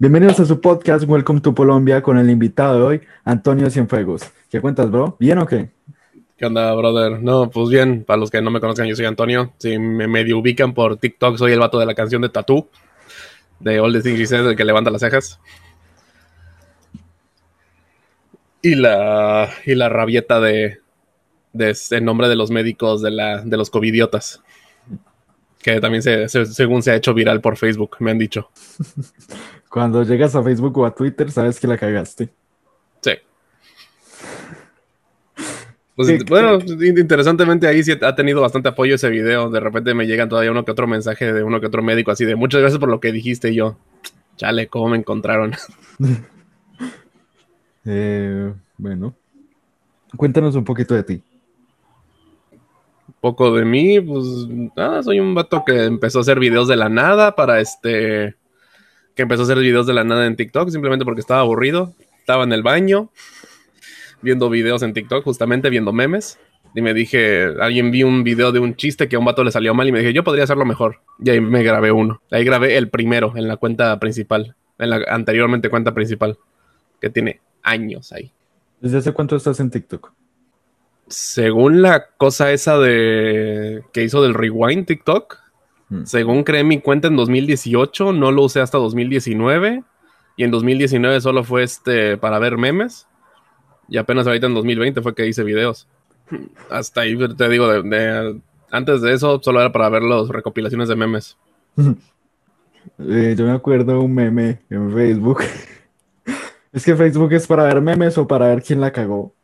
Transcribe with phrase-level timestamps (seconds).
[0.00, 4.22] Bienvenidos a su podcast Welcome to Colombia con el invitado de hoy, Antonio Cienfuegos.
[4.50, 5.14] ¿Qué cuentas, bro?
[5.20, 5.68] ¿Bien o qué?
[6.38, 7.22] ¿Qué onda, brother?
[7.22, 9.52] No, pues bien, para los que no me conozcan, yo soy Antonio.
[9.58, 12.70] Si me medio ubican por TikTok, soy el vato de la canción de Tattoo,
[13.58, 15.38] de All the Things el que levanta las cejas.
[18.62, 20.78] Y la, y la rabieta de,
[21.52, 24.42] de en nombre de los médicos de, la, de los covidiotas.
[25.62, 28.48] Que también se, se- según se ha hecho viral por Facebook, me han dicho.
[29.70, 32.28] Cuando llegas a Facebook o a Twitter, sabes que la cagaste.
[33.00, 33.12] Sí.
[35.96, 36.58] Pues, ¿Qué- bueno,
[36.96, 39.48] interesantemente ahí sí ha tenido bastante apoyo ese video.
[39.48, 42.24] De repente me llegan todavía uno que otro mensaje de uno que otro médico así
[42.24, 43.76] de muchas gracias por lo que dijiste y yo.
[44.36, 45.52] Chale, ¿cómo me encontraron?
[47.86, 49.14] Eh, bueno,
[50.14, 51.22] cuéntanos un poquito de ti.
[52.52, 54.22] Un poco de mí, pues
[54.76, 58.34] nada, soy un vato que empezó a hacer videos de la nada para este...
[59.20, 61.92] Que empezó a hacer videos de la nada en TikTok simplemente porque estaba aburrido.
[62.20, 63.10] Estaba en el baño
[64.22, 66.38] viendo videos en TikTok, justamente viendo memes.
[66.74, 69.50] Y me dije, alguien vi un video de un chiste que a un vato le
[69.50, 71.02] salió mal y me dije, yo podría hacerlo mejor.
[71.22, 72.22] Y ahí me grabé uno.
[72.30, 76.38] Ahí grabé el primero en la cuenta principal, en la anteriormente cuenta principal,
[76.98, 78.32] que tiene años ahí.
[78.80, 80.14] ¿Desde hace cuánto estás en TikTok?
[81.08, 85.39] Según la cosa esa de que hizo del rewind TikTok,
[85.90, 86.04] Hmm.
[86.04, 89.82] según creé mi cuenta en 2018, no lo usé hasta 2019
[90.36, 93.06] y en 2019 solo fue este para ver memes
[93.88, 95.88] y apenas ahorita en 2020 fue que hice videos.
[96.70, 100.88] Hasta ahí te digo, de- de- antes de eso solo era para ver las recopilaciones
[100.88, 101.36] de memes.
[102.98, 105.42] Eh, yo me acuerdo un meme en Facebook.
[106.72, 109.34] Es que Facebook es para ver memes o para ver quién la cagó.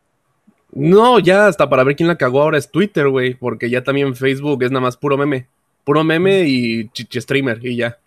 [0.72, 4.14] No, ya hasta para ver quién la cagó ahora es Twitter, güey, porque ya también
[4.14, 5.48] Facebook es nada más puro meme.
[5.86, 7.98] Puro meme y streamer y ya.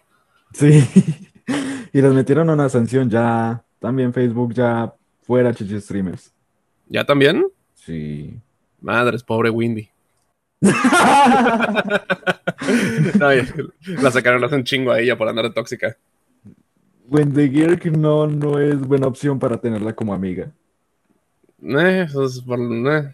[0.53, 0.83] Sí.
[1.91, 3.63] Y les metieron una sanción ya.
[3.79, 6.31] También Facebook ya fuera chichi streamers.
[6.87, 7.47] ¿Ya también?
[7.73, 8.39] Sí.
[8.79, 9.89] Madres, pobre Windy.
[13.19, 13.29] No,
[14.03, 15.97] la sacaron hace un chingo a ella por andar de tóxica.
[17.07, 20.51] Wendy Girk no, no es buena opción para tenerla como amiga.
[21.63, 23.11] Eh, eso es por- eh.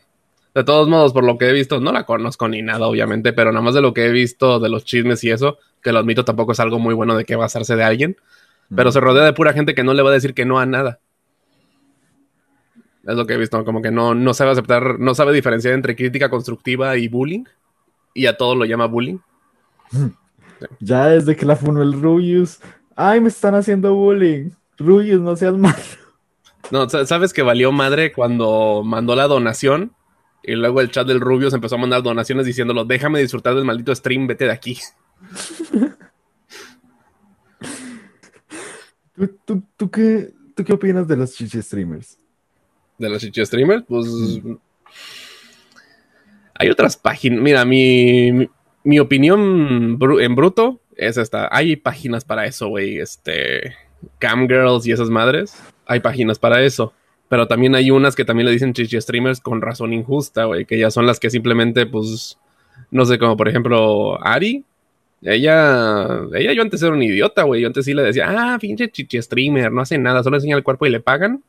[0.56, 3.52] De todos modos, por lo que he visto, no la conozco ni nada, obviamente, pero
[3.52, 6.24] nada más de lo que he visto de los chismes y eso, que lo admito,
[6.24, 8.16] tampoco es algo muy bueno de que basarse de alguien,
[8.74, 10.66] pero se rodea de pura gente que no le va a decir que no a
[10.66, 11.00] nada.
[13.06, 15.96] Es lo que he visto, como que no, no sabe aceptar, no sabe diferenciar entre
[15.96, 17.44] crítica constructiva y bullying,
[18.14, 19.18] y a todo lo llama bullying.
[20.80, 22.60] Ya desde que la funó el Rubius.
[22.96, 24.52] Ay, me están haciendo bullying.
[24.78, 25.76] Rubius, no seas malo.
[26.72, 29.92] No, sa- sabes que valió madre cuando mandó la donación
[30.46, 33.66] y luego el chat del Rubio se empezó a mandar donaciones diciéndolo, déjame disfrutar del
[33.66, 34.78] maldito stream, vete de aquí.
[39.16, 42.18] ¿Tú, tú, tú qué, ¿Tú qué opinas de los chichi streamers?
[42.98, 44.08] De los chichi streamers, pues...
[46.58, 48.50] Hay otras páginas, mira, mi, mi,
[48.86, 51.50] mi opinión en bruto es esta.
[51.52, 53.76] Hay páginas para eso, güey, este...
[54.20, 55.56] Camgirls y esas madres.
[55.86, 56.94] Hay páginas para eso.
[57.36, 60.80] Pero también hay unas que también le dicen chichi streamers con razón injusta, güey, que
[60.80, 62.40] ya son las que simplemente, pues,
[62.92, 64.64] no sé, como por ejemplo, Ari.
[65.22, 67.60] Ella, ella yo antes era un idiota, güey.
[67.60, 70.64] Yo antes sí le decía, ah, pinche chichi streamer, no hace nada, solo enseña el
[70.64, 71.44] cuerpo y le pagan.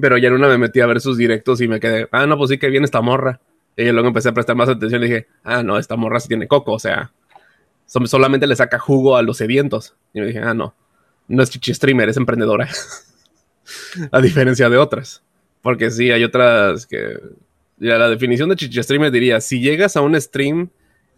[0.00, 2.38] Pero ya en una me metí a ver sus directos y me quedé, ah, no,
[2.38, 3.40] pues sí que viene esta morra.
[3.76, 6.46] Y luego empecé a prestar más atención y dije, ah, no, esta morra sí tiene
[6.46, 7.10] coco, o sea,
[7.86, 9.96] solamente le saca jugo a los sedientos.
[10.14, 10.72] Y me dije, ah, no,
[11.26, 12.68] no es chichi streamer, es emprendedora.
[14.12, 15.22] a diferencia de otras.
[15.62, 17.18] Porque sí, hay otras que.
[17.78, 20.70] Ya la definición de chichi streamer diría: si llegas a un stream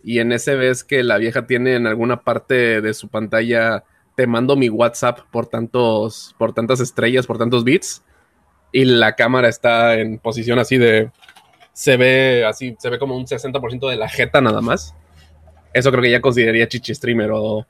[0.03, 3.85] y en ese ves que la vieja tiene en alguna parte de su pantalla,
[4.17, 8.03] te mando mi WhatsApp por tantos, por tantas estrellas, por tantos bits,
[8.71, 11.11] y la cámara está en posición así de.
[11.73, 14.95] Se ve así, se ve como un 60% de la jeta nada más.
[15.73, 17.67] Eso creo que ya consideraría chichi streamer o.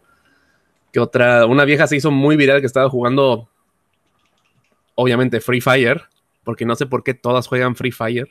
[0.92, 1.46] Que otra.
[1.46, 3.48] Una vieja se hizo muy viral que estaba jugando
[4.94, 6.02] obviamente Free Fire,
[6.44, 8.29] porque no sé por qué todas juegan Free Fire.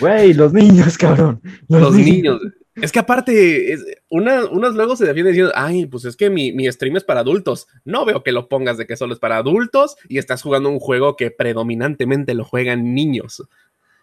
[0.00, 1.40] Güey, los niños, cabrón.
[1.68, 2.40] Los niños.
[2.74, 6.52] Es que aparte, es- una- unas luego se defienden diciendo, ay, pues es que mi,
[6.52, 7.68] mi stream es para adultos.
[7.84, 10.78] No veo que lo pongas de que solo es para adultos y estás jugando un
[10.78, 13.42] juego que predominantemente lo juegan niños.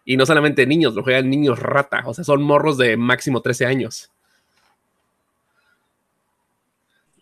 [0.05, 2.01] Y no solamente niños, lo juegan niños rata.
[2.05, 4.11] O sea, son morros de máximo 13 años.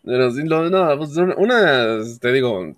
[0.04, 2.74] Pero no, pues unas, te digo,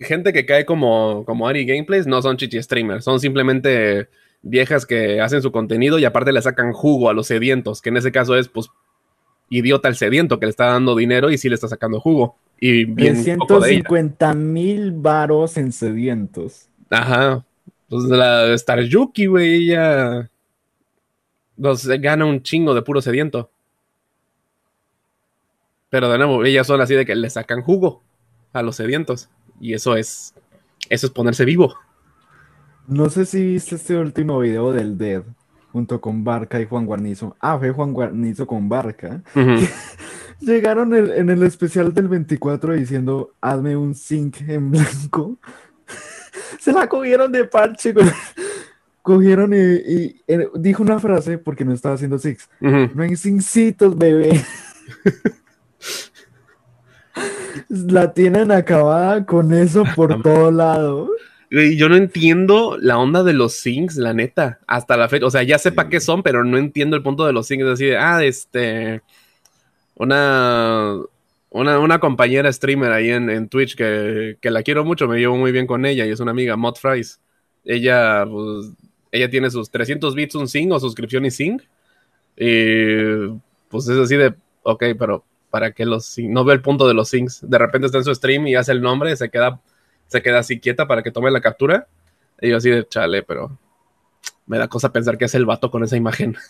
[0.00, 4.08] gente que cae como, como Ari Gameplays no son chichi streamers, son simplemente
[4.42, 7.96] viejas que hacen su contenido y aparte le sacan jugo a los sedientos, que en
[7.96, 8.70] ese caso es, pues,
[9.48, 12.36] idiota el sediento que le está dando dinero y sí le está sacando jugo.
[12.60, 13.84] Y bien poco de ella.
[13.88, 16.68] 150 mil varos en sedientos.
[16.90, 17.44] Ajá.
[17.88, 20.30] Pues la Star Yuki, güey, ella
[21.56, 23.50] nos gana un chingo de puro sediento.
[25.88, 28.02] Pero de nuevo, ellas son así de que le sacan jugo
[28.52, 29.28] a los sedientos.
[29.60, 30.34] Y eso es.
[30.88, 31.74] Eso es ponerse vivo.
[32.86, 35.24] No sé si viste este último video del Dead
[35.72, 37.36] junto con Barca y Juan Guarnizo.
[37.40, 39.22] Ah, fue Juan Guarnizo con Barca.
[40.40, 45.36] Llegaron en el especial del 24 diciendo, hazme un zinc en blanco.
[46.60, 47.92] Se la cogieron de parche.
[49.02, 50.16] Cogieron y,
[50.54, 52.48] dijo una frase porque no estaba haciendo six.
[52.60, 54.42] No hay zincitos, bebé.
[57.68, 61.10] La tienen acabada con eso por todo lado.
[61.50, 65.26] Yo no entiendo la onda de los syncs, la neta, hasta la fecha.
[65.26, 67.66] O sea, ya sepa qué son, pero no entiendo el punto de los syncs.
[67.66, 69.02] Así de, ah, este.
[69.94, 70.96] Una.
[71.50, 75.86] Una, compañera streamer ahí en, Twitch que, la quiero mucho, me llevo muy bien con
[75.86, 77.18] ella y es una amiga, Mod Fries.
[77.64, 78.72] Ella, pues,
[79.10, 81.62] ella tiene sus 300 bits un sync o suscripción y sync.
[82.36, 83.28] Y
[83.68, 84.34] pues es así de,
[84.64, 85.24] ok, pero
[85.56, 86.18] ¿para qué los?
[86.18, 87.40] No veo el punto de los syncs.
[87.48, 89.58] De repente está en su stream y hace el nombre, se queda
[90.06, 91.88] se queda así quieta para que tome la captura.
[92.42, 93.58] Y yo así de chale, pero
[94.46, 96.36] me da cosa pensar que es el vato con esa imagen.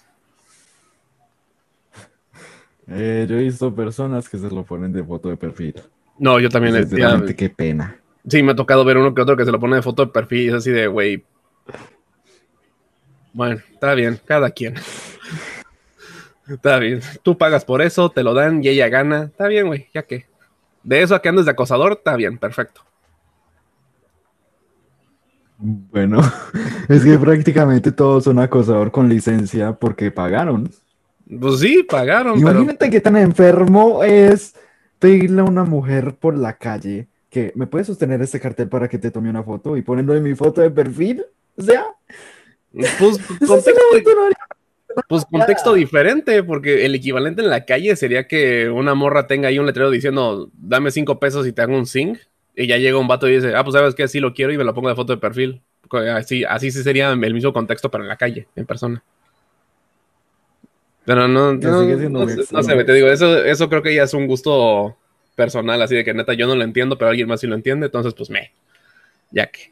[2.88, 5.75] Eh, yo he visto personas que se lo ponen de foto de perfil.
[6.20, 6.73] No, yo también.
[6.73, 7.97] le qué pena.
[8.29, 10.12] Sí, me ha tocado ver uno que otro que se lo pone de foto de
[10.12, 11.25] perfil y es así de, güey.
[13.32, 14.76] Bueno, está bien, cada quien.
[16.48, 17.00] está bien.
[17.22, 19.25] Tú pagas por eso, te lo dan y ella gana.
[19.25, 20.26] Está bien, güey, ya que.
[20.82, 22.82] De eso a que andes de acosador, está bien, perfecto.
[25.58, 26.20] Bueno,
[26.88, 30.70] es que prácticamente todos son acosador con licencia porque pagaron.
[31.40, 32.38] Pues sí, pagaron.
[32.38, 34.54] Imagínate que tan enfermo es
[34.98, 38.98] pedirle a una mujer por la calle que me puede sostener este cartel para que
[38.98, 41.25] te tome una foto y ponerlo en mi foto de perfil.
[41.56, 41.87] O sea,
[42.98, 43.81] pues contexto,
[45.08, 49.58] pues contexto diferente, porque el equivalente en la calle sería que una morra tenga ahí
[49.58, 52.19] un letrero diciendo dame cinco pesos y te hago un zinc
[52.54, 54.58] y ya llega un vato y dice, ah, pues sabes que sí lo quiero y
[54.58, 55.60] me lo pongo de foto de perfil.
[56.14, 59.02] Así, así sí sería el mismo contexto, pero en la calle, en persona.
[61.04, 64.96] Pero no, no, sé, te digo, eso, eso creo que ya es un gusto
[65.37, 67.87] personal, así de que neta yo no lo entiendo, pero alguien más sí lo entiende,
[67.87, 68.52] entonces pues me,
[69.31, 69.70] ya que.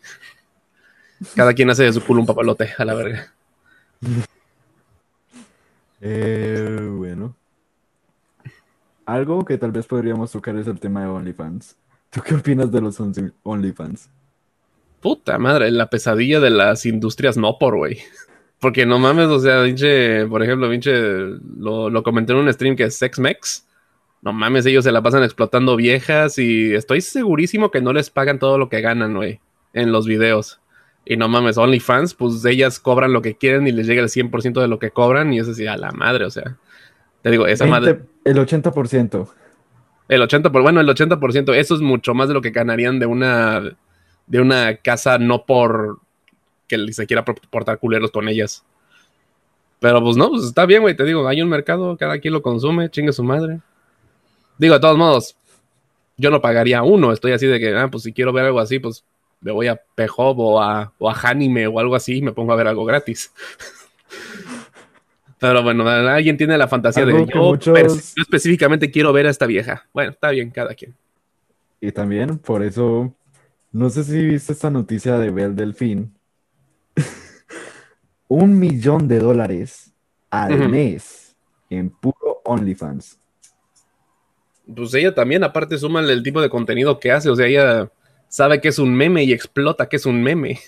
[1.34, 3.32] Cada quien hace de su culo un papalote, a la verga.
[6.06, 7.34] Eh, bueno.
[9.06, 11.76] Algo que tal vez podríamos tocar es el tema de OnlyFans.
[12.10, 13.00] ¿Tú qué opinas de los
[13.42, 14.10] OnlyFans?
[15.00, 17.98] Puta madre, la pesadilla de las industrias no por, güey.
[18.60, 22.76] Porque no mames, o sea, pinche, por ejemplo, pinche, lo, lo comenté en un stream
[22.76, 23.66] que es SexMex.
[24.20, 28.38] No mames, ellos se la pasan explotando viejas y estoy segurísimo que no les pagan
[28.38, 29.40] todo lo que ganan, güey,
[29.72, 30.60] en los videos.
[31.06, 34.60] Y no mames, OnlyFans, pues ellas cobran lo que quieren y les llega el 100%
[34.60, 36.56] de lo que cobran y es así, a la madre, o sea.
[37.22, 38.00] Te digo, esa madre.
[38.24, 39.28] El 80%.
[40.08, 43.06] El 80%, por, bueno, el 80%, eso es mucho más de lo que ganarían de
[43.06, 43.76] una,
[44.26, 46.00] de una casa no por
[46.66, 48.64] que se quiera portar culeros con ellas.
[49.80, 52.42] Pero pues no, pues está bien, güey, te digo, hay un mercado, cada quien lo
[52.42, 53.60] consume, chingue su madre.
[54.58, 55.36] Digo, de todos modos,
[56.16, 58.78] yo no pagaría uno, estoy así de que, ah, pues si quiero ver algo así,
[58.78, 59.04] pues
[59.44, 62.52] me voy a Pejob o a, o a Hanime o algo así y me pongo
[62.52, 63.32] a ver algo gratis.
[65.38, 69.86] Pero bueno, alguien tiene la fantasía de yo, yo específicamente quiero ver a esta vieja.
[69.92, 70.94] Bueno, está bien, cada quien.
[71.78, 73.14] Y también, por eso,
[73.70, 76.14] no sé si viste esta noticia de Bel Delfín.
[78.28, 79.92] Un millón de dólares
[80.30, 81.36] al mes
[81.68, 83.18] en puro OnlyFans.
[84.74, 87.28] Pues ella también, aparte, súmale el tipo de contenido que hace.
[87.28, 87.90] O sea, ella
[88.34, 90.58] sabe que es un meme y explota que es un meme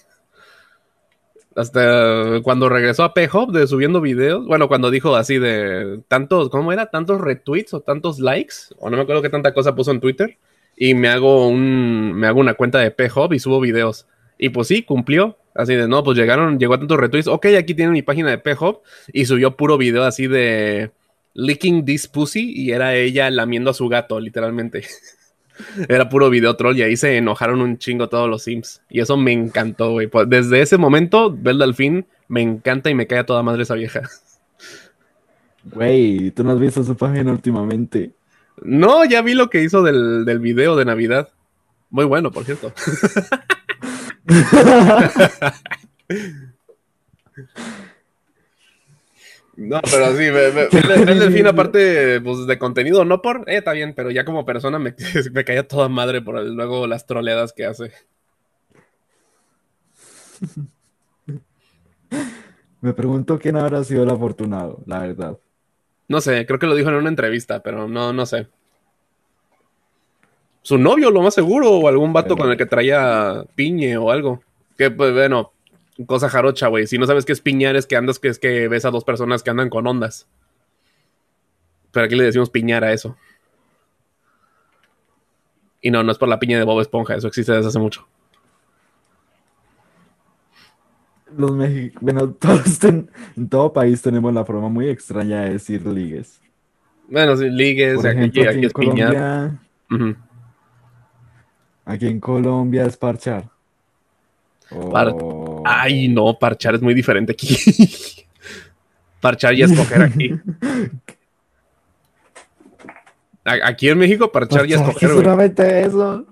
[1.56, 6.70] hasta cuando regresó a P-Hop de subiendo videos, bueno, cuando dijo así de tantos, ¿cómo
[6.70, 6.90] era?
[6.90, 10.36] Tantos retweets o tantos likes, o no me acuerdo qué tanta cosa puso en Twitter,
[10.76, 14.06] y me hago un, me hago una cuenta de P-Hop y subo videos.
[14.38, 15.38] Y pues sí, cumplió.
[15.54, 17.28] Así de, no, pues llegaron, llegó a tantos retweets.
[17.28, 20.90] Ok, aquí tienen mi página de P-Hop y subió puro video así de
[21.32, 24.84] licking this pussy y era ella lamiendo a su gato, literalmente.
[25.88, 28.82] Era puro video troll y ahí se enojaron un chingo todos los Sims.
[28.88, 30.06] Y eso me encantó, güey.
[30.06, 33.62] Pues, desde ese momento, Bel al fin me encanta y me cae a toda madre
[33.62, 34.02] esa vieja.
[35.64, 38.12] Güey, ¿tú no has visto su página últimamente?
[38.62, 41.28] No, ya vi lo que hizo del, del video de Navidad.
[41.90, 42.72] Muy bueno, por cierto.
[49.56, 53.94] No, pero sí, ve el delfín aparte pues, de contenido, no por, eh, está bien,
[53.94, 54.94] pero ya como persona me,
[55.32, 57.92] me caía toda madre por el, luego las troleadas que hace.
[62.82, 65.38] Me pregunto quién habrá sido el afortunado, la verdad.
[66.08, 68.46] No sé, creo que lo dijo en una entrevista, pero no, no sé.
[70.62, 74.40] Su novio, lo más seguro, o algún vato con el que traía piñe o algo.
[74.76, 75.52] Que, pues, bueno,
[76.04, 76.86] cosa jarocha, güey.
[76.86, 79.04] Si no sabes qué es piñar, es que andas, que es que ves a dos
[79.04, 80.28] personas que andan con ondas.
[81.92, 83.16] Pero aquí le decimos piñar a eso.
[85.80, 88.06] Y no, no es por la piña de Bob Esponja, eso existe desde hace mucho.
[91.36, 93.10] Los mexicanos, bueno, todos ten...
[93.36, 96.40] en todo país tenemos la forma muy extraña de decir ligues.
[97.08, 99.14] Bueno, sí, ligues, Por aquí, ejemplo, aquí aquí en es piñar.
[99.14, 99.60] Colombia,
[99.90, 100.16] Ujú.
[101.84, 103.48] aquí en Colombia es parchar.
[104.90, 105.14] Par-
[105.68, 107.56] Ay, no, parchar es muy diferente aquí.
[109.20, 110.32] parchar y escoger aquí.
[113.44, 115.18] Aquí en México, parchar y escoger, ¿qué güey.
[115.18, 116.26] solamente eso.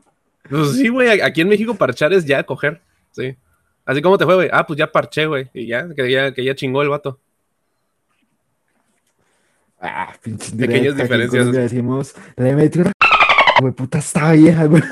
[0.49, 2.81] Pues sí, güey, aquí en México parchar es ya coger,
[3.13, 3.37] sí.
[3.85, 4.49] Así como te fue, güey.
[4.53, 5.51] Ah, pues ya parché, güey.
[5.53, 7.21] Y ya, que ya, que ya chingó el vato.
[9.81, 11.53] Ah, pinche Pequeñas diferencias.
[11.53, 12.93] Decimos, le metió una
[13.61, 14.83] güey, puta, estaba vieja, güey.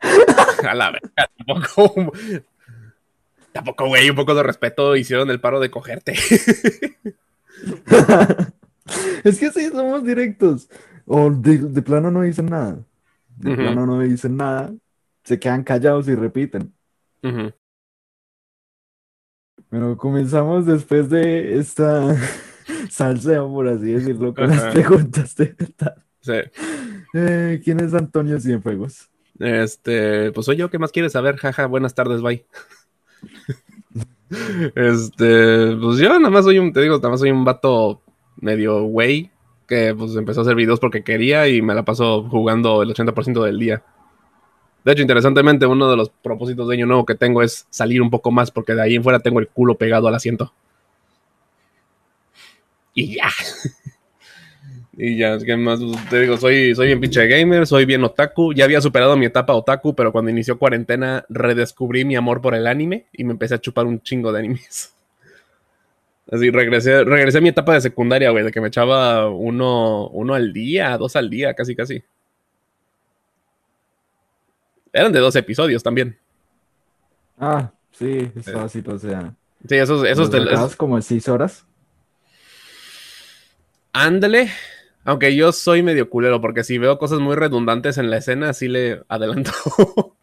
[0.68, 2.12] A la verga, tampoco.
[3.54, 6.14] Tampoco, güey, un poco de respeto hicieron el paro de cogerte.
[9.24, 10.68] Es que sí, somos directos.
[11.06, 12.84] O de, de plano no dicen nada.
[13.36, 14.74] De plano no dicen nada.
[15.22, 16.74] Se quedan callados y repiten.
[17.22, 17.52] Ujú.
[19.70, 22.16] Pero comenzamos después de esta
[22.90, 24.66] salseo, por así decirlo, con Ajá.
[24.66, 26.04] las preguntas de verdad.
[26.20, 26.32] Sí.
[27.14, 29.08] Eh, ¿quién es Antonio Cienfuegos?
[29.38, 31.36] Este, pues soy yo, ¿qué más quieres saber?
[31.36, 32.44] Jaja, buenas tardes, bye.
[34.74, 38.00] Este, pues yo nada más soy un, te digo, nada más soy un vato
[38.36, 39.30] medio güey
[39.66, 43.42] que pues empezó a hacer videos porque quería y me la paso jugando el 80%
[43.44, 43.82] del día.
[44.84, 48.10] De hecho, interesantemente, uno de los propósitos de año nuevo que tengo es salir un
[48.10, 50.52] poco más porque de ahí en fuera tengo el culo pegado al asiento.
[52.92, 53.28] Y ya.
[54.96, 55.80] Y ya, ¿qué más?
[56.08, 58.52] Te digo, soy, soy bien pinche gamer, soy bien otaku.
[58.52, 62.66] Ya había superado mi etapa otaku, pero cuando inició cuarentena redescubrí mi amor por el
[62.66, 64.94] anime y me empecé a chupar un chingo de animes.
[66.30, 70.34] Así, regresé, regresé a mi etapa de secundaria, güey, de que me echaba uno, uno
[70.34, 72.02] al día, dos al día, casi, casi.
[74.92, 76.16] Eran de dos episodios también.
[77.38, 79.34] Ah, sí, es fácil, o sea.
[79.68, 81.66] Sí, esos, esos los te- acabas como en seis horas.
[83.92, 84.50] Ándale.
[85.04, 88.68] Aunque yo soy medio culero, porque si veo cosas muy redundantes en la escena, sí
[88.68, 89.52] le adelanto.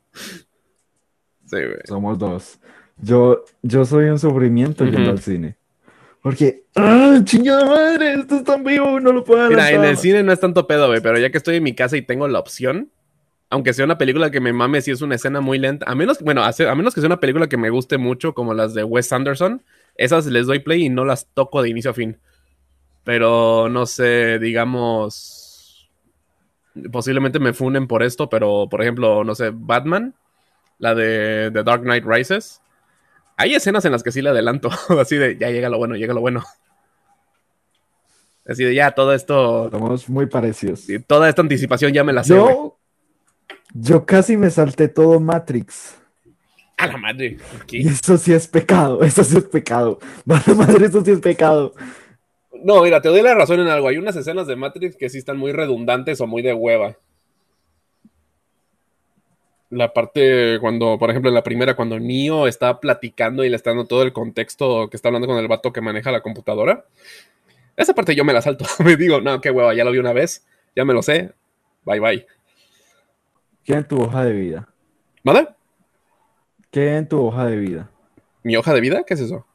[1.46, 1.80] sí, güey.
[1.86, 2.60] Somos dos.
[2.98, 5.12] Yo, yo soy un sufrimiento yendo Ujú.
[5.12, 5.58] al cine.
[6.22, 8.14] Porque, ¡ah, chingada madre!
[8.14, 10.88] Esto está en vivo, no lo puedo Mira, en el cine no es tanto pedo,
[10.88, 12.92] güey, pero ya que estoy en mi casa y tengo la opción,
[13.50, 16.20] aunque sea una película que me mame si es una escena muy lenta, a menos,
[16.22, 19.12] bueno, a menos que sea una película que me guste mucho, como las de Wes
[19.12, 19.64] Anderson,
[19.96, 22.20] esas les doy play y no las toco de inicio a fin.
[23.04, 25.90] Pero no sé, digamos,
[26.92, 30.16] posiblemente me funen por esto, pero por ejemplo, no sé, Batman,
[30.78, 32.62] la de The Dark Knight Rises,
[33.38, 36.14] hay escenas en las que sí le adelanto, así de, ya llega lo bueno, llega
[36.14, 36.44] lo bueno.
[38.46, 40.86] Así de, ya, todo esto, Somos muy parecidos.
[41.08, 42.36] Toda esta anticipación ya me la sé.
[42.36, 42.78] Yo,
[43.74, 45.96] yo casi me salté todo Matrix.
[46.78, 47.38] A la madre.
[47.62, 47.88] Aquí.
[47.88, 50.00] eso sí es pecado, eso sí es pecado.
[50.26, 51.76] Vale, madre, eso sí es pecado.
[52.64, 53.88] No, mira, te doy la razón en algo.
[53.88, 56.98] Hay unas escenas de Matrix que sí están muy redundantes o muy de hueva.
[59.70, 63.72] La parte cuando, por ejemplo, en la primera, cuando Neo está platicando y le está
[63.72, 66.86] dando todo el contexto que está hablando con el vato que maneja la computadora.
[67.78, 68.66] Esa parte yo me la salto.
[68.84, 71.32] Me digo, no, qué hueva, ya lo vi una vez, ya me lo sé.
[71.86, 72.28] Bye bye.
[73.64, 74.68] ¿Qué en tu hoja de vida?
[75.24, 75.48] ¿Vale?
[76.70, 77.90] ¿Qué en tu hoja de vida?
[78.44, 79.04] ¿Mi hoja de vida?
[79.04, 79.46] ¿Qué es eso?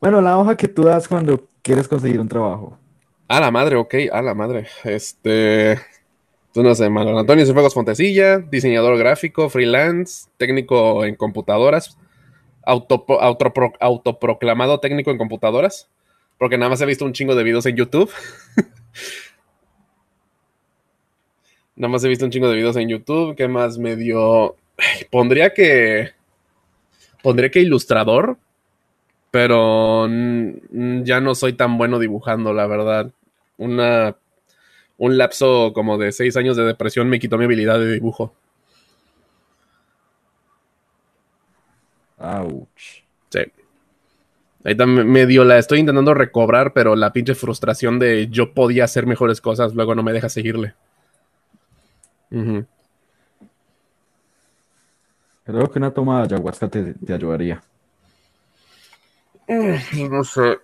[0.00, 2.78] Bueno, la hoja que tú das cuando quieres conseguir un trabajo.
[3.28, 4.66] A la madre, ok, a la madre.
[4.84, 5.78] Este.
[6.52, 11.98] Tú no sé, Manuel Antonio Cienfuegos Fontecilla, diseñador gráfico, freelance, técnico en computadoras,
[12.64, 15.88] autopo- autopro- autoproclamado técnico en computadoras,
[16.38, 18.10] porque nada más he visto un chingo de videos en YouTube.
[21.76, 23.36] nada más he visto un chingo de videos en YouTube.
[23.36, 24.56] ¿Qué más me dio?
[24.78, 26.10] Ay, Pondría que.
[27.22, 28.38] Pondría que ilustrador,
[29.30, 33.12] pero ya no soy tan bueno dibujando, la verdad.
[33.56, 34.16] Una,
[34.96, 38.32] un lapso como de seis años de depresión me quitó mi habilidad de dibujo.
[42.18, 43.04] Ouch.
[43.30, 43.40] Sí.
[44.64, 49.06] Ahí también medio la estoy intentando recobrar, pero la pinche frustración de yo podía hacer
[49.06, 50.74] mejores cosas, luego no me deja seguirle.
[55.44, 57.62] Creo que una toma de ayahuasca te, te ayudaría.
[59.48, 60.58] No sé.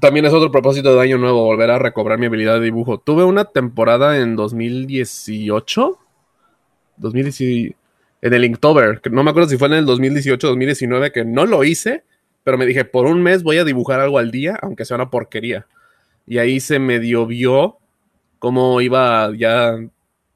[0.00, 2.98] También es otro propósito de año nuevo, volver a recobrar mi habilidad de dibujo.
[2.98, 5.98] Tuve una temporada en 2018.
[6.96, 7.76] 2018
[8.22, 9.00] en el Inktober.
[9.10, 12.04] No me acuerdo si fue en el 2018 2019 que no lo hice,
[12.44, 15.10] pero me dije, por un mes voy a dibujar algo al día, aunque sea una
[15.10, 15.66] porquería.
[16.26, 17.78] Y ahí se medio vio
[18.38, 19.76] cómo iba ya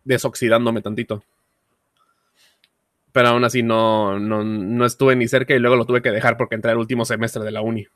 [0.04, 1.22] desoxidándome tantito.
[3.16, 6.36] Pero aún así no, no, no estuve ni cerca y luego lo tuve que dejar
[6.36, 7.86] porque entré al último semestre de la uni.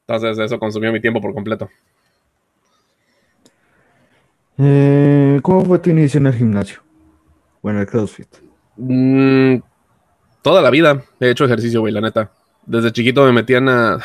[0.00, 1.68] Entonces eso consumió mi tiempo por completo.
[4.56, 6.80] Eh, ¿Cómo fue tu inicio en el gimnasio?
[7.60, 8.28] Bueno, el CrossFit.
[8.76, 9.56] Mm,
[10.40, 12.30] toda la vida he hecho ejercicio, güey, la neta.
[12.64, 13.98] Desde chiquito me metían a...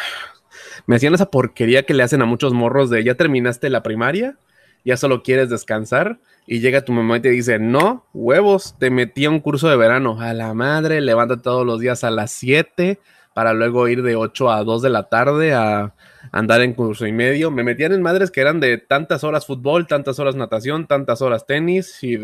[0.86, 4.36] Me hacían esa porquería que le hacen a muchos morros de ya terminaste la primaria,
[4.84, 9.26] ya solo quieres descansar y llega tu mamá y te dice, no, huevos, te metí
[9.26, 10.20] a un curso de verano.
[10.20, 13.00] A la madre, levanta todos los días a las 7
[13.34, 15.94] para luego ir de 8 a 2 de la tarde a
[16.32, 17.52] andar en curso y medio.
[17.52, 21.46] Me metían en madres que eran de tantas horas fútbol, tantas horas natación, tantas horas
[21.46, 22.18] tenis y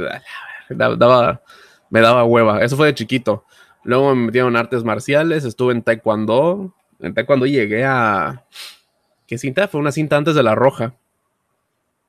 [0.69, 1.41] daba,
[1.89, 2.61] me daba hueva.
[2.63, 3.45] Eso fue de chiquito.
[3.83, 6.73] Luego me metieron en artes marciales, estuve en taekwondo.
[6.99, 8.43] En taekwondo llegué a...
[9.25, 9.67] ¿Qué cinta?
[9.67, 10.95] Fue una cinta antes de la roja.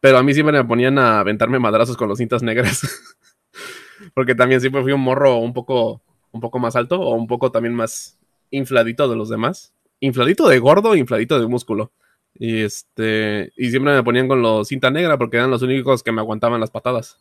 [0.00, 2.82] Pero a mí siempre me ponían a aventarme madrazos con las cintas negras.
[4.14, 6.00] Porque también siempre fui un morro un poco,
[6.30, 8.18] un poco más alto o un poco también más
[8.50, 9.72] infladito de los demás.
[10.00, 11.90] Infladito de gordo, infladito de músculo.
[12.34, 13.52] Y este.
[13.56, 16.60] Y siempre me ponían con los cinta negra porque eran los únicos que me aguantaban
[16.60, 17.18] las patadas.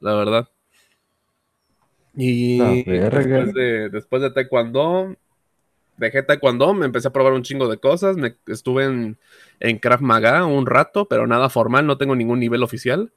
[0.00, 0.48] La verdad.
[2.16, 5.16] Y después de, después de Taekwondo,
[5.96, 8.16] dejé Taekwondo, me empecé a probar un chingo de cosas.
[8.16, 9.18] Me, estuve en,
[9.60, 13.12] en Krav Maga un rato, pero nada formal, no tengo ningún nivel oficial.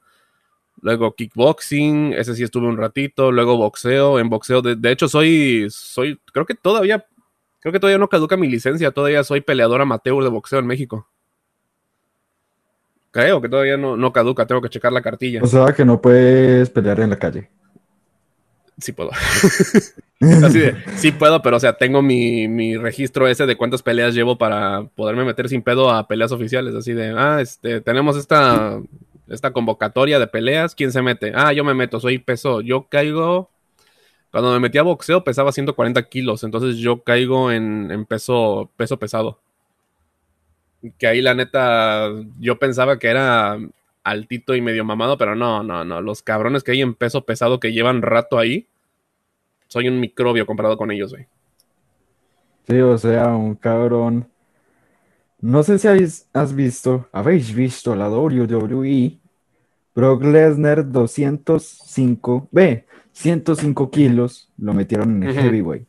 [0.80, 3.32] Luego kickboxing, ese sí estuve un ratito.
[3.32, 7.04] Luego boxeo, en boxeo, de, de hecho soy, soy, creo que todavía
[7.60, 11.08] Creo que todavía no caduca mi licencia, todavía soy peleador amateur de boxeo en México.
[13.10, 15.42] Creo que todavía no, caduca, tengo que checar la cartilla.
[15.42, 17.50] O sea que no puedes pelear en la calle.
[18.80, 19.10] Sí puedo.
[20.96, 25.24] Sí puedo, pero o sea, tengo mi, registro ese de cuántas peleas llevo para poderme
[25.24, 26.74] meter sin pedo a peleas oficiales.
[26.74, 28.80] Así de, ah, este, tenemos esta,
[29.28, 31.30] esta convocatoria de peleas, ¿quién se mete?
[31.36, 33.48] Ah, yo me meto, soy peso, yo caigo
[34.30, 39.40] cuando me metí a boxeo pesaba 140 kilos, entonces yo caigo en, peso, peso pesado.
[40.98, 43.58] Que ahí la neta, yo pensaba que era
[44.04, 46.00] altito y medio mamado, pero no, no, no.
[46.00, 48.66] Los cabrones que hay en peso pesado que llevan rato ahí,
[49.68, 51.26] soy un microbio comparado con ellos, güey.
[52.66, 54.28] Sí, o sea, un cabrón.
[55.40, 59.18] No sé si has visto, habéis visto la WWE,
[59.94, 65.86] Brock Lesnar 205, B, 105 kilos, lo metieron en el heavyweight.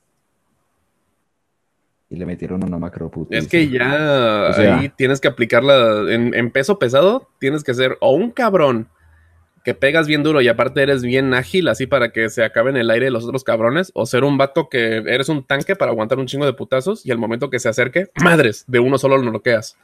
[2.10, 3.38] Y le metieron una macro puta.
[3.38, 8.32] Es que ya ahí tienes que aplicarla en, peso pesado, tienes que ser o un
[8.32, 8.88] cabrón
[9.64, 12.90] que pegas bien duro y aparte eres bien ágil, así para que se acaben el
[12.90, 16.26] aire los otros cabrones, o ser un vato que eres un tanque para aguantar un
[16.26, 19.78] chingo de putazos y al momento que se acerque, madres, de uno solo lo noqueas.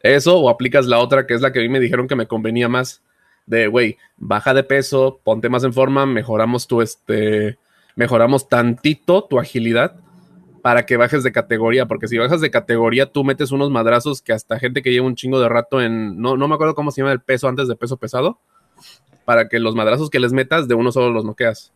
[0.00, 2.26] Eso o aplicas la otra que es la que a mí me dijeron que me
[2.26, 3.00] convenía más
[3.46, 7.56] de, güey, baja de peso, ponte más en forma, mejoramos tu, este,
[7.96, 10.01] mejoramos tantito tu agilidad
[10.62, 14.32] para que bajes de categoría, porque si bajas de categoría, tú metes unos madrazos que
[14.32, 17.00] hasta gente que lleva un chingo de rato en, no, no me acuerdo cómo se
[17.00, 18.38] llama el peso antes de peso pesado,
[19.24, 21.72] para que los madrazos que les metas de uno solo los noqueas.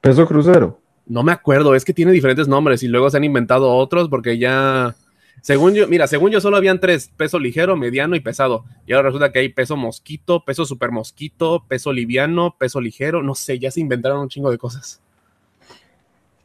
[0.00, 0.78] Peso crucero.
[1.06, 4.36] No me acuerdo, es que tiene diferentes nombres y luego se han inventado otros porque
[4.36, 4.94] ya
[5.40, 8.64] según yo, mira, según yo solo habían tres, peso ligero, mediano y pesado.
[8.86, 13.34] Y ahora resulta que hay peso mosquito, peso super mosquito, peso liviano, peso ligero, no
[13.34, 15.00] sé, ya se inventaron un chingo de cosas.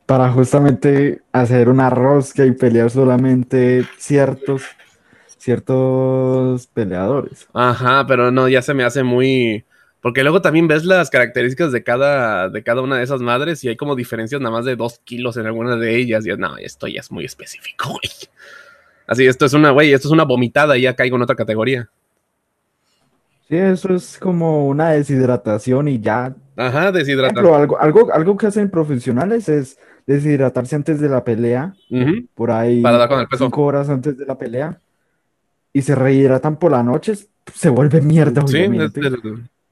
[0.05, 4.63] Para justamente hacer una rosca y pelear solamente ciertos,
[5.37, 7.47] ciertos peleadores.
[7.53, 9.63] Ajá, pero no, ya se me hace muy...
[10.01, 13.69] Porque luego también ves las características de cada, de cada una de esas madres y
[13.69, 16.25] hay como diferencias nada más de dos kilos en alguna de ellas.
[16.25, 18.11] Y no, esto ya es muy específico, güey.
[19.07, 21.89] Así, esto es una, güey, esto es una vomitada y ya caigo en otra categoría.
[23.47, 26.33] Sí, eso es como una deshidratación y ya.
[26.55, 27.53] Ajá, deshidratación.
[27.53, 31.75] Algo, algo, algo que hacen profesionales es deshidratarse antes de la pelea.
[32.35, 32.81] Por ahí.
[32.81, 33.45] Para dar con el peso.
[33.45, 34.79] Cinco horas antes de la pelea.
[35.71, 37.13] Y se rehidratan por la noche.
[37.53, 38.67] Se vuelve mierda, Sí,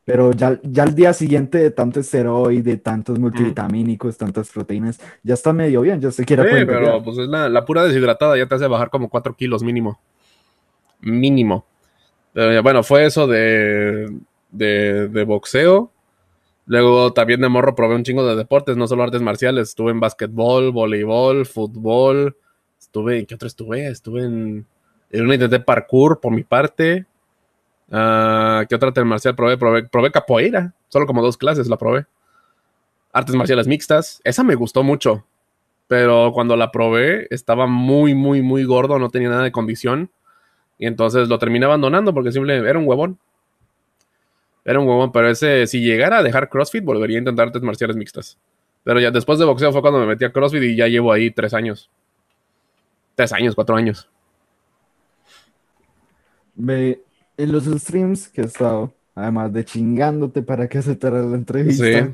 [0.04, 5.54] Pero ya, ya al día siguiente de tanto esteroide, tantos multivitamínicos, tantas proteínas, ya está
[5.54, 8.68] medio bien, ya se quiere Sí, pero pues es la, pura deshidratada, ya te hace
[8.68, 10.00] bajar como 4 kilos mínimo.
[11.00, 11.66] Mínimo.
[12.34, 14.12] Pero bueno, fue eso de,
[14.52, 15.91] de, de boxeo.
[16.72, 19.68] Luego también de morro probé un chingo de deportes, no solo artes marciales.
[19.68, 22.38] Estuve en básquetbol, voleibol, fútbol.
[22.80, 23.88] Estuve, ¿en qué otro estuve?
[23.90, 24.66] Estuve en,
[25.10, 27.06] en una intenté parkour por mi parte.
[27.90, 29.58] Uh, ¿Qué otra arte marcial probé?
[29.58, 29.84] probé?
[29.84, 32.06] Probé capoeira, solo como dos clases la probé.
[33.12, 35.26] Artes marciales mixtas, esa me gustó mucho.
[35.90, 40.10] Pero cuando la probé estaba muy, muy, muy gordo, no tenía nada de condición.
[40.80, 43.20] Y entonces lo terminé abandonando porque simplemente era un huevón.
[44.64, 47.96] Era un huevón, pero ese, si llegara a dejar CrossFit, volvería a intentar artes marciales
[47.96, 48.38] mixtas.
[48.84, 51.32] Pero ya después de boxeo fue cuando me metí a CrossFit y ya llevo ahí
[51.32, 51.90] tres años.
[53.16, 54.10] Tres años, cuatro años.
[56.56, 57.00] Me,
[57.38, 61.84] en los streams que he estado, además de chingándote para que aceptara la entrevista.
[61.84, 62.14] Sí.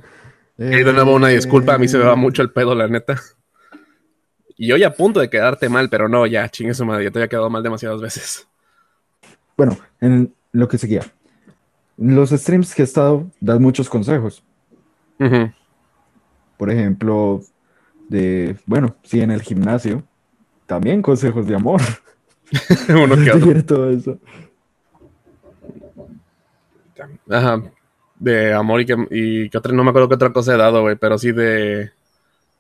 [0.59, 3.21] Eh, de nuevo una disculpa, a mí se me va mucho el pedo, la neta.
[4.55, 7.19] Y hoy a punto de quedarte mal, pero no, ya, chingue su madre, ya te
[7.19, 8.47] había quedado mal demasiadas veces.
[9.55, 11.03] Bueno, en lo que seguía.
[11.97, 14.43] Los streams que he estado, das muchos consejos.
[16.57, 17.41] Por ejemplo,
[18.07, 20.03] de, bueno, sí, en el gimnasio,
[20.67, 21.81] también consejos de amor.
[22.89, 24.19] Uno que todo eso.
[27.29, 27.63] Ajá.
[28.19, 30.81] De amor y que, y que otra, no me acuerdo qué otra cosa he dado,
[30.81, 31.91] güey, pero sí de.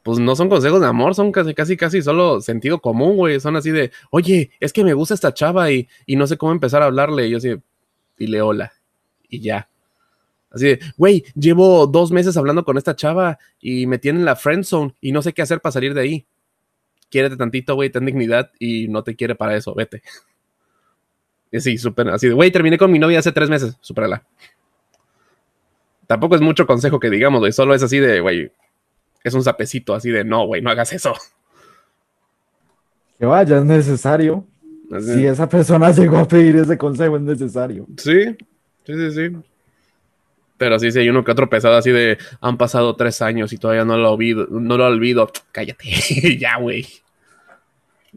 [0.03, 3.39] Pues no son consejos de amor, son casi, casi, casi solo sentido común, güey.
[3.39, 6.53] Son así de, oye, es que me gusta esta chava y, y no sé cómo
[6.53, 7.27] empezar a hablarle.
[7.27, 7.55] Y yo así,
[8.17, 8.71] dile hola.
[9.29, 9.67] Y ya.
[10.49, 14.35] Así de, güey, llevo dos meses hablando con esta chava y me tiene en la
[14.35, 16.25] friend zone y no sé qué hacer para salir de ahí.
[17.09, 20.01] Quiérete tantito, güey, ten dignidad y no te quiere para eso, vete.
[21.49, 24.21] Y así, súper, así de, güey, terminé con mi novia hace tres meses, supérala.
[26.05, 28.51] Tampoco es mucho consejo que digamos, güey, solo es así de, güey,
[29.23, 31.13] es un sapecito así de, no, güey, no hagas eso.
[33.17, 34.45] Que vaya, es necesario.
[35.01, 37.87] Si esa persona llegó a pedir ese consejo, es necesario.
[37.97, 38.35] Sí,
[38.87, 39.37] sí, sí, sí.
[40.57, 43.57] Pero sí, sí, hay uno que otro pesado así de, han pasado tres años y
[43.57, 45.31] todavía no lo olvido, no lo olvido.
[45.51, 46.87] Cállate, ya, güey.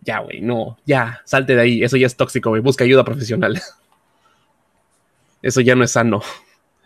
[0.02, 1.82] Ya, güey, no, ya, salte de ahí.
[1.82, 2.62] Eso ya es tóxico, güey.
[2.62, 3.60] Busca ayuda profesional.
[5.42, 6.22] Eso ya no es sano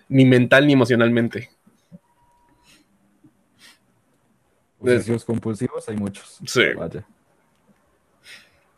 [0.08, 1.50] ni mental ni emocionalmente.
[4.78, 6.38] Obsesivos compulsivos hay muchos.
[6.46, 6.62] Sí.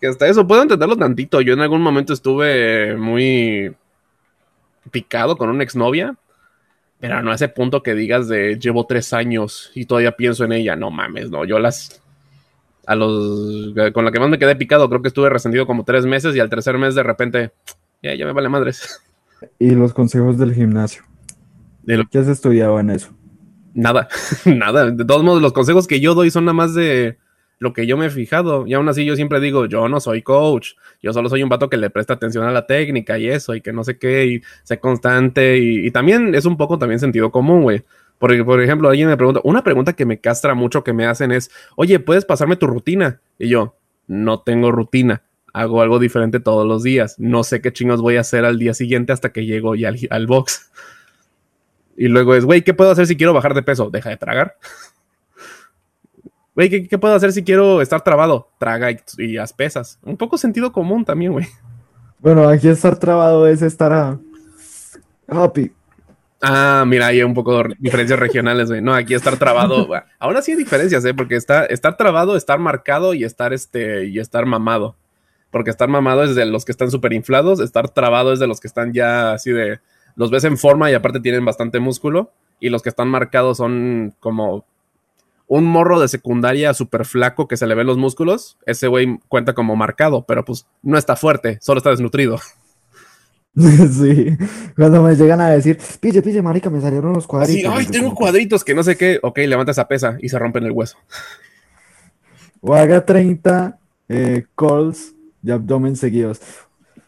[0.01, 1.40] Que hasta eso puedo entenderlo tantito.
[1.40, 3.75] Yo en algún momento estuve muy
[4.90, 6.16] picado con una exnovia.
[6.99, 10.53] Pero no a ese punto que digas de llevo tres años y todavía pienso en
[10.53, 10.77] ella.
[10.77, 11.44] No mames, no.
[11.44, 12.03] Yo las.
[12.87, 13.75] A los.
[13.92, 16.40] Con la que más me quedé picado, creo que estuve resentido como tres meses y
[16.40, 17.53] al tercer mes de repente.
[18.03, 19.03] Ya, ya me vale madres.
[19.59, 21.03] Y los consejos del gimnasio.
[21.83, 23.11] ¿De lo que has estudiado en eso?
[23.75, 24.09] Nada,
[24.46, 24.90] nada.
[24.90, 27.18] De todos modos, los consejos que yo doy son nada más de
[27.59, 28.66] lo que yo me he fijado.
[28.66, 30.73] Y aún así yo siempre digo, yo no soy coach.
[31.03, 33.61] Yo solo soy un vato que le presta atención a la técnica y eso, y
[33.61, 35.59] que no sé qué, y sé constante.
[35.59, 37.85] Y, también es un poco también sentido común, güey.
[38.19, 41.33] Porque, por ejemplo, alguien me pregunta, una pregunta que me castra mucho que me hacen
[41.33, 43.21] es, oye, ¿puedes pasarme tu rutina?
[43.38, 45.23] Y yo, no tengo rutina.
[45.53, 47.19] Hago algo diferente todos los días.
[47.19, 49.99] No sé qué chingos voy a hacer al día siguiente hasta que llego ya al,
[50.11, 50.71] al box.
[51.97, 53.90] Y luego es, güey, ¿qué puedo hacer si quiero bajar de peso?
[53.90, 54.57] Deja de tragar.
[56.57, 58.49] Güey, ¿qué, puedo hacer si quiero estar trabado?
[58.59, 60.01] Traga y, haz pesas.
[60.03, 61.47] Un poco sentido común también, güey.
[62.19, 64.19] Bueno, aquí estar trabado es estar a...
[65.29, 65.71] happy.
[66.40, 68.81] Ah, mira, hay un poco de diferencias regionales, güey.
[68.81, 69.87] No, aquí estar trabado.
[70.19, 71.12] Ahora sí hay diferencias, ¿eh?
[71.12, 74.97] Porque está, estar trabado, estar marcado y estar este y estar mamado.
[75.51, 78.61] Porque estar mamado es de los que están súper inflados, estar trabado es de los
[78.61, 79.81] que están ya así de
[80.14, 82.33] los ves en forma y aparte tienen bastante músculo.
[82.61, 84.64] Y los que están marcados son como
[85.48, 88.59] un morro de secundaria súper flaco que se le ven los músculos.
[88.66, 92.38] Ese güey cuenta como marcado, pero pues no está fuerte, solo está desnutrido.
[93.59, 94.37] Sí,
[94.76, 97.72] cuando me llegan a decir, pille, pille, marica, me salieron los cuadritos.
[97.72, 99.18] Sí, ay, tengo cuadritos que no sé qué.
[99.22, 100.98] Ok, levanta esa pesa y se rompen el hueso.
[102.61, 103.78] O haga 30
[104.11, 106.40] eh, calls de abdomen seguidos.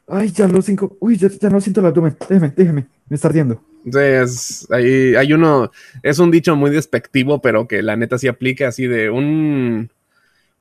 [0.07, 0.97] Ay, ya los cinco.
[1.01, 2.17] Uy, ya, ya no siento el abdomen.
[2.27, 2.87] Déjeme, déjeme.
[3.09, 3.63] Me está ardiendo.
[3.93, 5.71] Sí, es, hay, uno,
[6.03, 9.91] es un dicho muy despectivo, pero que la neta sí aplica así de un,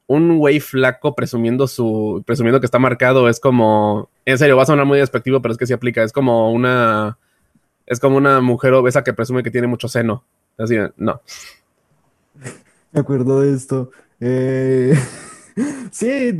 [0.07, 4.67] un güey flaco presumiendo su, presumiendo que está marcado, es como, en serio, va a
[4.67, 7.17] sonar muy despectivo, pero es que sí aplica, es como una,
[7.85, 10.23] es como una mujer obesa que presume que tiene mucho seno.
[10.57, 11.21] Así, no.
[12.91, 13.91] Me acuerdo de esto.
[14.19, 14.93] Eh,
[15.91, 16.35] sí,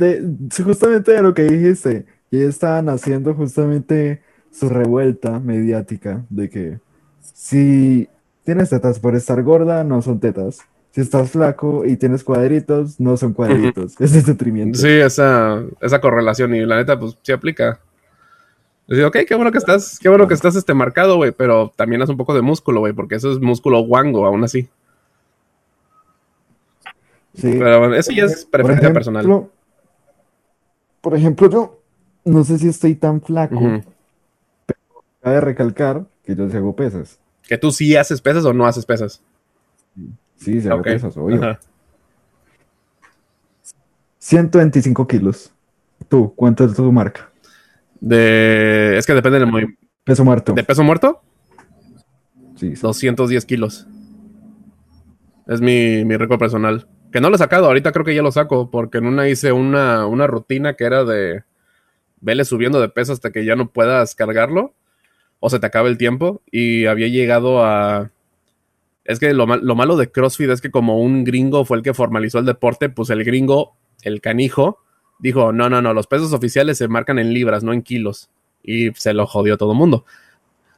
[0.62, 2.06] justamente de lo que dijiste.
[2.30, 6.78] Y estaban haciendo justamente su revuelta mediática de que
[7.22, 8.08] Si
[8.44, 10.60] tienes tetas por estar gorda, no son tetas.
[10.90, 13.94] Si estás flaco y tienes cuadritos, no son cuadritos.
[14.00, 14.78] Es desnutrimiento.
[14.78, 16.54] Sí, esa, esa correlación.
[16.54, 17.80] Y la neta, pues sí aplica.
[18.88, 22.00] Digo, ok, qué bueno que estás, qué bueno que estás este marcado, güey, pero también
[22.00, 24.70] haz un poco de músculo, güey, porque eso es músculo guango, aún así.
[27.34, 27.54] Sí.
[27.58, 29.50] Pero bueno, eso ya es preferencia personal.
[31.02, 31.82] Por ejemplo, yo
[32.24, 33.60] no sé si estoy tan flaco,
[35.28, 37.20] cabe recalcar que yo sí hago pesas.
[37.46, 39.22] ¿Que tú sí haces pesas o no haces pesas?
[40.36, 41.58] Sí, sí hago pesas, obvio.
[44.18, 45.52] 125 kilos.
[46.08, 46.32] ¿Tú?
[46.34, 47.30] ¿Cuánto es tu marca?
[48.00, 48.96] De.
[48.96, 49.80] Es que depende del movimiento.
[50.04, 50.52] Peso muerto.
[50.54, 51.20] ¿De peso muerto?
[52.56, 52.70] Sí.
[52.70, 53.86] 210 kilos.
[55.46, 56.86] Es mi, mi récord personal.
[57.12, 59.52] Que no lo he sacado, ahorita creo que ya lo saco, porque en una hice
[59.52, 61.42] una, una rutina que era de
[62.20, 64.74] vele subiendo de peso hasta que ya no puedas cargarlo
[65.40, 66.42] o se te acabe el tiempo.
[66.50, 68.10] Y había llegado a.
[69.04, 71.94] Es que lo, lo malo de CrossFit es que, como un gringo fue el que
[71.94, 74.78] formalizó el deporte, pues el gringo, el canijo,
[75.18, 78.30] dijo: No, no, no, los pesos oficiales se marcan en libras, no en kilos.
[78.62, 80.04] Y se lo jodió todo el mundo.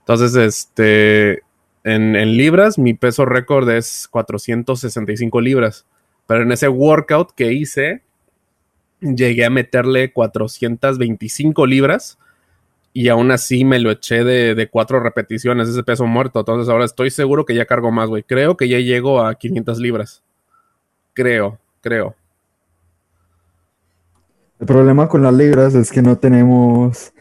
[0.01, 1.43] Entonces, este.
[1.83, 5.87] En libras, mi peso récord es 465 libras.
[6.27, 8.03] Pero en ese workout que hice,
[9.01, 12.19] llegué a meterle 425 libras
[13.01, 16.41] y aún así me lo eché de, cuatro repeticiones, ese peso muerto.
[16.41, 18.23] Entonces ahora estoy seguro que ya cargo más, güey.
[18.23, 20.23] Creo que ya llego a 500 libras.
[21.15, 22.15] Creo, creo.
[24.61, 27.15] El problema con las libras es que no tenemos...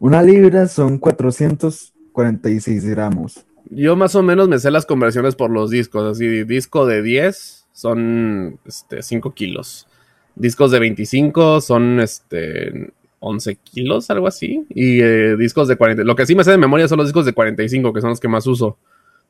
[0.00, 3.46] Una libra son 446 gramos.
[3.70, 7.66] Yo más o menos me sé las conversiones por los discos, así disco de 10
[7.72, 9.86] son este, 5 kilos.
[10.34, 12.90] Discos de 25 son este,
[13.24, 14.64] 11 kilos, algo así.
[14.68, 16.04] Y eh, discos de 40.
[16.04, 18.20] Lo que sí me sé de memoria son los discos de 45, que son los
[18.20, 18.76] que más uso.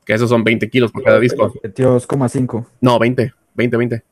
[0.05, 1.53] Que esos son 20 kilos por cada disco.
[1.63, 2.65] 22,5.
[2.81, 3.33] No, 20.
[3.55, 4.03] 20, 20.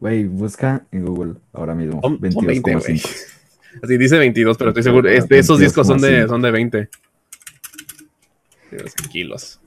[0.00, 2.00] Güey, busca en Google ahora mismo.
[2.02, 3.26] 22,5.
[3.82, 5.08] Así dice 22, pero estoy seguro.
[5.08, 6.88] Este, esos discos son de, son de 20.
[9.10, 9.60] kilos.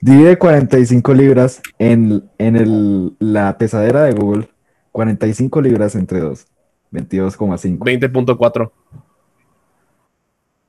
[0.00, 4.48] Divide 45 libras en, en el, la pesadera de Google.
[4.92, 6.46] 45 libras entre 2.
[6.92, 7.78] 22,5.
[7.78, 8.70] 20.4.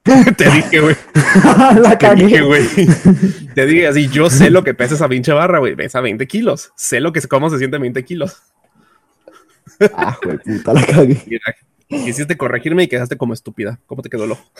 [0.38, 0.95] Te dije, güey.
[1.82, 2.65] la Te dije, güey.
[3.55, 5.75] Te dije así, yo sé lo que pesa esa pinche barra, güey.
[5.75, 6.71] Pesa 20 kilos.
[6.75, 8.41] Sé lo que cómo se siente 20 kilos.
[9.93, 11.21] ah, güey, puta, la cagué.
[11.27, 11.55] Mira,
[11.88, 13.79] quisiste corregirme y quedaste como estúpida.
[13.86, 14.51] ¿Cómo te quedó el ojo?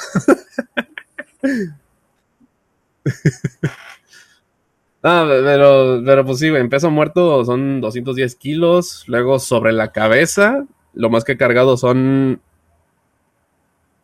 [5.02, 9.06] Ah, pero, pero pues sí, en peso muerto son 210 kilos.
[9.08, 10.66] Luego sobre la cabeza,
[11.00, 12.42] lo más que he cargado son.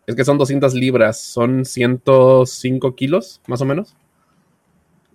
[0.08, 3.96] Es que son 200 libras, son 105 kilos, más o menos.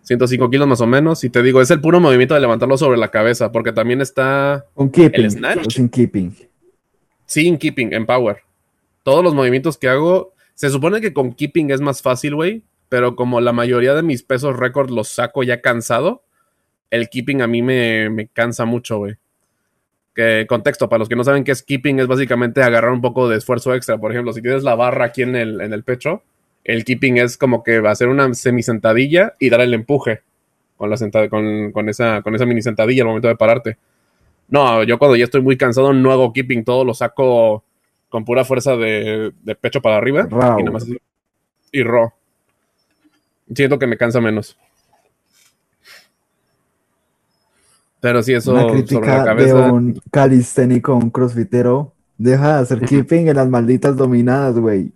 [0.03, 1.23] 105 kilos más o menos.
[1.23, 4.67] Y te digo, es el puro movimiento de levantarlo sobre la cabeza, porque también está.
[4.75, 5.25] Un keeping.
[5.25, 5.75] El snatch.
[5.75, 6.37] Sin keeping.
[7.27, 8.39] Sí, en keeping, en power.
[9.03, 10.33] Todos los movimientos que hago.
[10.55, 14.25] Se supone que con keeping es más fácil, güey pero como la mayoría de mis
[14.25, 16.25] pesos récord los saco ya cansado,
[16.91, 19.15] el keeping a mí me, cansa mucho, güey.
[20.15, 23.29] Que contexto, para los que no saben qué es keeping, es básicamente agarrar un poco
[23.29, 23.99] de esfuerzo extra.
[23.99, 26.23] Por ejemplo, si tienes la barra aquí en el, en el pecho,
[26.65, 30.23] el keeping es como que va a ser una semisentadilla y dar el empuje
[30.77, 33.77] con, la con, con, esa, con esa mini sentadilla al momento de pararte.
[34.49, 37.65] No, yo cuando ya estoy muy cansado no hago keeping, todo lo saco
[38.09, 40.27] con pura fuerza de, pecho para arriba.
[40.31, 40.87] Y, nada más,
[41.71, 42.11] y raw.
[43.55, 44.57] Siento que me cansa menos.
[48.01, 51.95] Pero sí, eso Una crítica de un calisténico, un crossfitero.
[52.17, 54.93] Deja de hacer keeping en las malditas dominadas, güey.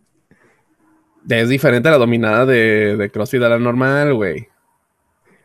[1.28, 4.48] Es diferente a la dominada de, de CrossFit a la normal, güey.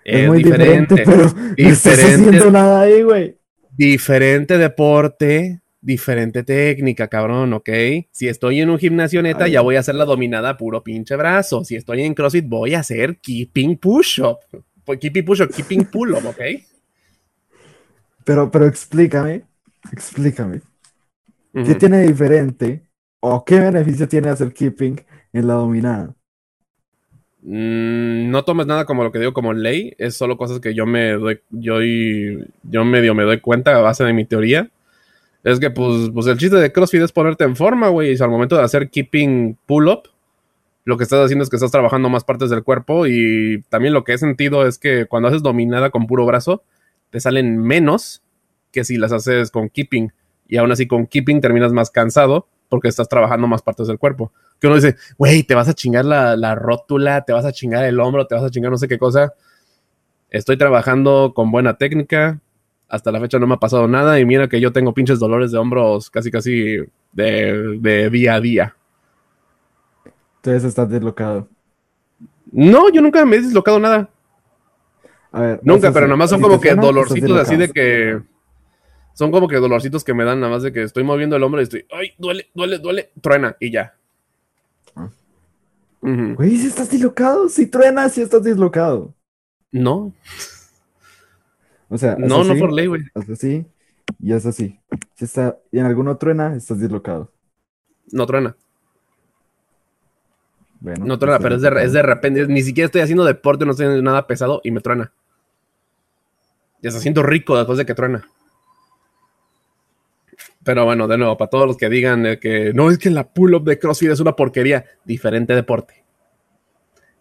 [0.04, 3.36] Es, muy diferente, pero no estás haciendo nada ahí, güey.
[3.78, 7.70] Diferente deporte, diferente técnica, cabrón, ¿ok?
[8.12, 11.64] Si estoy en un gimnasio neta, ya voy a hacer la dominada puro pinche brazo.
[11.64, 14.40] Si estoy en CrossFit, voy a hacer keeping push-up.
[15.00, 16.42] Keeping push-up, keeping pull-up, ¿ok?
[18.30, 19.42] Pero, pero explícame,
[19.92, 20.62] explícame.
[21.52, 22.84] ¿Qué tiene diferente
[23.22, 25.02] o qué beneficio tiene hacer keeping
[25.34, 26.14] en la dominada?
[27.42, 30.86] Mm, no tomes nada como lo que digo como ley, es solo cosas que yo
[30.86, 34.70] me doy, yo, yo medio me doy cuenta a base de mi teoría
[35.44, 38.14] es que, pues, pues el chiste de CrossFit es ponerte en forma, güey.
[38.14, 40.04] Y al momento de hacer keeping pull-up,
[40.86, 43.08] lo que estás haciendo es que estás trabajando más partes del cuerpo.
[43.08, 46.62] Y también lo que he sentido es que cuando haces dominada con puro brazo,
[47.10, 48.22] te salen menos
[48.72, 50.12] que si las haces con keeping.
[50.48, 54.32] Y aún así con keeping terminas más cansado porque estás trabajando más partes del cuerpo.
[54.60, 57.84] que uno dice, güey, te vas a chingar la, la rótula, te vas a chingar
[57.86, 59.34] el hombro, te vas a chingar no sé qué cosa.
[60.30, 62.40] Estoy trabajando con buena técnica.
[62.88, 64.20] Hasta la fecha no me ha pasado nada.
[64.20, 66.78] Y mira que yo tengo pinches dolores de hombros casi, casi
[67.12, 68.76] de, de día a día.
[70.38, 71.48] Entonces estás deslocado.
[72.52, 74.10] No, yo nunca me he dislocado nada.
[75.32, 78.22] A ver, Nunca, pero nada más son como que suena, dolorcitos así de que.
[79.14, 81.60] Son como que dolorcitos que me dan nada más de que estoy moviendo el hombro
[81.60, 81.86] y estoy.
[81.92, 82.14] ¡Ay!
[82.18, 83.12] Duele, duele, duele.
[83.22, 83.96] Truena y ya.
[84.96, 85.10] Ah.
[86.02, 89.14] Güey, si estás dislocado, si truenas, si estás dislocado.
[89.72, 90.14] No,
[91.90, 93.04] O sea, no, no por ley, güey.
[93.14, 93.66] haz así
[94.20, 94.80] y es así.
[95.16, 97.32] Si está, y en alguno truena, estás dislocado.
[98.12, 98.56] No truena.
[100.80, 102.48] Bueno, No truena, pero es de, es de repente.
[102.48, 105.12] Ni siquiera estoy haciendo deporte, no estoy haciendo nada pesado y me truena.
[106.82, 108.28] Ya se siento rico después de que truena.
[110.64, 113.28] Pero bueno, de nuevo, para todos los que digan eh, que no es que la
[113.28, 116.04] pull-up de CrossFit es una porquería, diferente deporte.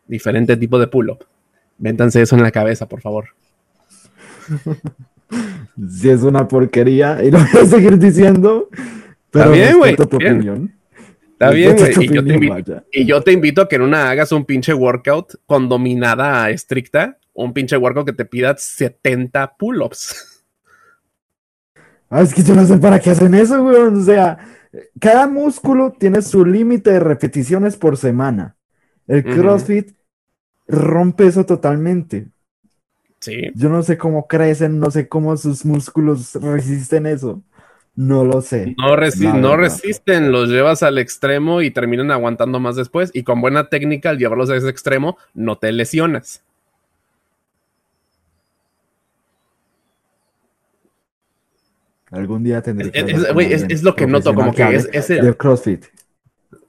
[0.06, 1.24] Diferente tipo de pull-up.
[1.78, 3.28] Véntanse eso en la cabeza, por favor.
[5.90, 8.68] Si es una porquería, y lo voy a seguir diciendo,
[9.30, 10.32] pero bien, güey, tu bien.
[10.36, 10.74] opinión.
[11.32, 11.92] Está bien, güey.
[12.00, 12.84] Y yo te invito-.
[12.90, 17.18] Y yo te invito a que en una hagas un pinche workout con dominada estricta,
[17.44, 20.44] un pinche workout que te pida 70 pull-ups.
[22.10, 23.76] Ah, es que yo no sé para qué hacen eso, güey.
[23.76, 24.38] O sea,
[25.00, 28.56] cada músculo tiene su límite de repeticiones por semana.
[29.06, 29.24] El.
[29.24, 29.92] CrossFit
[30.66, 32.28] rompe eso totalmente.
[33.20, 33.50] Sí.
[33.54, 37.42] Yo no sé cómo crecen, no sé cómo sus músculos resisten eso.
[37.96, 38.76] No lo sé.
[38.78, 43.10] No, resi- no resisten, los llevas al extremo y terminan aguantando más después.
[43.12, 46.44] Y con buena técnica, al llevarlos a ese extremo, no te lesionas.
[52.10, 55.84] Algún día tendré que Es- es- lo que noto, como que es- el- del CrossFit.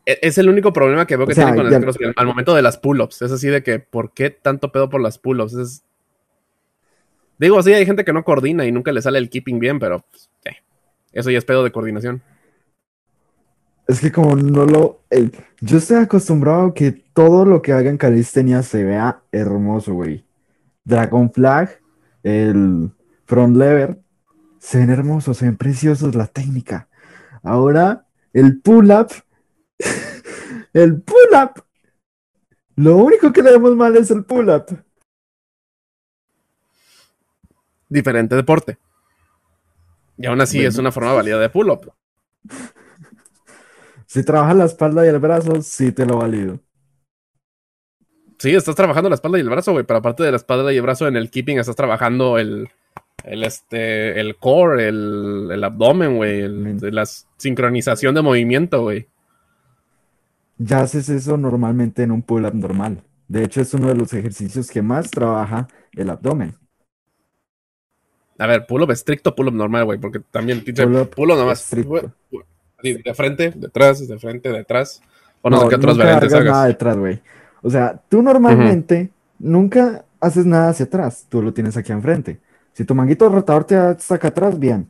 [0.05, 2.25] E- Es el único problema que veo que O sea, tienen con el CrossFit al
[2.27, 3.21] momento de las pull-ups.
[3.21, 5.53] Es así de que, ¿por qué tanto pedo por las pull-ups?
[5.53, 5.83] Es...
[7.37, 10.03] Digo, sí, hay gente que no coordina y nunca le sale el keeping bien, pero
[10.09, 10.57] pues, eh,
[11.13, 12.21] eso ya es pedo de coordinación.
[13.87, 15.01] Es que como no lo...
[15.09, 15.29] eh,
[15.61, 20.25] yo estoy acostumbrado a que todo lo que haga en calistenia se vea hermoso, güey.
[20.83, 21.79] Dragon Flag,
[22.23, 22.91] el
[23.25, 23.97] front lever,
[24.59, 26.89] se ven hermosos, se ven preciosos la técnica.
[27.41, 29.07] Ahora, el pull-up,
[30.73, 31.63] el pull-up.
[32.75, 34.65] Lo único que le vemos mal es el pull-up.
[37.87, 38.77] Diferente deporte.
[40.17, 40.69] Y aún así Bueno.
[40.69, 41.91] es una forma válida de pull-up.
[44.05, 46.59] Si trabajas la espalda y el brazo, sí te lo valido.
[48.39, 50.77] Sí, estás trabajando la espalda y el brazo, güey, pero aparte de la espalda y
[50.77, 52.69] el brazo, en el keeping estás trabajando el,
[53.23, 56.47] el, este, el core, el, el abdomen, güey,
[56.91, 57.05] la
[57.37, 59.07] sincronización de movimiento, güey.
[60.57, 63.03] Ya haces eso normalmente en un pull-up normal.
[63.27, 66.55] De hecho, es uno de los ejercicios que más trabaja el abdomen.
[68.37, 71.61] A ver, pull-up estricto, pull-up normal, güey, porque también Pull-up pull-up nomás.
[71.61, 72.11] estricto.
[72.81, 75.01] De frente, detrás, de frente, detrás.
[75.41, 76.67] O no, No, sé qué otras variantes hagas nada hagas.
[76.67, 77.21] detrás, güey.
[77.61, 81.25] O sea, tú normalmente nunca haces nada hacia atrás.
[81.29, 82.39] Tú lo tienes aquí enfrente.
[82.79, 84.89] Si tu manguito rotador te saca atrás, bien.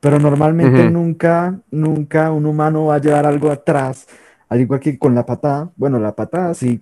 [0.00, 4.08] Pero normalmente nunca, nunca un humano va a llevar algo atrás.
[4.48, 5.70] Al igual que con la patada.
[5.76, 6.80] Bueno, la patada sí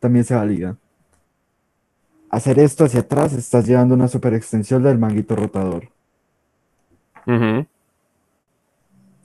[0.00, 0.76] también se valida.
[2.30, 5.90] Hacer esto hacia atrás, estás llevando una super extensión del manguito rotador.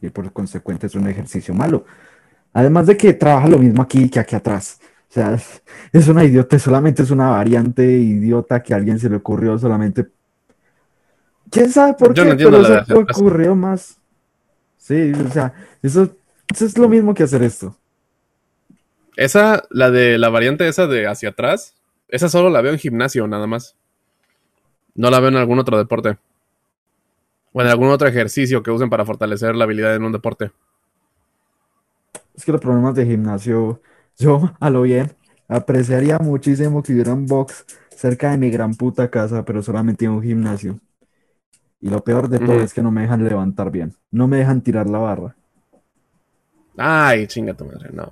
[0.01, 1.85] Y por consecuente es un ejercicio malo.
[2.53, 4.79] Además de que trabaja lo mismo aquí que aquí atrás.
[5.09, 9.09] O sea, es- es una idiota, solamente es una variante idiota que a alguien se
[9.09, 10.07] le ocurrió solamente.
[11.55, 12.25] ¿Quién sabe por Yo qué?
[12.25, 12.87] no Pero la atrás.
[12.89, 13.99] ocurrió más.
[14.77, 16.17] Sí, o sea, eso,
[16.53, 17.77] eso es lo mismo que hacer esto.
[19.17, 21.75] Esa, la de la variante esa de hacia atrás,
[22.07, 23.75] esa solo la veo en gimnasio, nada más.
[24.95, 26.17] No la veo en algún otro deporte.
[27.53, 30.51] O en algún otro ejercicio que usen para fortalecer la habilidad en un deporte.
[32.33, 33.81] Es que los problemas de gimnasio,
[34.17, 35.11] yo a lo bien,
[35.47, 37.65] apreciaría muchísimo que hubiera un box
[37.95, 40.79] cerca de mi gran puta casa, pero solamente un gimnasio.
[41.85, 44.61] Y lo peor de todo es que no me dejan levantar bien, no me dejan
[44.61, 45.35] tirar la barra.
[46.75, 48.09] Ay, chinga tu madre, no.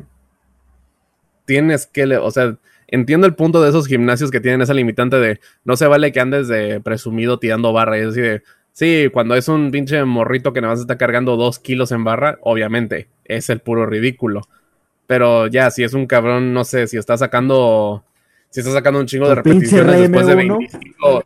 [1.46, 2.56] Tienes que, le- o sea,
[2.86, 6.20] entiendo el punto de esos gimnasios que tienen esa limitante de no se vale que
[6.20, 7.98] andes de presumido tirando barra.
[7.98, 8.44] Y es así de,
[8.74, 12.38] sí, cuando es un pinche morrito que nada más está cargando dos kilos en barra,
[12.42, 14.42] obviamente, es el puro ridículo.
[15.08, 18.04] Pero ya, si es un cabrón, no sé, si está sacando,
[18.52, 21.24] si está sacando un chingo de repeticiones después de RM1.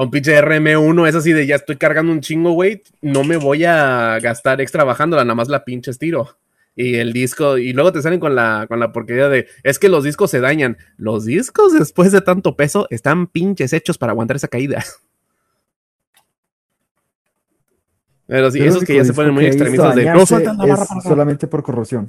[0.00, 2.82] 25, un pinche RM1 es así de ya estoy cargando un chingo, güey.
[3.02, 6.38] No me voy a gastar extra bajándola, nada más la pinche estiro.
[6.76, 9.88] Y el disco, y luego te salen con la, con la porquería de, es que
[9.88, 10.78] los discos se dañan.
[10.96, 14.82] Los discos después de tanto peso están pinches hechos para aguantar esa caída.
[18.26, 21.00] Pero sí, esos que ya se ponen muy extremistas de no sueltan la barra para
[21.00, 22.08] solamente por corrosión.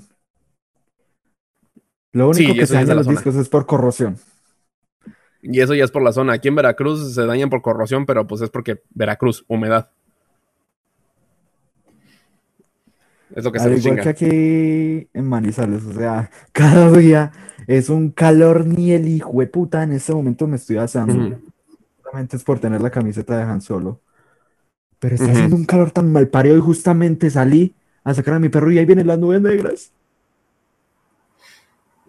[2.14, 4.18] Lo único que se daña los discos es por corrosión.
[5.42, 6.34] Y eso ya es por la zona.
[6.34, 9.90] Aquí en Veracruz se dañan por corrosión, pero pues es porque Veracruz, humedad.
[13.36, 17.32] Es lo que Al igual que aquí en Manizales, o sea, cada día
[17.66, 19.84] es un calor ni el hijo de puta.
[19.84, 21.40] En este momento me estoy asando.
[22.04, 24.02] Solamente es por tener la camiseta de Han Solo.
[25.00, 27.74] Pero está haciendo un calor tan mal parido y justamente salí
[28.04, 29.92] a sacar a mi perro y ahí vienen las nubes negras.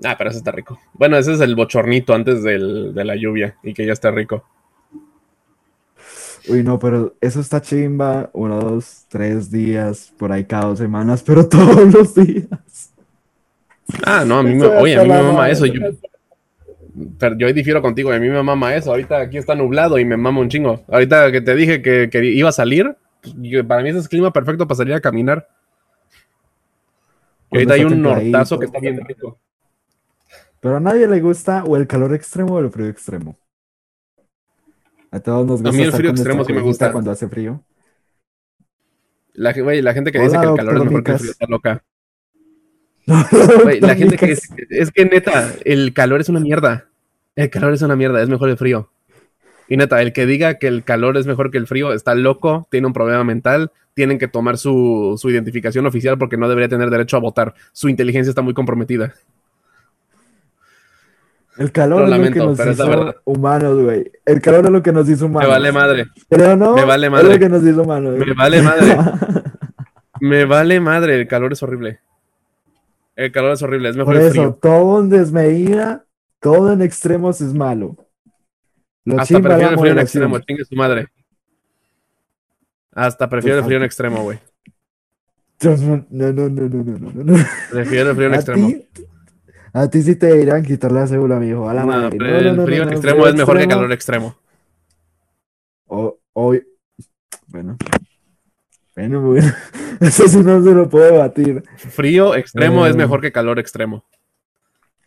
[0.04, 0.78] Ah, pero eso está rico.
[0.94, 4.44] Bueno, ese es el bochornito antes de la lluvia y que ya está rico.
[6.48, 8.30] Uy, no, pero eso está chimba.
[8.32, 12.92] Uno, dos, tres días, por ahí cada dos semanas, pero todos los días.
[14.04, 15.66] Ah, no, a mí me, oye, a mí me mama eso.
[15.66, 15.80] Yo,
[17.18, 18.90] pero yo difiero contigo, a mí me mama eso.
[18.90, 20.82] Ahorita aquí está nublado y me mama un chingo.
[20.88, 24.32] Ahorita que te dije que, iba a salir, pues, para mí ese es el clima
[24.32, 25.48] perfecto para salir a caminar.
[27.50, 29.38] Y ahorita hay un nortazo que está bien rico.
[30.62, 33.36] Pero a nadie le gusta o el calor extremo o el frío extremo.
[35.10, 35.70] A todos nos gusta.
[35.70, 36.92] A mí el frío extremo sí me gusta.
[36.92, 37.64] Cuando hace frío.
[39.32, 41.84] La, la gente que dice que el calor es mejor que el frío está loca.
[43.06, 46.88] la gente que es, es que neta, el calor es una mierda.
[47.34, 48.92] El calor es una mierda, es mejor el frío.
[49.66, 52.68] Y neta, el que diga que el calor es mejor que el frío está loco,
[52.70, 56.88] tiene un problema mental, tienen que tomar su, su identificación oficial porque no debería tener
[56.88, 57.54] derecho a votar.
[57.72, 59.12] Su inteligencia está muy comprometida.
[61.58, 64.10] El calor es lo que nos hizo humanos, güey.
[64.24, 65.48] El calor es lo que nos hizo humanos.
[65.48, 66.06] Me vale madre.
[66.28, 67.26] Pero no, me vale madre.
[67.26, 68.18] es lo que nos hizo humanos.
[68.18, 68.96] Me vale madre.
[70.20, 71.20] me vale madre.
[71.20, 72.00] El calor es horrible.
[73.16, 73.90] El calor es horrible.
[73.90, 76.06] Es mejor Por eso, todo en desmedida,
[76.40, 77.96] todo en extremos es malo.
[79.18, 80.38] Hasta prefiero el frío en extremo.
[80.38, 81.08] Chingue su madre.
[82.92, 84.38] Hasta prefiero el frío en extremo, güey.
[85.64, 87.44] No, no, no, no, no, no, no.
[87.70, 88.68] Prefiero el frío en extremo.
[89.74, 91.68] A ti sí te irán quitar la cédula, mijo.
[91.68, 92.16] A la madre.
[92.16, 94.36] el frío en extremo es mejor que calor extremo.
[95.86, 96.66] hoy.
[97.46, 97.76] Bueno.
[98.94, 99.52] Bueno, bueno.
[100.00, 101.62] Eso sí no se lo puedo batir.
[101.76, 102.98] Frío extremo es eh.
[102.98, 104.04] mejor que calor extremo.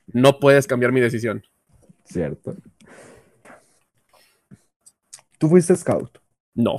[0.08, 1.44] No puedes cambiar mi decisión.
[2.06, 2.56] Cierto.
[5.38, 6.18] ¿Tú fuiste scout?
[6.56, 6.78] No.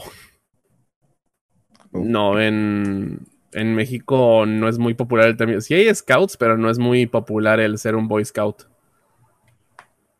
[1.92, 1.98] Oh.
[2.04, 3.26] No, en
[3.56, 5.62] en México no es muy popular el término.
[5.62, 8.64] Sí hay scouts, pero no es muy popular el ser un boy scout.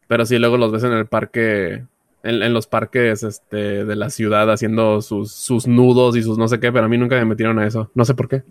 [0.08, 1.84] Pero sí, luego los ves en el parque,
[2.22, 6.58] en, los parques este, de la ciudad haciendo sus, sus, nudos y sus no sé
[6.60, 7.90] qué, pero a mí nunca me metieron a eso.
[7.94, 8.42] No sé por qué.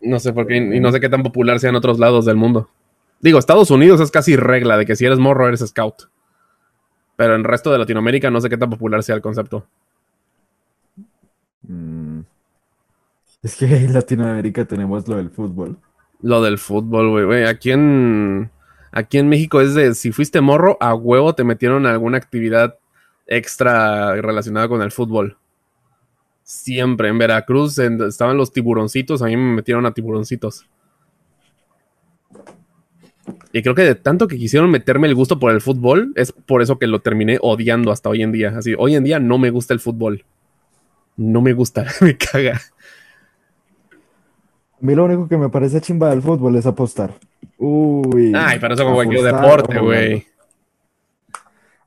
[0.00, 2.36] No sé por qué, y no sé qué tan popular sea en otros lados del
[2.36, 2.68] mundo.
[3.20, 6.08] Digo, Estados Unidos es casi regla de que si eres morro eres scout.
[7.14, 9.64] Pero en el resto de Latinoamérica no sé qué tan popular sea el concepto.
[11.62, 11.95] Mm.
[13.46, 15.78] Es que en Latinoamérica tenemos lo del fútbol.
[16.20, 17.44] Lo del fútbol, güey.
[17.44, 18.50] Aquí en,
[18.90, 22.76] aquí en México es de si fuiste morro, a huevo te metieron alguna actividad
[23.28, 25.38] extra relacionada con el fútbol.
[26.42, 27.08] Siempre.
[27.08, 30.66] En Veracruz estaban los tiburoncitos, a mí me metieron a tiburoncitos.
[33.52, 36.62] Y creo que de tanto que quisieron meterme el gusto por el fútbol, es por
[36.62, 38.54] eso que lo terminé odiando hasta hoy en día.
[38.58, 40.24] Así, hoy en día no me gusta el fútbol
[41.16, 42.60] no me gusta, me caga.
[44.86, 47.12] A mí lo único que me parece chimba del fútbol es apostar.
[47.58, 48.32] Uy.
[48.36, 50.24] Ay, pero eso como cualquier deporte, güey.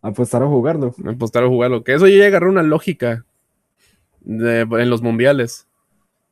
[0.02, 0.94] Apostar o jugarlo.
[1.06, 1.86] Apostar o jugarlo.
[1.86, 3.24] Que eso ya agarré una lógica
[4.28, 5.66] en los mundiales.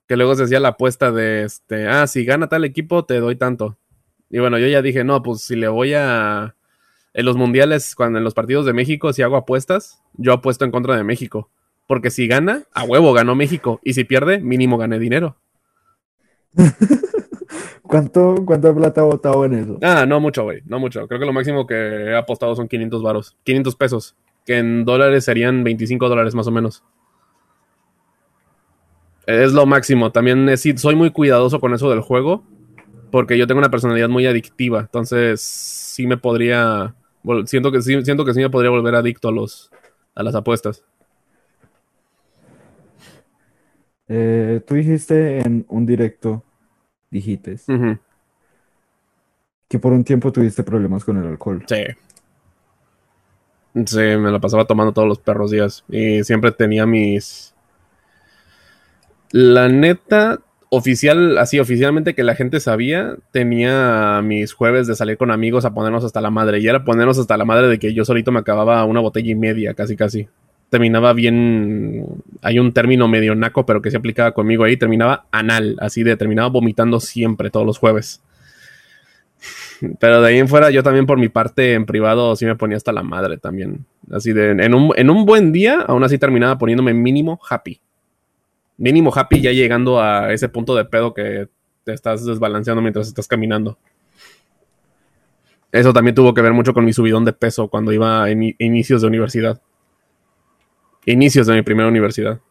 [0.09, 3.37] Que luego se hacía la apuesta de este, ah, si gana tal equipo, te doy
[3.37, 3.77] tanto.
[4.29, 6.53] Y bueno, yo ya dije, no, pues si le voy a.
[7.13, 10.71] En los mundiales, cuando en los partidos de México, si hago apuestas, yo apuesto en
[10.71, 11.49] contra de México.
[11.87, 13.79] Porque si gana, a huevo ganó México.
[13.85, 15.37] Y si pierde, mínimo gané dinero.
[17.83, 19.79] ¿Cuánto, ¿Cuánta plata ha votado en eso?
[19.81, 20.61] Ah, no mucho, güey.
[20.65, 21.07] No mucho.
[21.07, 23.37] Creo que lo máximo que he apostado son 500 varos.
[23.43, 24.15] 500 pesos.
[24.45, 26.83] Que en dólares serían 25 dólares más o menos.
[29.25, 30.11] Es lo máximo.
[30.11, 32.43] También soy muy cuidadoso con eso del juego.
[33.11, 34.81] Porque yo tengo una personalidad muy adictiva.
[34.81, 36.93] Entonces, sí me podría.
[37.45, 39.71] Siento que siento que sí me podría volver adicto a los
[40.13, 40.83] a las apuestas.
[44.09, 46.43] Eh, tú dijiste en un directo,
[47.09, 47.57] dijiste,
[49.67, 51.63] que por un tiempo tuviste problemas con el alcohol.
[51.67, 51.83] Sí.
[53.85, 57.53] Sí, me lo pasaba tomando todos los perros días y siempre tenía mis...
[59.31, 60.39] La neta,
[60.69, 65.73] oficial, así oficialmente que la gente sabía, tenía mis jueves de salir con amigos a
[65.73, 66.59] ponernos hasta la madre.
[66.59, 69.35] Y era ponernos hasta la madre de que yo solito me acababa una botella y
[69.35, 70.27] media, casi casi.
[70.69, 72.05] Terminaba bien.
[72.41, 74.77] Hay un término medio naco, pero que se aplicaba conmigo ahí.
[74.77, 78.21] Terminaba anal, así de terminaba vomitando siempre, todos los jueves.
[79.99, 82.77] Pero de ahí en fuera, yo también por mi parte en privado sí me ponía
[82.77, 83.85] hasta la madre también.
[84.11, 87.79] Así de, en un, en un buen día, aún así terminaba poniéndome mínimo happy
[88.77, 91.49] mínimo happy ya llegando a ese punto de pedo que
[91.83, 93.77] te estás desbalanceando mientras estás caminando.
[95.71, 99.01] Eso también tuvo que ver mucho con mi subidón de peso cuando iba a inicios
[99.01, 99.61] de universidad.
[101.07, 102.41] Inicios de mi primera universidad.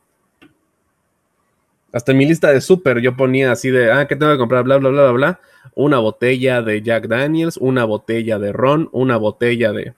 [1.93, 4.65] Hasta en mi lista de súper yo ponía así de, ah, ¿qué tengo que comprar?
[4.65, 5.41] Bla, bla, bla, bla, bla.
[5.75, 9.93] Una botella de Jack Daniels, una botella de ron, una botella de...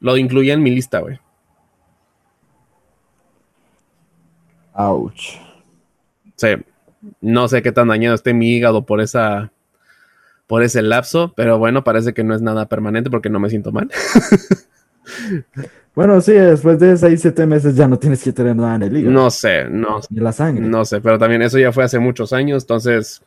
[0.00, 1.20] Lo incluía en mi lista, güey.
[4.72, 5.38] Ouch.
[6.36, 6.48] Sí,
[7.20, 9.52] no sé qué tan dañado esté mi hígado por esa
[10.46, 13.72] por ese lapso, pero bueno, parece que no es nada permanente porque no me siento
[13.72, 13.90] mal.
[15.94, 18.96] bueno, sí, después de 6, 7 meses ya no tienes que tener nada en el
[18.96, 19.12] hígado.
[19.12, 20.00] No sé, no.
[20.10, 20.66] Ni la sangre.
[20.66, 23.22] No sé, pero también eso ya fue hace muchos años, entonces...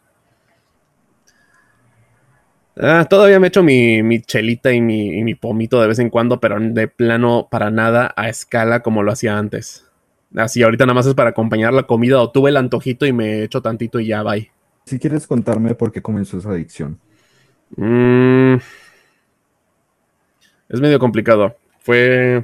[2.79, 6.11] Ah, todavía me echo mi, mi chelita y mi, y mi pomito de vez en
[6.11, 9.87] cuando, pero de plano para nada a escala como lo hacía antes.
[10.35, 13.43] Así, ahorita nada más es para acompañar la comida o tuve el antojito y me
[13.43, 14.51] echo tantito y ya, bye.
[14.85, 16.99] Si quieres contarme por qué comenzó esa adicción.
[17.75, 18.55] Mm.
[20.69, 21.55] es medio complicado.
[21.87, 22.43] Fue,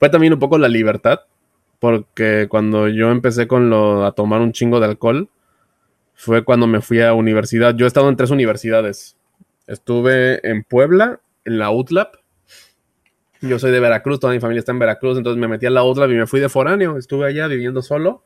[0.00, 1.20] fue también un poco la libertad,
[1.78, 5.28] porque cuando yo empecé con lo, a tomar un chingo de alcohol,
[6.16, 7.76] fue cuando me fui a universidad.
[7.76, 9.16] Yo he estado en tres universidades.
[9.68, 12.16] Estuve en Puebla, en la UTLAP,
[13.42, 15.84] yo soy de Veracruz, toda mi familia está en Veracruz, entonces me metí a la
[15.84, 16.98] otra y me fui de foráneo.
[16.98, 18.24] Estuve allá viviendo solo.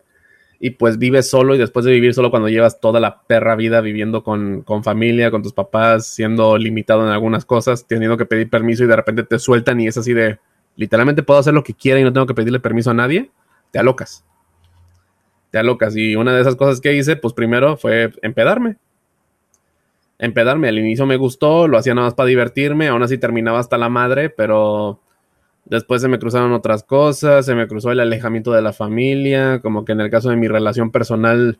[0.63, 3.81] Y pues vives solo y después de vivir solo cuando llevas toda la perra vida
[3.81, 8.49] viviendo con, con familia, con tus papás, siendo limitado en algunas cosas, teniendo que pedir
[8.49, 10.39] permiso y de repente te sueltan y es así de,
[10.77, 13.31] literalmente puedo hacer lo que quiera y no tengo que pedirle permiso a nadie,
[13.73, 14.25] te alocas.
[15.51, 15.97] Te alocas.
[15.97, 18.79] Y una de esas cosas que hice, pues primero fue empedarme
[20.23, 20.69] empedarme.
[20.69, 23.89] Al inicio me gustó, lo hacía nada más para divertirme, aún así terminaba hasta la
[23.89, 25.01] madre, pero
[25.65, 29.85] después se me cruzaron otras cosas, se me cruzó el alejamiento de la familia, como
[29.85, 31.59] que en el caso de mi relación personal,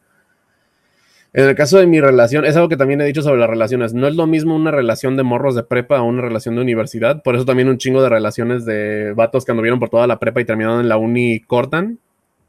[1.33, 3.95] en el caso de mi relación, es algo que también he dicho sobre las relaciones,
[3.95, 7.23] no es lo mismo una relación de morros de prepa a una relación de universidad,
[7.23, 10.41] por eso también un chingo de relaciones de vatos que anduvieron por toda la prepa
[10.41, 11.99] y terminaron en la uni cortan,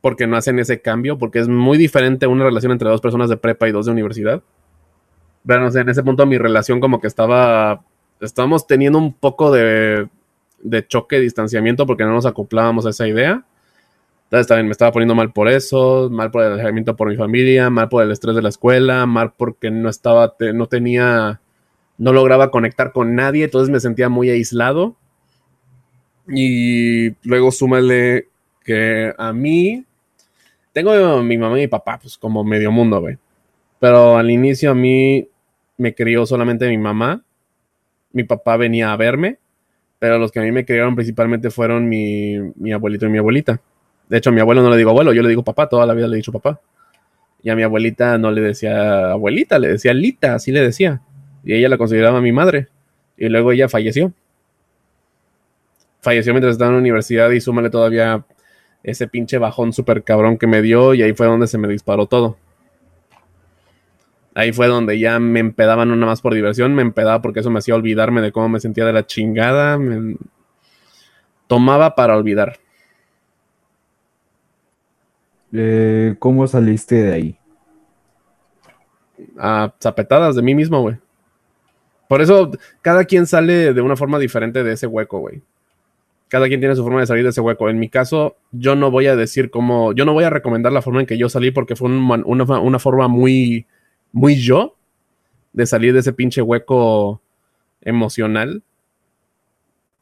[0.01, 3.37] porque no hacen ese cambio, porque es muy diferente una relación entre dos personas de
[3.37, 4.43] prepa y dos de universidad.
[5.47, 7.85] Pero no sé, en ese punto mi relación como que estaba,
[8.19, 10.09] estábamos teniendo un poco de,
[10.63, 13.45] de choque, distanciamiento, porque no nos acoplábamos a esa idea.
[14.25, 17.69] Entonces también me estaba poniendo mal por eso, mal por el alejamiento por mi familia,
[17.69, 21.39] mal por el estrés de la escuela, mal porque no estaba, no tenía,
[21.99, 24.95] no lograba conectar con nadie, entonces me sentía muy aislado.
[26.27, 28.29] Y luego súmale
[28.63, 29.85] que a mí,
[30.71, 33.17] tengo mi mamá y mi papá, pues como medio mundo, güey.
[33.79, 35.27] Pero al inicio a mí
[35.77, 37.23] me crió solamente mi mamá.
[38.13, 39.37] Mi papá venía a verme,
[40.03, 43.61] pero los que a mí me criaron principalmente fueron mi, mi abuelito y mi abuelita.
[44.09, 45.93] De hecho, a mi abuelo no le digo abuelo, yo le digo papá, toda la
[45.93, 46.59] vida le he dicho papá.
[47.41, 50.99] Y a mi abuelita no le decía abuelita, le decía Lita, así le decía.
[51.45, 52.67] Y ella la consideraba mi madre.
[53.15, 54.11] Y luego ella falleció.
[56.01, 58.25] Falleció mientras estaba en la universidad y súmale todavía
[58.83, 62.07] ese pinche bajón súper cabrón que me dio y ahí fue donde se me disparó
[62.07, 62.35] todo.
[64.35, 67.51] Ahí fue donde ya me empedaban no nada más por diversión, me empedaba porque eso
[67.51, 69.79] me hacía olvidarme de cómo me sentía de la chingada.
[71.47, 72.57] Tomaba para olvidar.
[75.51, 77.37] Eh, ¿Cómo saliste de ahí?
[79.37, 80.97] A zapetadas de mí mismo, güey.
[82.09, 85.43] Por eso cada quien sale de una forma diferente de ese hueco, güey.
[86.27, 87.69] Cada quien tiene su forma de salir de ese hueco.
[87.69, 90.81] En mi caso, yo no voy a decir cómo, yo no voy a recomendar la
[90.81, 93.67] forma en que yo salí porque fue una forma muy
[94.13, 94.75] muy yo
[95.51, 97.21] de salir de ese pinche hueco
[97.81, 98.63] emocional.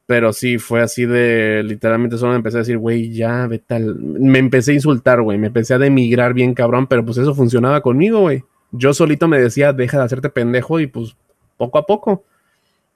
[0.06, 3.96] Pero sí, fue así de literalmente solo me empecé a decir, güey, ya, ve tal.
[3.96, 5.38] Me empecé a insultar, güey.
[5.38, 8.44] Me empecé a demigrar bien cabrón, pero pues eso funcionaba conmigo, güey.
[8.72, 11.16] Yo solito me decía, deja de hacerte pendejo y pues
[11.58, 12.24] poco a poco.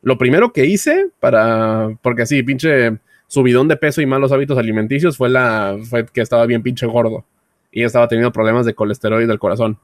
[0.02, 1.90] Lo primero que hice para.
[2.02, 2.98] Porque así, pinche
[3.28, 5.78] subidón de peso y malos hábitos alimenticios fue la.
[5.90, 7.24] fue que estaba bien pinche gordo.
[7.72, 9.78] Y estaba teniendo problemas de colesterol y del corazón.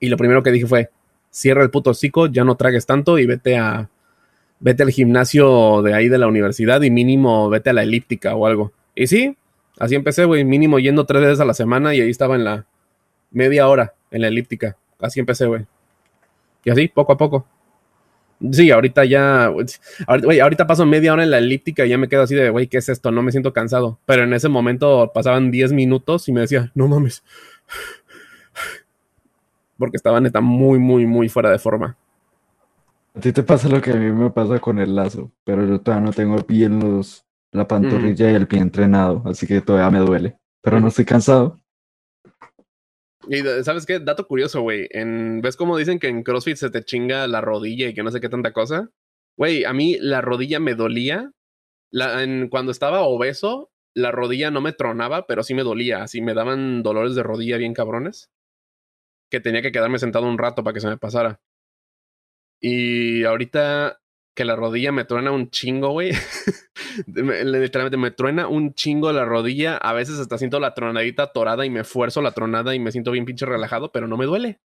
[0.00, 0.90] Y lo primero que dije fue,
[1.30, 3.88] cierra el puto hocico, ya no tragues tanto y vete a
[4.58, 8.46] vete al gimnasio de ahí de la universidad y mínimo vete a la elíptica o
[8.46, 8.72] algo.
[8.94, 9.36] Y sí,
[9.78, 12.66] así empecé, güey, mínimo yendo tres veces a la semana y ahí estaba en la
[13.30, 14.76] media hora en la elíptica.
[14.98, 15.66] Así empecé, güey.
[16.64, 17.46] Y así, poco a poco.
[18.52, 22.22] Sí, ahorita ya, ahorita, ahorita paso media hora en la elíptica y ya me quedo
[22.22, 23.10] así de, güey, ¿qué es esto?
[23.10, 23.98] No me siento cansado.
[24.04, 27.22] Pero en ese momento pasaban 10 minutos y me decía, no mames.
[29.78, 31.96] Porque estaba neta muy, muy, muy fuera de forma.
[33.14, 35.80] A ti te pasa lo que a mí me pasa con el lazo, pero yo
[35.80, 40.04] todavía no tengo bien los, la pantorrilla y el pie entrenado, así que todavía me
[40.04, 40.38] duele.
[40.62, 41.58] Pero no estoy cansado.
[43.28, 43.98] Y ¿sabes qué?
[43.98, 44.88] Dato curioso, güey.
[44.92, 48.20] ¿Ves cómo dicen que en CrossFit se te chinga la rodilla y que no sé
[48.20, 48.90] qué tanta cosa?
[49.36, 51.32] Güey, a mí la rodilla me dolía.
[51.90, 56.02] La, en, cuando estaba obeso, la rodilla no me tronaba, pero sí me dolía.
[56.02, 58.30] Así me daban dolores de rodilla bien cabrones.
[59.30, 61.40] Que tenía que quedarme sentado un rato para que se me pasara.
[62.60, 64.00] Y ahorita
[64.34, 66.12] que la rodilla me truena un chingo, güey.
[67.06, 69.78] Literalmente me truena un chingo la rodilla.
[69.78, 73.12] A veces hasta siento la tronadita torada y me esfuerzo la tronada y me siento
[73.12, 74.60] bien pinche relajado, pero no me duele.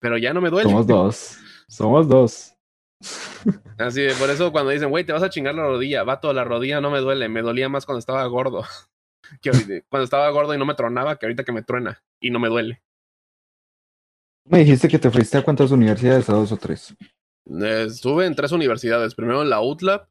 [0.00, 0.70] Pero ya no me duele.
[0.70, 1.38] Somos dos.
[1.68, 2.54] Somos dos.
[3.78, 6.44] Así de, por eso cuando dicen, güey, te vas a chingar la rodilla, vato, la
[6.44, 8.64] rodilla no me duele, me dolía más cuando estaba gordo.
[9.42, 9.50] Que
[9.90, 12.48] cuando estaba gordo y no me tronaba, que ahorita que me truena y no me
[12.48, 12.82] duele.
[14.50, 16.94] Me dijiste que te fuiste a cuántas universidades, a dos o tres.
[17.46, 19.14] estuve en tres universidades.
[19.14, 20.08] Primero en la UTLAB,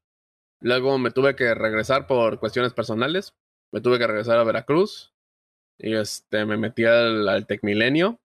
[0.62, 3.34] luego me tuve que regresar por cuestiones personales.
[3.72, 5.14] Me tuve que regresar a Veracruz.
[5.80, 8.20] Y este, me metí al, al Tecmilenio.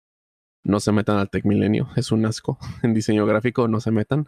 [0.64, 2.58] No se metan al Tecmilenio, es un asco.
[2.82, 4.26] En diseño gráfico no se metan.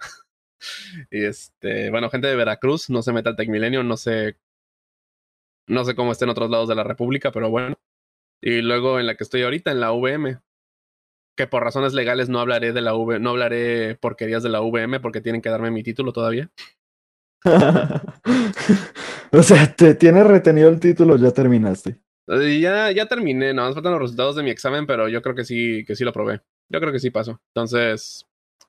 [1.10, 4.38] y este, bueno, gente de Veracruz, no se meta al Tecmilenio, no sé.
[5.66, 7.76] No sé cómo está en otros lados de la República, pero bueno.
[8.40, 10.38] Y luego en la que estoy ahorita, en la VM,
[11.36, 15.00] que por razones legales no hablaré de la V, no hablaré porquerías de la VM
[15.00, 16.50] porque tienen que darme mi título todavía.
[19.32, 21.98] o sea, te tienes retenido el título, ya terminaste.
[22.26, 25.44] Ya, ya terminé, nada más faltan los resultados de mi examen, pero yo creo que
[25.44, 26.40] sí, que sí lo probé.
[26.70, 27.38] Yo creo que sí pasó.
[27.54, 28.26] Entonces,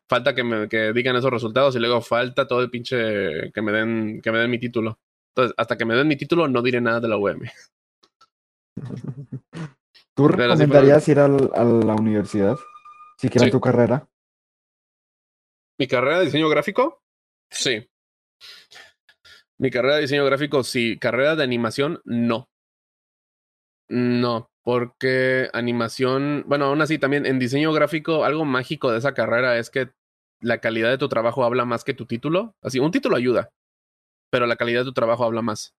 [0.09, 3.71] falta que me que digan esos resultados y luego falta todo el pinche que me
[3.71, 4.99] den, que me den mi título.
[5.29, 7.41] Entonces, hasta que me den mi título, no diré nada de la UM.
[10.15, 12.57] ¿Tú recomendarías ir a la universidad?
[13.17, 14.07] Si quieres tu carrera.
[15.77, 17.03] ¿Mi carrera de diseño gráfico?
[17.49, 17.89] Sí.
[19.57, 20.97] Mi carrera de diseño gráfico, sí.
[20.99, 22.49] Carrera de animación, no.
[23.87, 29.57] No, porque animación, bueno, aún así también en diseño gráfico, algo mágico de esa carrera
[29.57, 29.91] es que
[30.39, 32.55] la calidad de tu trabajo habla más que tu título.
[32.61, 33.51] Así, un título ayuda,
[34.31, 35.75] pero la calidad de tu trabajo habla más.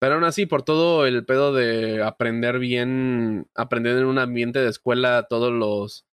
[0.00, 4.68] Pero aún así, por todo el pedo de aprender bien, aprender en un ambiente de
[4.68, 6.06] escuela todos los,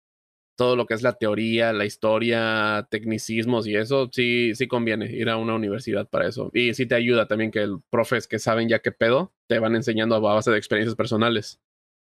[0.57, 5.31] todo lo que es la teoría, la historia, tecnicismos y eso, sí, sí conviene ir
[5.31, 6.51] a una universidad para eso.
[6.53, 9.75] Y sí te ayuda también que el profes que saben ya qué pedo te van
[9.75, 11.61] enseñando a base de experiencias personales.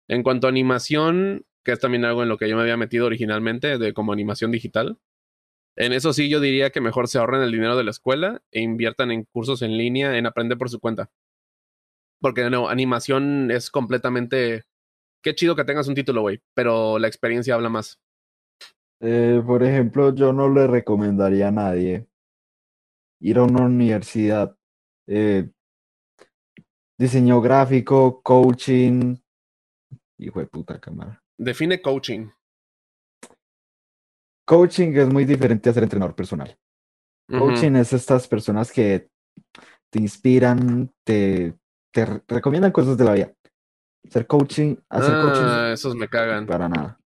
[0.08, 3.08] En cuanto a animación, que es también algo en lo que yo me había metido
[3.08, 5.00] originalmente, de como animación digital,
[5.76, 8.62] en eso sí yo diría que mejor se ahorren el dinero de la escuela e
[8.62, 11.10] inviertan en cursos en línea, en aprender por su cuenta.
[12.24, 14.64] Porque no, animación es completamente...
[15.22, 18.00] Qué chido que tengas un título, güey, pero la experiencia habla más.
[19.02, 22.08] Eh, por ejemplo, yo no le recomendaría a nadie
[23.20, 24.56] ir a una universidad.
[25.06, 25.50] Eh,
[26.98, 29.18] diseño gráfico, coaching.
[30.18, 31.22] Hijo de puta cámara.
[31.38, 32.30] Define coaching.
[34.48, 36.58] Coaching es muy diferente a ser entrenador personal.
[37.28, 39.10] Coaching es estas personas que
[39.90, 41.58] te inspiran, te
[41.94, 43.34] te recomiendan cosas de la vida.
[44.06, 45.46] Hacer coaching, hacer coaching.
[45.46, 46.46] Ah, esos me cagan.
[46.46, 47.00] Para nada.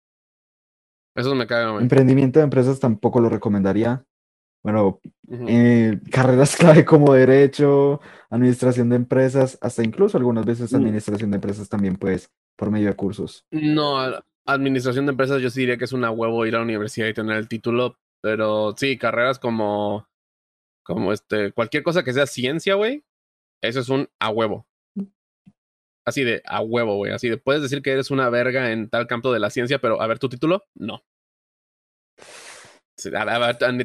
[1.16, 4.04] Esos me cagan, Emprendimiento de empresas tampoco lo recomendaría.
[4.62, 10.76] Bueno, eh, carreras clave como derecho, administración de empresas, hasta incluso algunas veces mm.
[10.76, 13.44] administración de empresas también, pues, por medio de cursos.
[13.50, 13.98] No,
[14.46, 17.14] administración de empresas yo sí diría que es una huevo ir a la universidad y
[17.14, 20.08] tener el título, pero sí, carreras como,
[20.82, 23.04] como este, cualquier cosa que sea ciencia, güey,
[23.62, 24.66] eso es un a huevo.
[26.04, 27.12] Así de a huevo, güey.
[27.12, 30.00] Así de puedes decir que eres una verga en tal campo de la ciencia, pero
[30.00, 31.02] a ver tu título, no.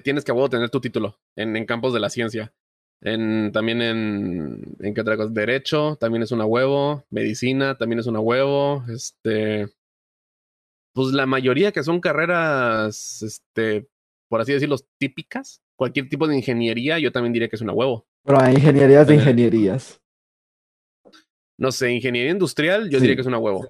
[0.03, 2.53] tienes que a huevo tener tu título en, en campos de la ciencia.
[3.01, 8.07] En, también en, en qué otra cosa, derecho, también es una huevo, medicina, también es
[8.07, 9.70] una huevo, este,
[10.93, 13.88] pues la mayoría que son carreras, este,
[14.28, 18.05] por así decirlo, típicas, cualquier tipo de ingeniería, yo también diría que es una huevo.
[18.26, 19.99] Pero hay ingenierías de ingenierías.
[21.60, 23.70] No sé, ingeniería industrial, yo diría que es una huevo.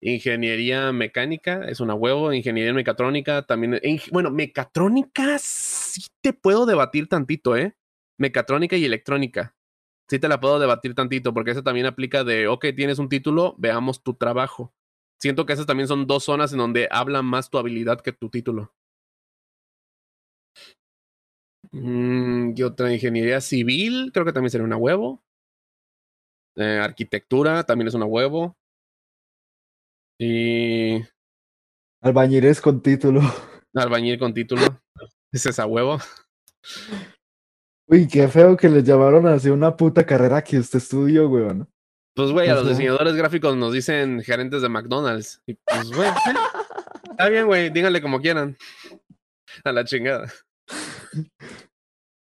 [0.00, 2.32] Ingeniería mecánica es una huevo.
[2.32, 3.78] Ingeniería mecatrónica también.
[4.10, 7.76] bueno, mecatrónica sí te puedo debatir tantito, ¿eh?
[8.16, 9.54] Mecatrónica y electrónica.
[10.08, 13.54] Sí te la puedo debatir tantito, porque eso también aplica de, ok, tienes un título,
[13.58, 14.72] veamos tu trabajo.
[15.20, 18.30] Siento que esas también son dos zonas en donde habla más tu habilidad que tu
[18.30, 18.72] título.
[21.72, 25.25] Mm, y otra ingeniería civil, creo que también sería una huevo.
[26.56, 28.56] Eh, arquitectura también es una huevo.
[30.18, 31.02] Y.
[32.02, 33.20] Albañiles con título.
[33.74, 34.62] Albañil con título.
[35.32, 35.98] es esa huevo.
[37.88, 41.68] Uy, qué feo que les llamaron así una puta carrera que usted estudió, weón.
[42.14, 45.42] Pues, güey, a los diseñadores gráficos nos dicen gerentes de McDonald's.
[45.46, 46.08] Y pues, güey,
[47.10, 48.56] está bien, güey, díganle como quieran.
[49.64, 50.32] A la chingada.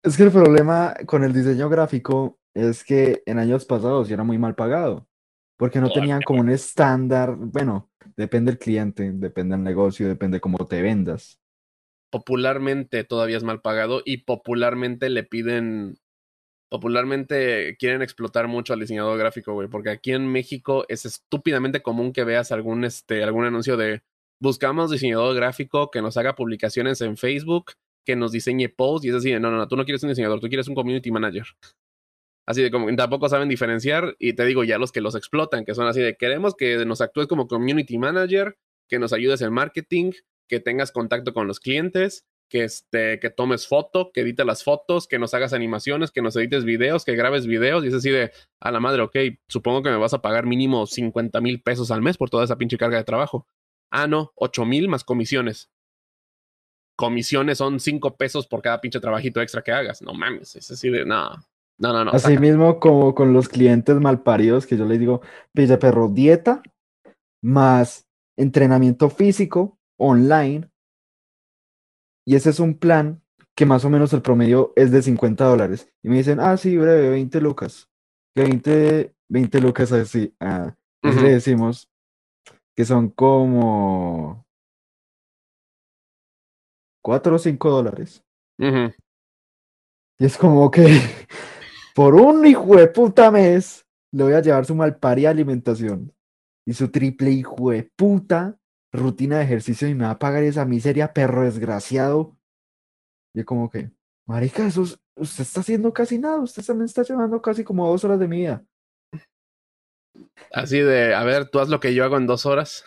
[0.03, 4.38] Es que el problema con el diseño gráfico es que en años pasados era muy
[4.38, 5.08] mal pagado,
[5.58, 10.68] porque no tenían como un estándar, bueno, depende del cliente, depende del negocio, depende cómo
[10.68, 11.39] te vendas.
[12.12, 15.97] Popularmente todavía es mal pagado y popularmente le piden
[16.70, 22.12] popularmente quieren explotar mucho al diseñador gráfico, güey, porque aquí en México es estúpidamente común
[22.12, 24.01] que veas algún, este, algún anuncio de
[24.39, 27.74] buscamos diseñador gráfico que nos haga publicaciones en Facebook,
[28.04, 30.39] que nos diseñe posts y es así no, no, no, tú no quieres un diseñador,
[30.39, 31.45] tú quieres un community manager.
[32.46, 35.76] Así de como tampoco saben diferenciar y te digo ya los que los explotan, que
[35.76, 38.58] son así de queremos que nos actúes como community manager,
[38.89, 40.12] que nos ayudes en marketing,
[40.48, 45.08] que tengas contacto con los clientes, que, este, que tomes foto, que edites las fotos,
[45.08, 47.84] que nos hagas animaciones, que nos edites videos, que grabes videos.
[47.84, 49.16] Y es así de, a la madre, ok,
[49.48, 52.58] supongo que me vas a pagar mínimo 50 mil pesos al mes por toda esa
[52.58, 53.48] pinche carga de trabajo.
[53.89, 55.72] Ah, no, 8 mil más comisiones.
[56.96, 60.02] Comisiones son 5 pesos por cada pinche trabajito extra que hagas.
[60.02, 61.44] No mames, es así de, no,
[61.78, 62.11] no, no, no.
[62.11, 65.21] Así mismo como con los clientes malparidos que yo les digo,
[65.53, 66.61] pilla perro, dieta
[67.41, 68.07] más
[68.38, 70.69] entrenamiento físico online
[72.26, 73.21] y ese es un plan
[73.55, 75.91] que más o menos el promedio es de 50 dólares.
[76.01, 77.89] Y me dicen, ah, sí, breve, 20 lucas.
[78.36, 80.34] 20, 20 lucas así.
[80.39, 81.89] Ah, le decimos
[82.76, 84.45] que son como
[87.03, 88.24] 4 o 5 dólares.
[90.19, 90.86] Y es como que
[91.94, 96.14] por un hijo de puta mes le voy a llevar su malparia alimentación
[96.66, 98.60] y su triple hijo de puta
[98.91, 102.38] rutina de ejercicio y me va a pagar esa miseria, perro desgraciado.
[103.34, 103.91] Y como que,
[104.28, 108.20] marica, eso usted está haciendo casi nada, usted también está llevando casi como dos horas
[108.20, 108.64] de mi vida.
[110.52, 112.86] Así de, a ver, tú haz lo que yo hago en dos horas.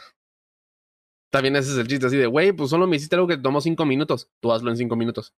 [1.32, 3.60] También ese es el chiste, así de, güey, pues solo me hiciste algo que tomó
[3.60, 5.34] cinco minutos, tú hazlo en cinco minutos.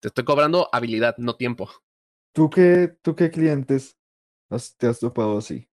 [0.00, 1.70] Te estoy cobrando habilidad, no tiempo.
[2.34, 3.98] ¿Tú qué, tú qué clientes
[4.78, 5.68] te has topado así?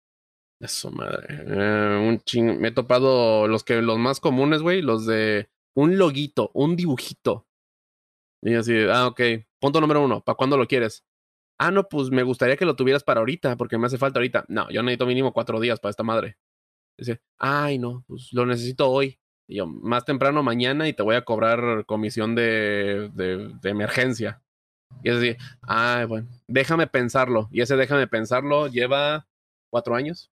[0.59, 1.27] Eso, madre.
[1.29, 2.59] Eh, un ching...
[2.59, 7.47] Me he topado los que los más comunes, güey, los de un loguito, un dibujito.
[8.41, 9.21] Y así, ah, ok.
[9.59, 11.05] Punto número uno, ¿para cuándo lo quieres?
[11.57, 14.45] Ah, no, pues me gustaría que lo tuvieras para ahorita, porque me hace falta ahorita.
[14.47, 16.37] No, yo necesito mínimo cuatro días para esta madre.
[16.97, 19.19] Dice, ay, no, pues lo necesito hoy.
[19.47, 24.41] Yo, más temprano mañana y te voy a cobrar comisión de, de, emergencia.
[25.03, 27.49] Y es así, ay, bueno, déjame pensarlo.
[27.51, 29.27] Y ese déjame pensarlo lleva
[29.69, 30.31] cuatro años.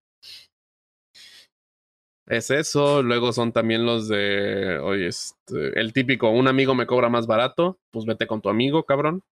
[2.28, 7.10] Es eso, luego son también los de, oye, este, el típico, un amigo me cobra
[7.10, 9.24] más barato, pues vete con tu amigo, cabrón.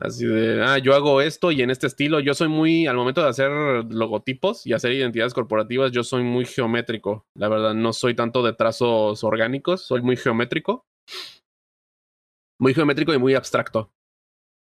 [0.00, 3.22] Así de, ah, yo hago esto y en este estilo, yo soy muy, al momento
[3.22, 3.50] de hacer
[3.90, 8.54] logotipos y hacer identidades corporativas, yo soy muy geométrico, la verdad, no soy tanto de
[8.54, 10.84] trazos orgánicos, soy muy geométrico.
[12.60, 13.90] Muy geométrico y muy abstracto.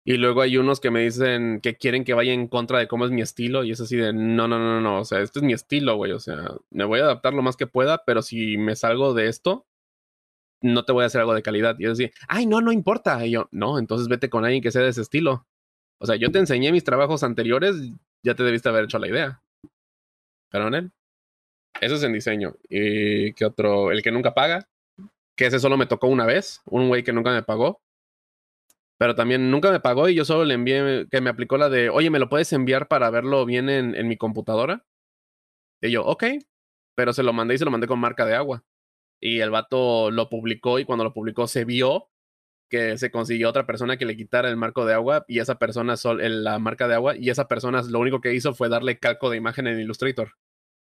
[0.08, 3.04] Y luego hay unos que me dicen que quieren que vaya en contra de cómo
[3.04, 3.62] es mi estilo.
[3.62, 5.00] Y es así de, no, no, no, no.
[5.00, 6.12] O sea, este es mi estilo, güey.
[6.12, 9.28] O sea, me voy a adaptar lo más que pueda, pero si me salgo de
[9.28, 9.66] esto,
[10.60, 11.76] no te voy a hacer algo de calidad.
[11.78, 13.24] Y es así, ay, no, no importa.
[13.26, 15.46] Y yo, no, entonces vete con alguien que sea de ese estilo.
[15.98, 17.76] O sea, yo te enseñé mis trabajos anteriores,
[18.22, 19.42] ya te debiste haber hecho la idea.
[20.52, 20.92] Él.
[21.80, 22.54] Eso es en diseño.
[22.68, 23.90] ¿Y qué otro?
[23.92, 24.68] El que nunca paga.
[25.36, 26.60] Que ese solo me tocó una vez.
[26.66, 27.80] Un güey que nunca me pagó.
[28.98, 31.88] Pero también nunca me pagó y yo solo le envié, que me aplicó la de,
[31.88, 34.84] oye, ¿me lo puedes enviar para verlo bien en, en mi computadora?
[35.80, 36.24] Y yo, ok.
[36.96, 38.64] Pero se lo mandé y se lo mandé con marca de agua.
[39.20, 42.10] Y el vato lo publicó y cuando lo publicó se vio
[42.70, 45.96] que se consiguió otra persona que le quitara el marco de agua y esa persona,
[45.96, 49.30] sol, la marca de agua, y esa persona lo único que hizo fue darle calco
[49.30, 50.32] de imagen en Illustrator.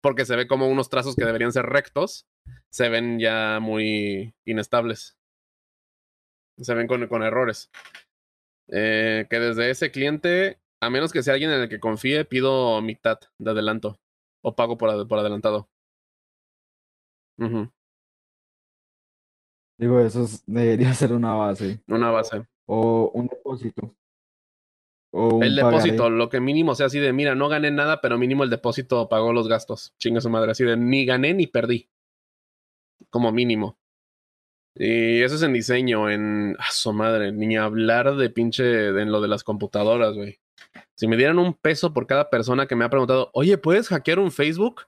[0.02, 2.26] Porque se ve como unos trazos que deberían ser rectos,
[2.70, 5.20] se ven ya muy inestables
[6.60, 7.70] se ven con, con errores.
[8.68, 12.80] Eh, que desde ese cliente, a menos que sea alguien en el que confíe, pido
[12.82, 13.98] mitad de adelanto
[14.42, 15.68] o pago por, por adelantado.
[19.80, 21.80] Digo, eso debería ser una base.
[21.88, 22.44] Una base.
[22.66, 23.94] O un depósito.
[25.12, 25.76] O El pagaré.
[25.76, 29.08] depósito, lo que mínimo sea así de, mira, no gané nada, pero mínimo el depósito
[29.08, 29.92] pagó los gastos.
[29.98, 31.88] Chinga su madre, así de, ni gané ni perdí.
[33.08, 33.78] Como mínimo.
[34.76, 36.54] Y eso es en diseño, en...
[36.60, 38.62] A su madre, ni hablar de pinche...
[38.62, 40.38] de- en lo de las computadoras, güey.
[40.94, 44.20] Si me dieran un peso por cada persona que me ha preguntado, oye, ¿puedes hackear
[44.20, 44.82] un Facebook?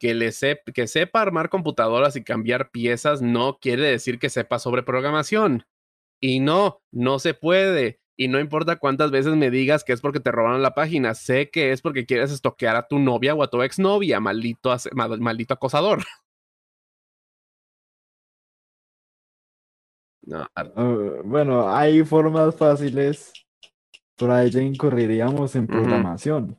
[0.00, 4.58] Que, le sep- que sepa armar computadoras y cambiar piezas no quiere decir que sepa
[4.58, 5.64] sobre programación.
[6.20, 8.00] Y no, no se puede.
[8.16, 11.50] Y no importa cuántas veces me digas que es porque te robaron la página, sé
[11.50, 15.54] que es porque quieres estoquear a tu novia o a tu exnovia, maldito, mal- maldito
[15.54, 15.98] acosador.
[20.26, 20.64] No, Ah,
[21.24, 23.32] bueno, hay formas fáciles,
[24.16, 26.58] pero ahí ya incurriríamos en programación.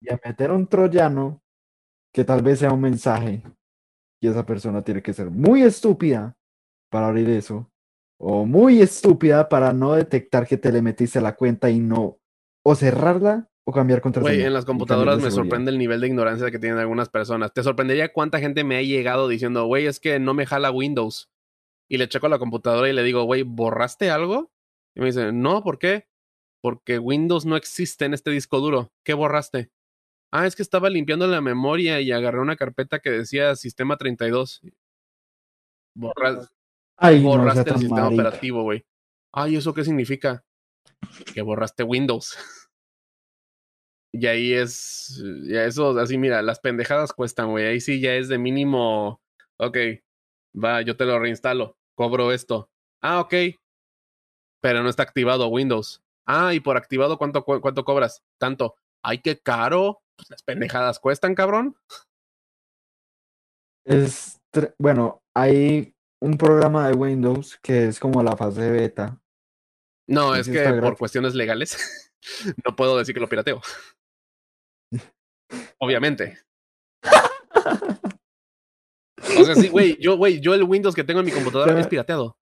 [0.00, 1.41] Y a meter un troyano
[2.12, 3.42] que tal vez sea un mensaje
[4.20, 6.36] y esa persona tiene que ser muy estúpida
[6.90, 7.70] para abrir eso,
[8.20, 12.18] o muy estúpida para no detectar que te le metiste a la cuenta y no,
[12.64, 14.34] o cerrarla o cambiar contraseña.
[14.34, 17.52] Güey, en las computadoras me sorprende el nivel de ignorancia que tienen algunas personas.
[17.52, 21.30] Te sorprendería cuánta gente me ha llegado diciendo, güey, es que no me jala Windows.
[21.88, 24.52] Y le checo la computadora y le digo, güey, ¿borraste algo?
[24.94, 26.08] Y me dice, no, ¿por qué?
[26.60, 28.92] Porque Windows no existe en este disco duro.
[29.04, 29.70] ¿Qué borraste?
[30.32, 34.62] Ah, es que estaba limpiando la memoria y agarré una carpeta que decía Sistema 32.
[35.94, 36.50] Borras-
[36.96, 38.84] Ay, no sea borraste el sistema operativo, güey.
[39.32, 40.44] Ay, ¿eso qué significa?
[41.34, 42.36] Que borraste Windows.
[44.12, 47.66] y ahí es, ya eso, así mira, las pendejadas cuestan, güey.
[47.66, 49.20] Ahí sí ya es de mínimo,
[49.58, 49.76] ok,
[50.54, 52.70] va, yo te lo reinstalo, cobro esto.
[53.02, 53.34] Ah, ok,
[54.62, 56.02] pero no está activado Windows.
[56.24, 58.22] Ah, y por activado, ¿cuánto, cu- cuánto cobras?
[58.38, 58.76] Tanto.
[59.02, 60.01] Ay, qué caro.
[60.22, 61.76] Pues las pendejadas cuestan, cabrón.
[63.84, 64.40] Es,
[64.78, 69.20] bueno, hay un programa de Windows que es como la fase beta.
[70.08, 70.98] No, es que por gratis.
[70.98, 72.12] cuestiones legales
[72.64, 73.60] no puedo decir que lo pirateo.
[75.78, 76.38] Obviamente.
[79.40, 81.88] O sea, sí, güey, yo, güey, yo el Windows que tengo en mi computadora es
[81.88, 82.36] pirateado.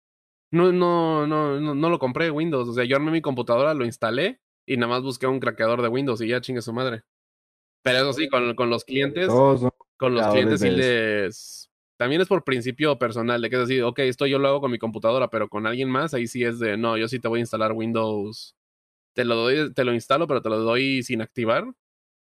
[0.52, 2.68] No, no, no, no, no lo compré Windows.
[2.68, 5.88] O sea, yo armé mi computadora, lo instalé y nada más busqué un craqueador de
[5.88, 7.04] Windows y ya chingue su madre.
[7.82, 11.70] Pero eso sí, con, con los clientes, Todos con los clientes sí de les.
[11.96, 14.70] También es por principio personal, de que es así, ok, esto yo lo hago con
[14.70, 17.40] mi computadora, pero con alguien más, ahí sí es de, no, yo sí te voy
[17.40, 18.56] a instalar Windows.
[19.14, 21.64] Te lo doy, te lo instalo, pero te lo doy sin activar.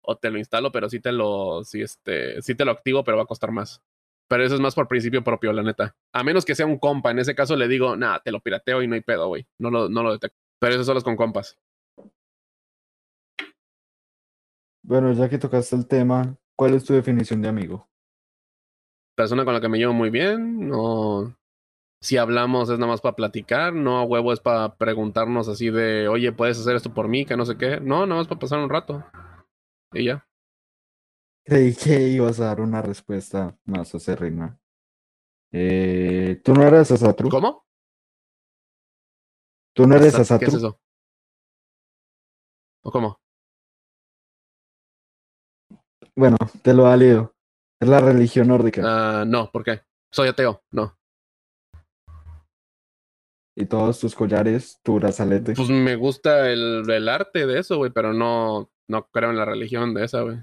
[0.01, 3.19] O te lo instalo, pero sí te lo, sí, este, sí te lo activo, pero
[3.19, 3.83] va a costar más.
[4.27, 5.95] Pero eso es más por principio propio, la neta.
[6.13, 8.83] A menos que sea un compa, en ese caso le digo, nah, te lo pirateo
[8.83, 9.47] y no hay pedo, güey.
[9.59, 10.37] No lo, no lo detecto.
[10.59, 11.57] Pero eso solo es con compas.
[14.89, 17.87] Bueno, ya que tocaste el tema, ¿cuál es tu definición de amigo?
[19.15, 21.37] persona con la que me llevo muy bien, no.
[22.01, 26.09] Si hablamos es nada más para platicar, no a huevo es para preguntarnos así de,
[26.09, 27.27] oye, ¿puedes hacer esto por mí?
[27.27, 27.81] Que no sé qué.
[27.81, 29.05] No, nada más para pasar un rato.
[29.93, 30.27] Y ya.
[31.45, 34.59] Creí que ibas a dar una respuesta más acérrima.
[35.53, 37.29] Eh, ¿tú no eres Asatru?
[37.29, 37.67] ¿Cómo?
[39.75, 40.57] ¿Tú no eres ¿Qué es Asatru?
[40.57, 40.81] eso?
[42.83, 43.19] ¿O cómo?
[46.19, 47.33] Bueno, te lo valido.
[47.81, 48.83] Es la religión nórdica.
[48.85, 49.83] Ah, no, ¿por qué?
[50.11, 50.99] Soy ateo, no.
[53.57, 55.55] Y todos tus collares, tu brazalete.
[55.55, 59.45] Pues me gusta el, el arte de eso, güey, pero no, no creo en la
[59.45, 60.39] religión de esa, güey.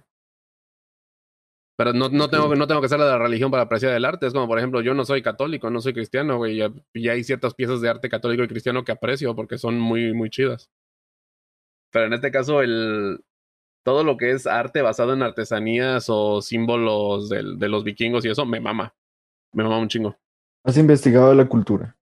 [1.78, 4.06] Pero no, no, tengo, que- no tengo que ser de la religión para apreciar el
[4.06, 4.28] arte.
[4.28, 6.62] Es como, por ejemplo, yo no soy católico, no soy cristiano, güey.
[6.62, 10.14] Y, y hay ciertas piezas de arte católico y cristiano que aprecio porque son muy,
[10.14, 10.70] muy chidas.
[11.92, 13.20] Pero en este caso, el,
[13.86, 18.30] todo lo que es arte basado en artesanías o símbolos del- de los vikingos y
[18.30, 18.94] eso, me mama.
[19.54, 20.18] Me mama un chingo.
[20.64, 21.96] ¿Has investigado la cultura?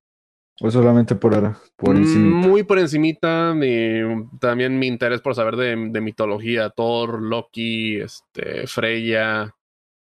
[0.62, 1.58] ¿O solamente por ahora?
[1.76, 2.48] Por Mm, encimita?
[2.48, 3.54] Muy por encimita.
[3.62, 4.02] y
[4.40, 6.70] también mi interés por saber de, de mitología.
[6.70, 9.54] Thor, Loki, este, Freya,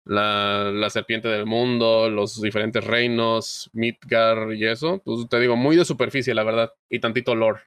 [0.05, 5.01] la, la serpiente del mundo, los diferentes reinos, Midgar y eso.
[5.05, 6.73] Pues te digo, muy de superficie, la verdad.
[6.91, 7.61] Y tantito lore.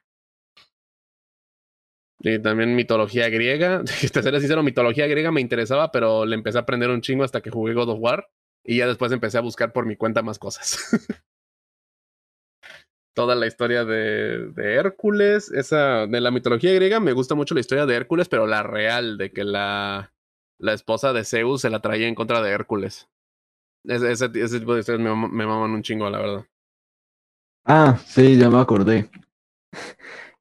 [2.24, 3.84] Y también mitología griega.
[4.14, 7.42] Te seré sincero, mitología griega me interesaba, pero le empecé a aprender un chingo hasta
[7.42, 8.30] que jugué God of War.
[8.64, 10.78] Y ya después empecé a buscar por mi cuenta más cosas.
[13.14, 17.60] Toda la historia de, de Hércules, esa de la mitología griega, me gusta mucho la
[17.60, 20.14] historia de Hércules, pero la real, de que la,
[20.60, 23.10] la esposa de Zeus se la traía en contra de Hércules.
[23.84, 26.46] Ese, tipo de historias me, me maman un chingo, la verdad.
[27.66, 29.10] Ah, sí, ya me acordé.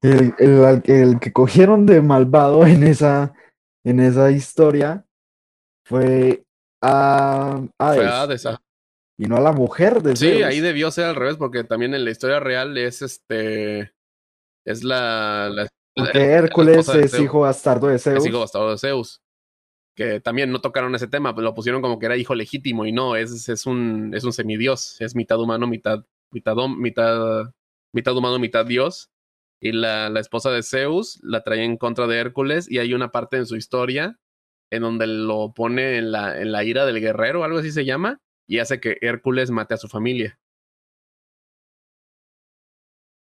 [0.03, 3.35] El, el, el que cogieron de malvado en esa,
[3.85, 5.05] en esa historia
[5.85, 6.45] fue
[6.83, 8.63] a Fue Hades, Hades, ah.
[9.19, 10.45] y no a la mujer de Sí, Zeus.
[10.45, 13.93] ahí debió ser al revés, porque también en la historia real es este.
[14.65, 15.69] Es la, la,
[16.13, 18.19] Hércules es hijo bastardo de Zeus.
[18.19, 19.21] Es hijo bastardo de Zeus.
[19.97, 22.93] Que también no tocaron ese tema, pero lo pusieron como que era hijo legítimo y
[22.93, 27.53] no, es, es, un, es un semidios, es mitad humano, mitad, mitad, mitad,
[27.93, 29.10] mitad humano, mitad dios.
[29.63, 33.11] Y la, la esposa de Zeus la trae en contra de Hércules y hay una
[33.11, 34.19] parte en su historia
[34.71, 38.21] en donde lo pone en la, en la ira del guerrero, algo así se llama,
[38.49, 40.39] y hace que Hércules mate a su familia.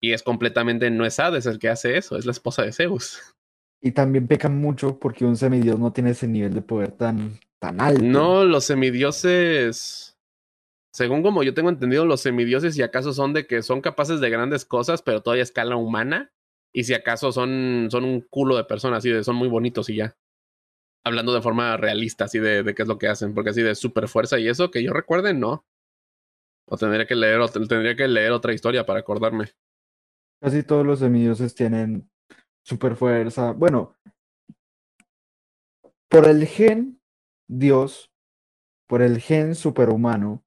[0.01, 3.21] Y es completamente, no es Hades el que hace eso, es la esposa de Zeus.
[3.83, 7.81] Y también pecan mucho porque un semidios no tiene ese nivel de poder tan, tan
[7.81, 8.03] alto.
[8.03, 10.14] No, los semidioses,
[10.95, 14.31] según como yo tengo entendido, los semidioses si acaso son de que son capaces de
[14.31, 16.33] grandes cosas, pero todavía a escala humana.
[16.73, 19.97] Y si acaso son, son un culo de personas, así de son muy bonitos y
[19.97, 20.17] ya.
[21.05, 23.75] Hablando de forma realista, así de, de qué es lo que hacen, porque así de
[23.75, 25.67] super fuerza y eso, que yo recuerde, no.
[26.67, 29.51] O tendría que leer, o tendría que leer otra historia para acordarme.
[30.41, 32.09] Casi todos los semidioses tienen
[32.63, 33.51] super fuerza.
[33.51, 33.97] Bueno,
[36.09, 37.01] por el gen
[37.49, 38.13] Dios,
[38.87, 40.44] por el gen superhumano,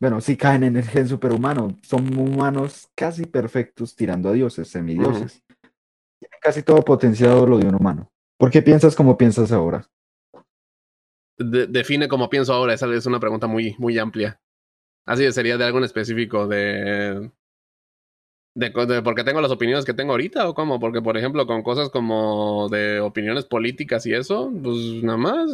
[0.00, 5.42] bueno, si caen en el gen superhumano, son humanos casi perfectos tirando a dioses, semidioses.
[6.40, 8.10] casi todo potenciado lo de un humano.
[8.38, 9.84] ¿Por qué piensas como piensas ahora?
[11.40, 14.40] define como pienso ahora, esa es una pregunta muy, muy amplia.
[15.06, 17.30] Así sería de algo en específico, de
[18.58, 20.80] de, porque tengo las opiniones que tengo ahorita o cómo?
[20.80, 25.50] Porque, por ejemplo, con cosas como de opiniones políticas y eso, pues nada más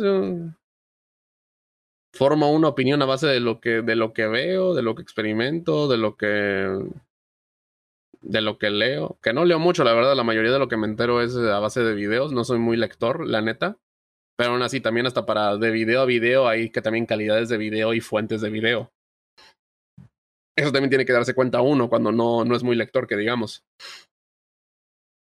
[2.15, 5.03] formo una opinión a base de lo que, de lo que veo, de lo que
[5.03, 6.79] experimento, de lo que
[8.23, 9.19] de lo que leo.
[9.23, 11.59] Que no leo mucho, la verdad, la mayoría de lo que me entero es a
[11.59, 13.77] base de videos, no soy muy lector, la neta.
[14.37, 17.57] Pero aún así, también hasta para de video a video hay que también calidades de
[17.59, 18.91] video y fuentes de video.
[20.57, 23.65] Eso también tiene que darse cuenta uno cuando no, no es muy lector, que digamos.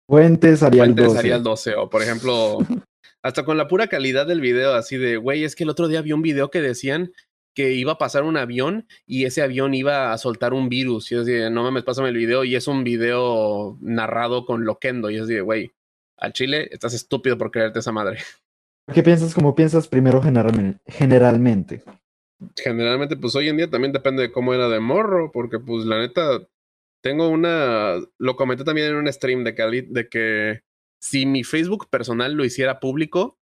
[0.09, 1.19] Fuentes Arial Fuentes 12.
[1.19, 1.75] Arial 12.
[1.77, 2.59] O por ejemplo,
[3.23, 6.03] hasta con la pura calidad del video, así de, güey, es que el otro día
[6.03, 7.13] vi un video que decían
[7.55, 11.11] que iba a pasar un avión y ese avión iba a soltar un virus.
[11.11, 12.45] Y yo decía, no mames, pásame el video.
[12.45, 15.11] Y es un video narrado con Loquendo.
[15.11, 15.73] Y yo decía, güey,
[16.17, 18.19] al chile estás estúpido por creerte esa madre.
[18.95, 20.81] ¿Qué piensas como piensas primero generalmente?
[22.57, 25.99] generalmente, pues hoy en día también depende de cómo era de morro, porque pues la
[25.99, 26.47] neta,
[27.03, 30.63] tengo una, lo comenté también en un stream de que, de que
[31.01, 33.39] si mi Facebook personal lo hiciera público,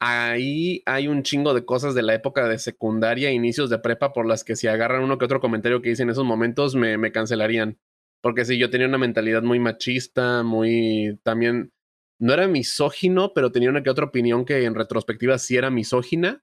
[0.00, 4.26] ahí hay un chingo de cosas de la época de secundaria, inicios de prepa, por
[4.26, 7.12] las que si agarran uno que otro comentario que hice en esos momentos, me, me
[7.12, 7.78] cancelarían.
[8.22, 11.72] Porque si yo tenía una mentalidad muy machista, muy también,
[12.18, 16.42] no era misógino, pero tenía una que otra opinión que en retrospectiva sí era misógina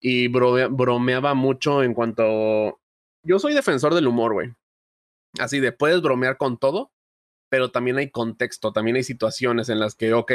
[0.00, 2.80] y bromeaba mucho en cuanto...
[3.22, 4.52] Yo soy defensor del humor, güey.
[5.38, 6.92] Así de, puedes bromear con todo,
[7.54, 10.32] pero también hay contexto, también hay situaciones en las que, ok,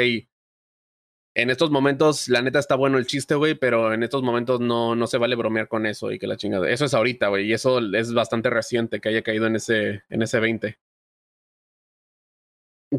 [1.34, 4.96] en estos momentos, la neta está bueno el chiste, güey, pero en estos momentos no,
[4.96, 6.70] no se vale bromear con eso y que la chingada.
[6.70, 10.22] Eso es ahorita, güey, y eso es bastante reciente que haya caído en ese, en
[10.22, 10.78] ese 20.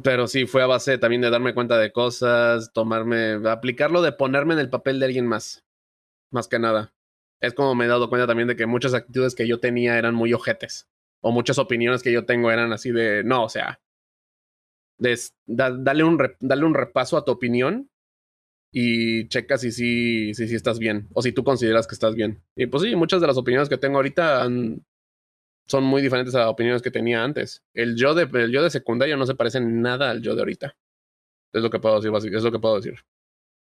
[0.04, 4.54] Pero sí, fue a base también de darme cuenta de cosas, tomarme, aplicarlo de ponerme
[4.54, 5.66] en el papel de alguien más
[6.30, 6.94] más que nada.
[7.40, 10.14] Es como me he dado cuenta también de que muchas actitudes que yo tenía eran
[10.14, 10.88] muy ojetes.
[11.22, 13.82] O muchas opiniones que yo tengo eran así de, no, o sea,
[15.46, 17.90] dale, un dale un repaso a tu opinión
[18.72, 22.44] y checa si si, si, estás bien o si tú consideras que estás bien.
[22.56, 24.48] Y pues sí, muchas de las opiniones que tengo ahorita
[25.68, 27.64] son muy diferentes a las opiniones que tenía antes.
[27.74, 30.76] El yo de, el yo de secundario no se parece nada al yo de ahorita.
[31.54, 32.96] Es lo que puedo decir, es lo que puedo decir.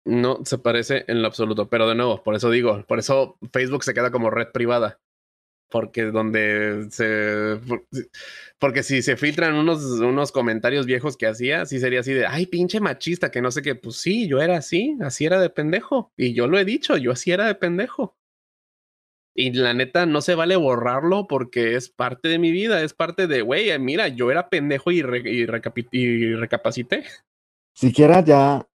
[0.04, 3.84] No se parece en lo absoluto, pero de nuevo, por eso digo, por eso Facebook
[3.84, 5.00] se queda como red privada.
[5.68, 7.58] Porque donde se.
[8.58, 12.46] Porque si se filtran unos, unos comentarios viejos que hacía, sí sería así de, ay,
[12.46, 13.74] pinche machista, que no sé qué.
[13.74, 16.12] Pues sí, yo era así, así era de pendejo.
[16.16, 18.16] Y yo lo he dicho, yo así era de pendejo.
[19.34, 23.26] Y la neta, no se vale borrarlo porque es parte de mi vida, es parte
[23.26, 27.04] de, güey, mira, yo era pendejo y, y, y recapacité.
[27.74, 28.66] Siquiera ya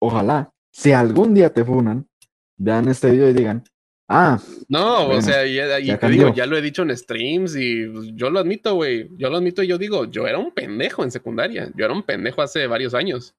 [0.00, 2.08] ojalá, si algún día te funan,
[2.56, 3.64] vean este video y digan,
[4.08, 4.40] ah.
[4.68, 8.10] No, o sea, ya, y te digo, ya lo he dicho en streams y pues,
[8.14, 9.08] yo lo admito, güey.
[9.16, 11.70] Yo lo admito y yo digo, yo era un pendejo en secundaria.
[11.76, 13.34] Yo era un pendejo hace varios años.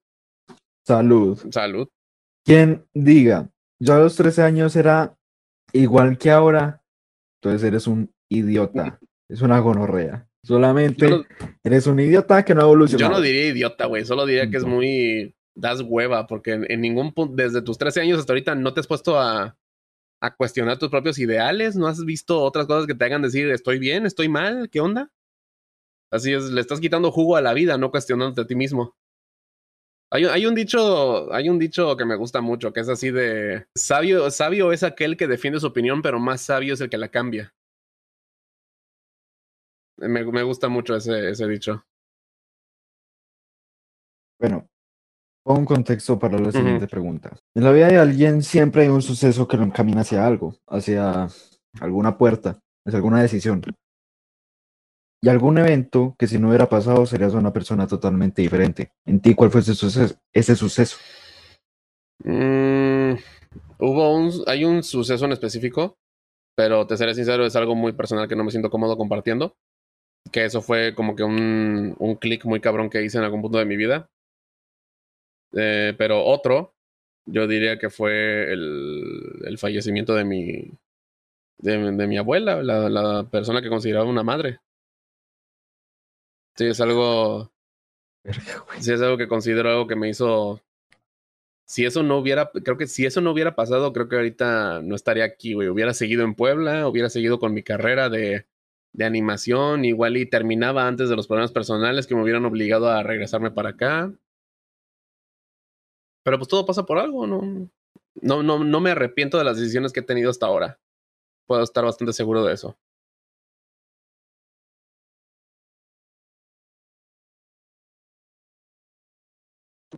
[0.86, 1.38] Salud.
[1.50, 1.88] Salud.
[2.44, 5.16] Quien diga, yo a los 13 años era
[5.72, 6.82] igual que ahora,
[7.40, 8.98] entonces eres un idiota.
[9.28, 10.26] Es una gonorrea.
[10.42, 11.26] Solamente
[11.62, 13.04] eres un idiota que no evolucionó.
[13.04, 14.04] Yo no diría idiota, güey.
[14.04, 18.18] Solo diría que es muy das hueva, porque en, ningún punto, desde tus 13 años
[18.18, 19.56] hasta ahorita, no te has puesto a,
[20.20, 23.78] a cuestionar tus propios ideales, no has visto otras cosas que te hagan decir, estoy
[23.78, 25.10] bien, estoy mal, ¿qué onda?
[26.12, 28.96] Así es, le estás quitando jugo a la vida, no cuestionándote a ti mismo.
[30.12, 33.66] Hay, hay, un dicho, hay un dicho que me gusta mucho, que es así de
[33.76, 37.08] sabio, sabio es aquel que defiende su opinión, pero más sabio es el que la
[37.10, 37.54] cambia.
[39.98, 41.84] Me, me gusta mucho ese, ese dicho.
[44.38, 44.69] Bueno,
[45.52, 47.36] un contexto para la siguiente pregunta.
[47.54, 51.28] En la vida de alguien siempre hay un suceso que lo encamina hacia algo, hacia
[51.80, 53.62] alguna puerta, hacia alguna decisión.
[55.22, 58.92] Y algún evento que si no hubiera pasado serías una persona totalmente diferente.
[59.04, 60.14] ¿En ti cuál fue ese suceso?
[60.32, 60.96] Ese suceso?
[62.24, 63.14] Mm,
[63.78, 65.98] hubo un, hay un suceso en específico,
[66.56, 69.54] pero te seré sincero, es algo muy personal que no me siento cómodo compartiendo.
[70.32, 73.58] Que eso fue como que un, un clic muy cabrón que hice en algún punto
[73.58, 74.08] de mi vida.
[75.52, 76.74] Eh, pero otro,
[77.26, 80.70] yo diría que fue el, el fallecimiento de mi,
[81.58, 84.60] de, de mi abuela, la, la persona que consideraba una madre.
[86.56, 87.50] Sí, es algo.
[88.80, 90.60] Sí, es algo que considero algo que me hizo.
[91.64, 94.96] Si eso no hubiera, creo que si eso no hubiera pasado, creo que ahorita no
[94.96, 95.68] estaría aquí, güey.
[95.68, 98.46] Hubiera seguido en Puebla, hubiera seguido con mi carrera de,
[98.92, 103.02] de animación, igual y terminaba antes de los problemas personales que me hubieran obligado a
[103.04, 104.12] regresarme para acá.
[106.30, 107.40] Pero pues todo pasa por algo, ¿no?
[108.22, 110.78] No, no, no me arrepiento de las decisiones que he tenido hasta ahora.
[111.44, 112.78] Puedo estar bastante seguro de eso.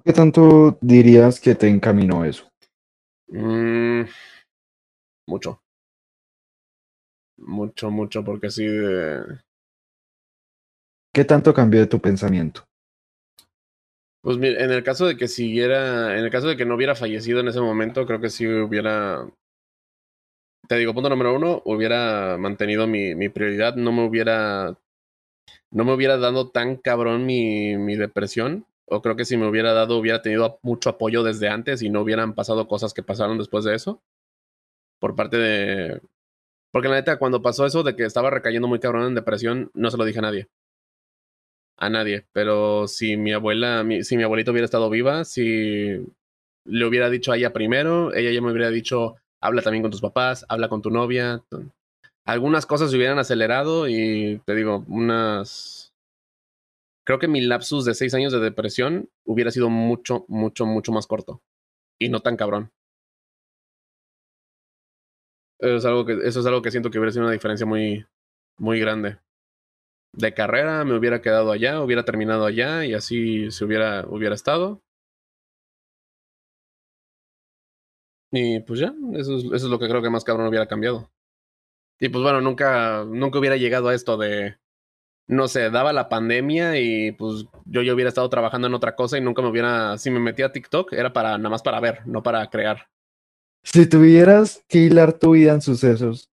[0.02, 2.50] ¿Qué tanto dirías que te encaminó eso?
[3.28, 4.04] Mm,
[5.26, 5.62] mucho.
[7.36, 9.22] Mucho, mucho, porque sí de...
[11.12, 12.64] ¿Qué tanto cambió de tu pensamiento?
[14.22, 16.94] Pues mira, en el caso de que siguiera, en el caso de que no hubiera
[16.94, 19.26] fallecido en ese momento, creo que sí hubiera,
[20.68, 24.76] te digo, punto número uno, hubiera mantenido mi, mi prioridad, no me hubiera,
[25.70, 29.72] no me hubiera dado tan cabrón mi, mi depresión, o creo que si me hubiera
[29.72, 33.64] dado, hubiera tenido mucho apoyo desde antes y no hubieran pasado cosas que pasaron después
[33.64, 34.02] de eso.
[35.00, 36.00] Por parte de...
[36.72, 39.90] Porque la neta, cuando pasó eso de que estaba recayendo muy cabrón en depresión, no
[39.90, 40.48] se lo dije a nadie.
[41.78, 42.26] A nadie.
[42.32, 46.04] Pero si mi abuela, mi, si mi abuelita hubiera estado viva, si
[46.64, 50.00] le hubiera dicho a ella primero, ella ya me hubiera dicho, habla también con tus
[50.00, 51.42] papás, habla con tu novia.
[52.24, 55.92] Algunas cosas se hubieran acelerado y te digo, unas
[57.04, 61.06] creo que mi lapsus de seis años de depresión hubiera sido mucho, mucho, mucho más
[61.06, 61.42] corto.
[61.98, 62.70] Y no tan cabrón.
[65.58, 68.04] Eso es algo que, eso es algo que siento que hubiera sido una diferencia muy,
[68.58, 69.18] muy grande.
[70.12, 74.82] De carrera me hubiera quedado allá, hubiera terminado allá y así se hubiera, hubiera estado.
[78.30, 81.10] Y pues ya, eso es, eso es lo que creo que más cabrón hubiera cambiado.
[82.00, 84.56] Y pues bueno, nunca, nunca hubiera llegado a esto de
[85.28, 89.18] no sé, daba la pandemia y pues yo ya hubiera estado trabajando en otra cosa
[89.18, 92.06] y nunca me hubiera, si me metía a TikTok era para nada más para ver,
[92.06, 92.88] no para crear.
[93.62, 96.31] Si tuvieras que hilar tu vida en sucesos,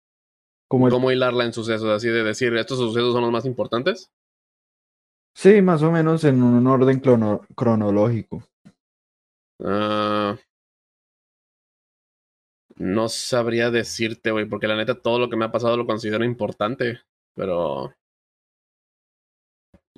[0.69, 0.93] como el...
[0.93, 1.89] ¿cómo hilarla en sucesos?
[1.89, 4.11] Así de decir, estos sucesos son los más importantes.
[5.35, 8.43] Sí, más o menos en un orden crono cronológico.
[9.59, 10.37] Uh,
[12.77, 16.25] no sabría decirte, güey, porque la neta todo lo que me ha pasado lo considero
[16.25, 17.01] importante,
[17.35, 17.95] pero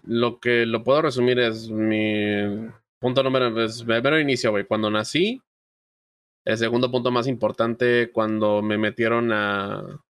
[0.05, 4.65] lo que lo puedo resumir es mi punto número, es primero inicio, güey.
[4.67, 5.41] Cuando nací,
[6.45, 10.05] el segundo punto más importante, cuando me metieron a.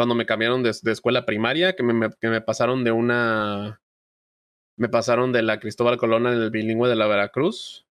[0.00, 3.82] Cuando me cambiaron de, escuela primaria, que me, que me pasaron de una.
[4.78, 7.86] Me pasaron de la Cristóbal Colón en el bilingüe de la Veracruz.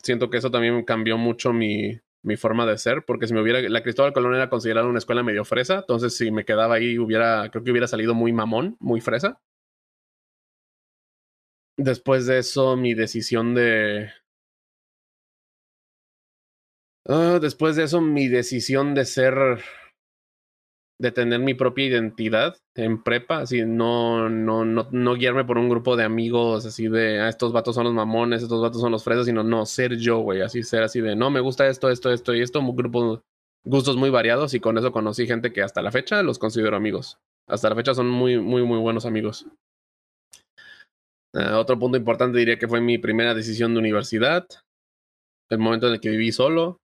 [0.00, 3.60] Siento que eso también cambió mucho mi, mi forma de ser, porque si me hubiera,
[3.68, 7.50] la Cristóbal Colón era considerada una escuela medio fresa, entonces si me quedaba ahí hubiera,
[7.50, 9.40] creo que hubiera salido muy mamón, muy fresa.
[11.76, 14.12] Después de eso, mi decisión de...
[17.06, 19.34] Uh, después de eso, mi decisión de ser...
[21.00, 25.68] de tener mi propia identidad en prepa, así, no, no, no, no guiarme por un
[25.68, 29.04] grupo de amigos, así de, ah, estos vatos son los mamones, estos vatos son los
[29.04, 32.10] fresas, sino no, ser yo, güey, así, ser así de, no, me gusta esto, esto,
[32.10, 33.22] esto y esto, un grupo,
[33.64, 37.18] gustos muy variados y con eso conocí gente que hasta la fecha los considero amigos.
[37.46, 39.46] Hasta la fecha son muy, muy, muy buenos amigos.
[41.34, 44.46] Uh, otro punto importante diría que fue mi primera decisión de universidad,
[45.50, 46.78] el momento en el que viví solo,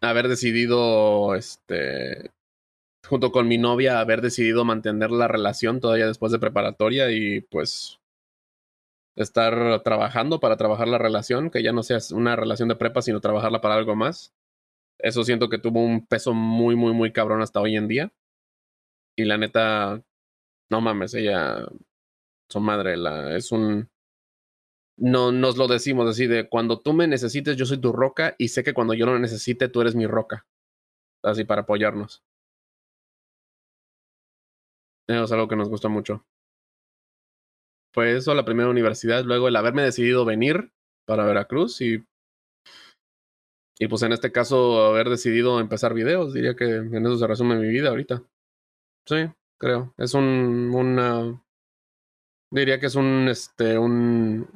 [0.00, 2.30] haber decidido, este,
[3.08, 7.98] junto con mi novia, haber decidido mantener la relación todavía después de preparatoria y pues
[9.16, 13.20] estar trabajando para trabajar la relación, que ya no sea una relación de prepa, sino
[13.20, 14.32] trabajarla para algo más.
[14.98, 18.12] Eso siento que tuvo un peso muy, muy, muy cabrón hasta hoy en día.
[19.16, 20.02] Y la neta,
[20.70, 21.66] No mames, ella,
[22.48, 23.88] su madre, la, es un...
[24.98, 28.48] No nos lo decimos así de cuando tú me necesites, yo soy tu roca y
[28.48, 30.46] sé que cuando yo lo necesite, tú eres mi roca.
[31.22, 32.22] Así para apoyarnos.
[35.08, 36.24] Es algo que nos gusta mucho.
[37.94, 40.72] Fue eso la primera universidad, luego el haberme decidido venir
[41.06, 42.04] para Veracruz y
[43.80, 47.56] y pues en este caso haber decidido empezar videos, diría que en eso se resume
[47.56, 48.24] mi vida ahorita.
[49.06, 49.94] Sí, creo.
[49.96, 51.40] Es un una
[52.50, 54.48] diría que es un este un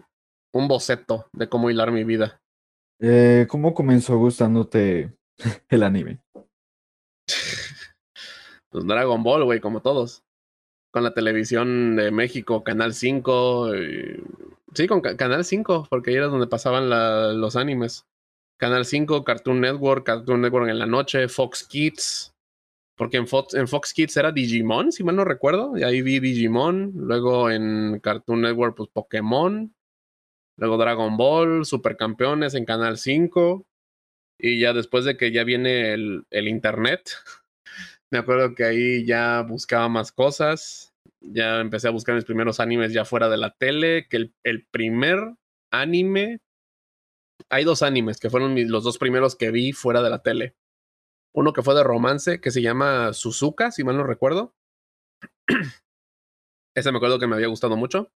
[0.52, 2.42] un boceto de cómo hilar mi vida.
[3.00, 5.16] Eh, ¿Cómo comenzó gustándote
[5.68, 6.20] el anime?
[8.70, 10.21] pues Dragon Ball, güey, como todos.
[10.92, 13.74] Con la televisión de México, Canal 5.
[13.74, 14.22] Y...
[14.74, 16.88] Sí, con Canal 5, porque ahí era donde pasaban
[17.40, 18.06] los animes.
[18.58, 22.34] Canal 5, Cartoon Network, Cartoon Network en la noche, Fox Kids.
[22.94, 25.76] Porque en Fox, en Fox Kids era Digimon, si mal no recuerdo.
[25.76, 26.92] Y ahí vi Digimon.
[26.94, 29.74] Luego en Cartoon Network, pues Pokémon.
[30.58, 33.66] Luego Dragon Ball, Supercampeones en Canal 5.
[34.38, 37.10] Y ya después de que ya viene el Internet,
[38.12, 40.92] me acuerdo que ahí ya buscaba más cosas.
[41.22, 44.06] Ya empecé a buscar mis primeros animes ya fuera de la tele.
[44.08, 45.18] Que el, primer
[45.72, 46.40] anime
[47.48, 50.54] hay dos animes que fueron los dos primeros que vi fuera de la tele.
[51.34, 54.54] Uno que fue de romance, que se llama Suzuka, si mal no recuerdo.
[56.76, 58.12] Ese me acuerdo que me había gustado mucho.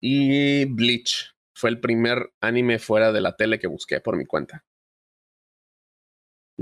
[0.00, 4.64] Y Bleach fue el primer anime fuera de la tele que busqué por mi cuenta.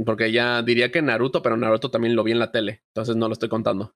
[0.06, 3.28] Porque ya diría que Naruto, pero Naruto también lo vi en la tele, entonces no
[3.28, 3.94] lo estoy contando.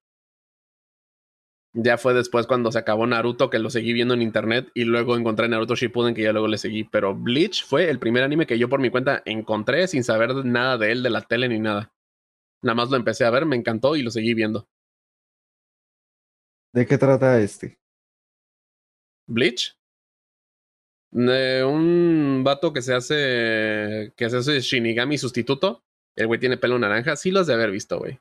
[1.79, 5.15] Ya fue después cuando se acabó Naruto que lo seguí viendo en internet y luego
[5.15, 6.85] encontré Naruto Shippuden que ya luego le seguí.
[6.85, 10.79] Pero Bleach fue el primer anime que yo por mi cuenta encontré sin saber nada
[10.79, 11.93] de él, de la tele ni nada.
[12.63, 14.67] Nada más lo empecé a ver, me encantó y lo seguí viendo.
[16.73, 17.79] ¿De qué trata este?
[19.29, 19.76] Bleach.
[21.11, 24.13] De un vato que se hace.
[24.17, 25.85] que se hace Shinigami sustituto.
[26.17, 27.17] El güey tiene pelo naranja.
[27.17, 28.19] Sí los de haber visto, güey.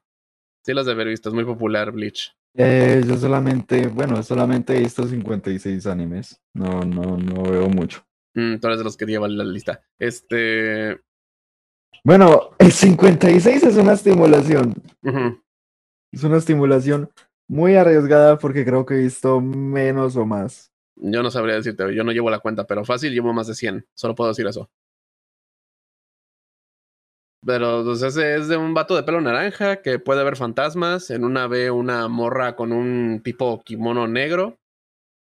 [0.64, 1.30] Sí los de haber visto.
[1.30, 2.36] Es muy popular Bleach.
[2.58, 6.42] Eh, yo solamente, bueno, solamente he visto 56 animes.
[6.54, 8.06] No, no, no veo mucho.
[8.34, 9.82] Mm, tú eres de los que llevan la lista.
[10.00, 11.00] Este.
[12.04, 14.76] Bueno, el 56 es una estimulación.
[16.12, 17.10] Es una estimulación
[17.48, 20.72] muy arriesgada porque creo que he visto menos o más.
[20.98, 23.88] Yo no sabría decirte, yo no llevo la cuenta, pero fácil llevo más de 100.
[23.94, 24.70] Solo puedo decir eso.
[27.46, 31.12] Pero pues, ese es de un vato de pelo naranja que puede ver fantasmas.
[31.12, 34.60] En una ve una morra con un tipo kimono negro.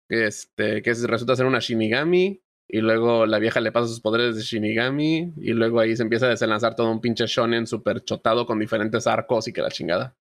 [0.08, 2.40] Este, que resulta ser una Shinigami.
[2.68, 5.34] Y luego la vieja le pasa sus poderes de Shinigami.
[5.36, 9.06] Y luego ahí se empieza a desenlazar todo un pinche shonen super chotado con diferentes
[9.08, 10.16] arcos y que la chingada.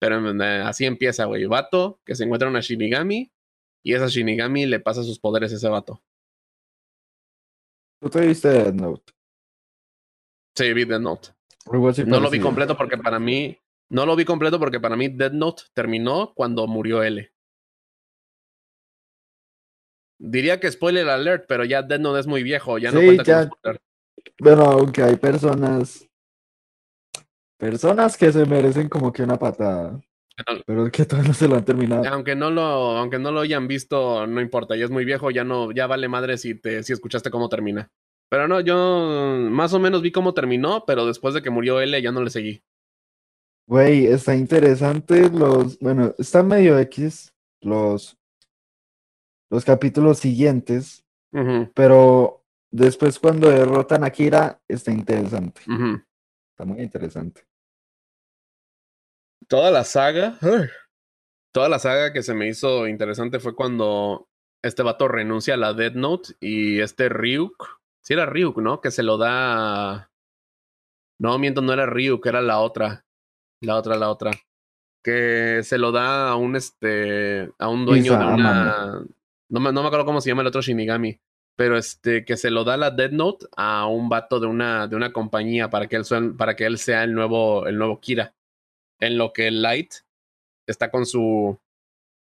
[0.00, 1.46] Pero eh, así empieza, güey.
[1.46, 3.30] Vato que se encuentra una Shinigami.
[3.82, 6.02] Y esa Shinigami le pasa sus poderes a ese vato.
[8.00, 9.12] ¿Tú te viste Dead Note?
[10.56, 11.30] Sí, vi Dead Note.
[12.06, 13.58] No lo vi completo porque para mí.
[13.90, 17.32] No lo vi completo porque para mí Dead Note terminó cuando murió L.
[20.18, 23.50] Diría que spoiler alert, pero ya Dead Note es muy viejo, ya no cuenta ya...
[24.38, 26.08] Bueno, aunque hay personas.
[27.58, 30.00] Personas que se merecen como que una patada.
[30.66, 32.04] Pero que todavía no se lo han terminado.
[32.08, 35.44] Aunque no lo, aunque no lo hayan visto, no importa, ya es muy viejo, ya
[35.44, 37.90] no, ya vale madre si te, si escuchaste cómo termina.
[38.28, 38.76] Pero no, yo
[39.50, 42.30] más o menos vi cómo terminó, pero después de que murió L ya no le
[42.30, 42.62] seguí.
[43.66, 48.18] Güey, está interesante los, bueno, está medio X los,
[49.50, 51.04] los capítulos siguientes,
[51.74, 55.62] pero después cuando derrotan a Kira está interesante.
[56.50, 57.42] Está muy interesante.
[59.48, 60.38] Toda la saga,
[61.52, 64.28] toda la saga que se me hizo interesante fue cuando
[64.62, 68.80] este vato renuncia a la Dead Note y este Ryuk Sí era Ryuk, ¿no?
[68.80, 70.10] Que se lo da...
[71.20, 73.04] No, miento, no era Ryuk, era la otra.
[73.60, 74.32] La otra, la otra.
[75.04, 77.52] Que se lo da a un, este...
[77.58, 79.04] A un dueño de una...
[79.48, 81.20] No me, no me acuerdo cómo se llama el otro Shinigami.
[81.56, 84.96] Pero este, que se lo da la Dead Note a un vato de una, de
[84.96, 88.34] una compañía para que él, para que él sea el nuevo, el nuevo Kira.
[89.02, 89.94] En lo que Light
[90.66, 91.58] está con su,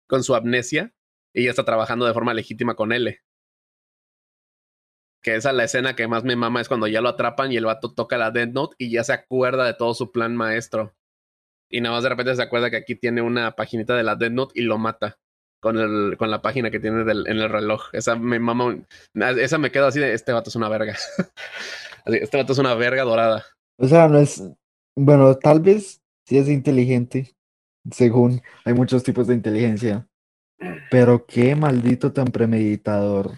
[0.07, 0.93] con su amnesia
[1.33, 3.21] y ya está trabajando de forma legítima con L
[5.25, 7.57] que esa es la escena que más me mama, es cuando ya lo atrapan y
[7.57, 10.93] el vato toca la Dead Note y ya se acuerda de todo su plan maestro.
[11.67, 14.29] Y nada más de repente se acuerda que aquí tiene una paginita de la Dead
[14.29, 15.17] Note y lo mata
[15.59, 17.85] con, el, con la página que tiene del, en el reloj.
[17.93, 18.77] Esa me mama,
[19.15, 20.95] esa me queda así de, este vato es una verga.
[22.05, 23.43] este vato es una verga dorada.
[23.79, 24.43] O sea, no es,
[24.95, 27.35] bueno, tal vez sí es inteligente,
[27.91, 30.07] según hay muchos tipos de inteligencia.
[30.89, 33.31] Pero qué maldito tan premeditador.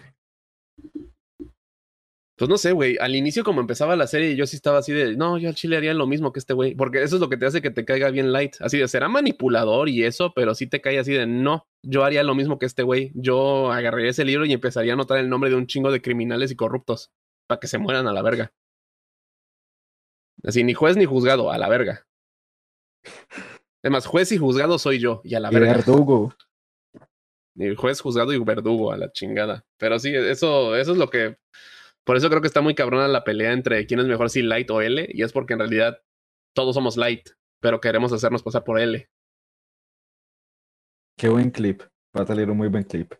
[2.38, 2.96] Pues no sé, güey.
[3.00, 5.76] Al inicio, como empezaba la serie, yo sí estaba así de, no, yo al chile
[5.76, 6.76] haría lo mismo que este güey.
[6.76, 8.54] Porque eso es lo que te hace que te caiga bien light.
[8.60, 12.22] Así de, será manipulador y eso, pero sí te cae así de, no, yo haría
[12.22, 13.10] lo mismo que este güey.
[13.14, 16.52] Yo agarraría ese libro y empezaría a anotar el nombre de un chingo de criminales
[16.52, 17.10] y corruptos.
[17.48, 18.52] Para que se mueran a la verga.
[20.44, 22.07] Así, ni juez ni juzgado, a la verga.
[23.82, 25.74] Además, juez y juzgado soy yo, y a la Y verga.
[25.74, 26.34] verdugo.
[27.54, 29.64] Ni juez, juzgado y verdugo, a la chingada.
[29.78, 31.38] Pero sí, eso, eso es lo que.
[32.04, 34.70] Por eso creo que está muy cabrona la pelea entre quién es mejor, si Light
[34.70, 36.00] o L, y es porque en realidad
[36.54, 37.28] todos somos Light,
[37.60, 39.08] pero queremos hacernos pasar por L.
[41.16, 41.82] Qué buen clip.
[42.16, 43.12] Va a salir un muy buen clip.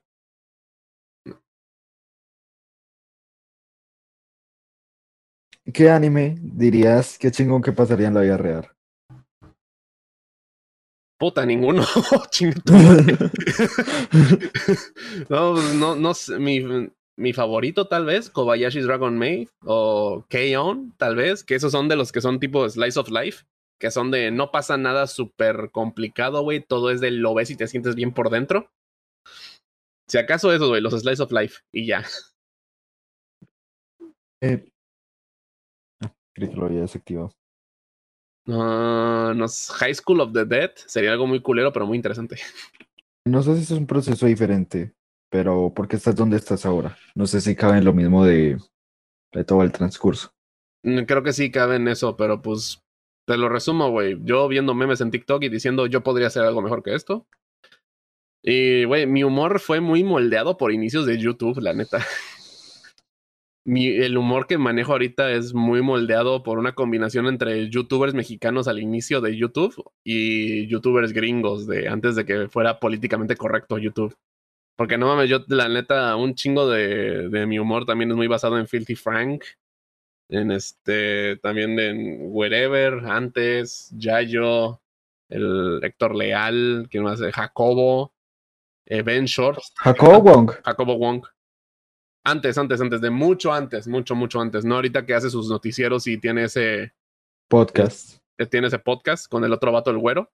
[5.74, 8.77] ¿Qué anime dirías qué chingón que pasaría en la vida real?
[11.18, 11.82] Puta, ninguno.
[15.28, 16.38] No, pues, no, no sé.
[16.38, 16.62] Mi,
[17.16, 21.96] mi favorito, tal vez, Kobayashi's Dragon Maid o K-On, tal vez, que esos son de
[21.96, 23.44] los que son tipo Slice of Life,
[23.80, 26.60] que son de no pasa nada súper complicado, güey.
[26.60, 28.70] Todo es de lo ves y te sientes bien por dentro.
[30.08, 32.04] Si acaso esos, güey, los Slice of Life, y ya.
[34.40, 34.64] Eh,
[36.34, 37.32] que lo había desactivado.
[38.48, 42.36] Ah, no sé, High School of the Dead sería algo muy culero, pero muy interesante.
[43.24, 44.94] No sé si es un proceso diferente,
[45.30, 46.96] pero ¿por qué estás donde estás ahora?
[47.14, 48.58] No sé si cabe en lo mismo de,
[49.32, 50.32] de todo el transcurso.
[50.82, 52.82] Mm, Creo que sí cabe en eso, pero pues
[53.26, 54.18] te lo resumo, güey.
[54.22, 57.26] Yo viendo memes en TikTok y diciendo yo podría hacer algo mejor que esto.
[58.42, 61.98] Y, güey, mi humor fue muy moldeado por inicios de YouTube, la neta.
[63.68, 68.66] Mi, el humor que manejo ahorita es muy moldeado por una combinación entre youtubers mexicanos
[68.66, 74.16] al inicio de YouTube y youtubers gringos de antes de que fuera políticamente correcto YouTube.
[74.74, 78.26] Porque no mames, yo la neta, un chingo de, de mi humor también es muy
[78.26, 79.44] basado en Filthy Frank,
[80.30, 84.80] en este, también en Wherever, antes, Yayo,
[85.28, 87.20] el Héctor Leal, ¿quién más?
[87.20, 88.14] Jacobo,
[88.86, 90.52] eh, Ben Short, Jacobo Wong.
[90.64, 91.22] Jacobo Wong.
[92.30, 94.64] Antes, antes, antes, de mucho antes, mucho, mucho antes.
[94.64, 96.92] No ahorita que hace sus noticieros y tiene ese,
[97.48, 98.18] Podcast.
[98.38, 100.30] eh, tiene ese podcast con el otro vato, el güero,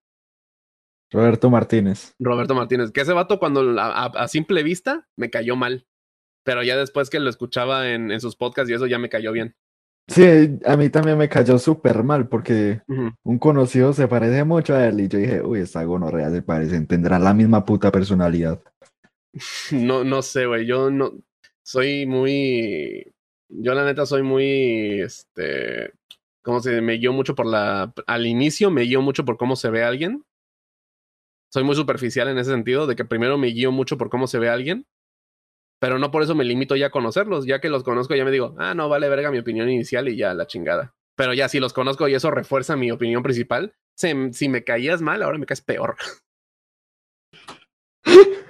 [1.12, 2.15] Roberto Martínez.
[2.19, 2.91] Roberto Martínez.
[2.91, 5.87] Que ese vato cuando a, a- a simple vista me cayó mal.
[6.45, 9.31] Pero ya después que lo escuchaba en, en sus podcasts y eso ya me cayó
[9.33, 9.55] bien.
[10.09, 12.83] Sí, a mí también me cayó súper mal porque
[13.23, 16.87] un conocido se parece mucho a él y yo dije, uy, esta gonorrea se parecen,
[16.87, 18.61] tendrán la misma puta personalidad.
[19.73, 20.66] No, no sé, güey.
[20.66, 21.12] Yo no
[21.65, 23.12] soy muy.
[23.49, 25.01] Yo, la neta, soy muy.
[25.01, 25.93] Este.
[26.43, 27.93] ¿Cómo se me guío mucho por la.
[28.07, 30.24] Al inicio me guío mucho por cómo se ve alguien.
[31.53, 34.39] Soy muy superficial en ese sentido, de que primero me guío mucho por cómo se
[34.39, 34.86] ve alguien.
[35.81, 37.47] Pero no por eso me limito ya a conocerlos.
[37.47, 40.16] Ya que los conozco, ya me digo, ah, no, vale verga mi opinión inicial y
[40.16, 40.95] ya la chingada.
[41.16, 45.23] Pero ya si los conozco y eso refuerza mi opinión principal, si me caías mal,
[45.23, 45.97] ahora me caes peor.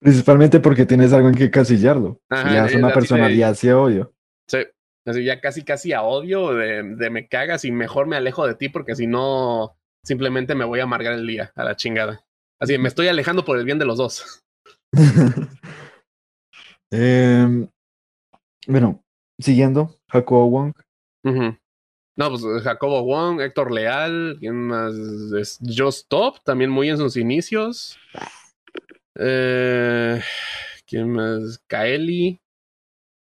[0.00, 2.20] Principalmente porque tienes algo en que casillarlo.
[2.28, 4.12] Ajá, ya es es una personalidad así odio.
[4.48, 4.58] Sí.
[5.06, 8.54] Así ya casi, casi a odio de, de me cagas y mejor me alejo de
[8.54, 12.24] ti porque si no, simplemente me voy a amargar el día a la chingada.
[12.60, 14.44] Así me estoy alejando por el bien de los dos.
[16.90, 17.68] Em,
[18.66, 19.04] bueno,
[19.38, 20.72] siguiendo, Jacobo Wong.
[21.22, 24.94] No, pues Jacobo Wong, Héctor Leal, ¿quién más?
[25.38, 27.98] Es Just Top, también muy en sus inicios.
[29.18, 30.20] Eh,
[30.86, 31.58] ¿Quién más?
[31.66, 32.40] Kaeli,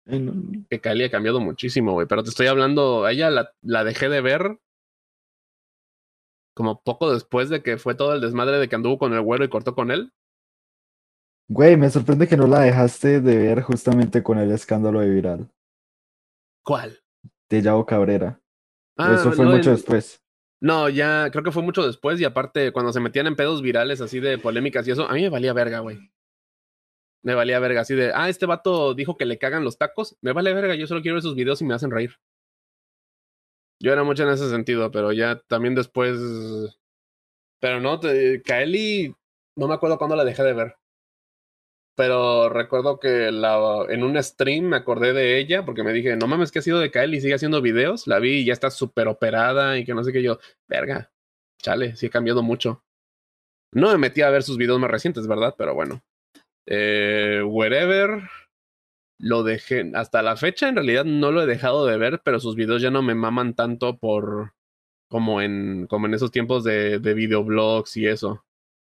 [0.06, 0.34] Eh, no,
[0.70, 4.22] que Kaeli ha cambiado muchísimo, güey, pero te estoy hablando, ella la, la dejé de
[4.22, 4.60] ver
[6.56, 9.45] como poco después de que fue todo el desmadre de que anduvo con el güero
[9.45, 10.11] y cortó con él.
[11.49, 15.49] Güey, me sorprende que no la dejaste de ver justamente con el escándalo de viral
[16.64, 16.99] ¿Cuál?
[17.49, 18.40] de Yao Cabrera.
[18.98, 20.22] Ah, Eso fue mucho después.
[20.61, 24.02] No, ya creo que fue mucho después y aparte cuando se metían en pedos virales
[24.02, 26.11] así de polémicas y eso, a mí me valía verga, güey.
[27.22, 30.34] Me valía verga, así de, ah, este vato dijo que le cagan los tacos, me
[30.34, 32.15] vale verga, yo solo quiero ver sus videos y me hacen reír.
[33.81, 36.19] Yo era mucho en ese sentido, pero ya también después...
[37.61, 38.41] Pero no, te...
[38.41, 39.15] Kaeli,
[39.56, 40.79] no me acuerdo cuándo la dejé de ver.
[42.00, 46.28] Pero recuerdo que la, en un stream me acordé de ella porque me dije, no
[46.28, 47.20] mames, que ha sido de Kaeli?
[47.20, 48.08] Sigue haciendo videos.
[48.08, 50.40] La vi y ya está súper operada y que no sé qué yo.
[50.70, 51.12] Verga,
[51.62, 52.86] chale, sí ha cambiado mucho.
[53.74, 55.56] No me metí a ver sus videos más recientes, ¿verdad?
[55.58, 56.02] Pero bueno.
[56.66, 58.30] Eh, wherever.
[59.20, 59.92] Lo dejé.
[59.94, 62.92] Hasta la fecha, en realidad, no lo he dejado de ver, pero sus videos ya
[62.92, 64.54] no me maman tanto por.
[65.10, 68.46] como en, como en esos tiempos de, de videoblogs y eso.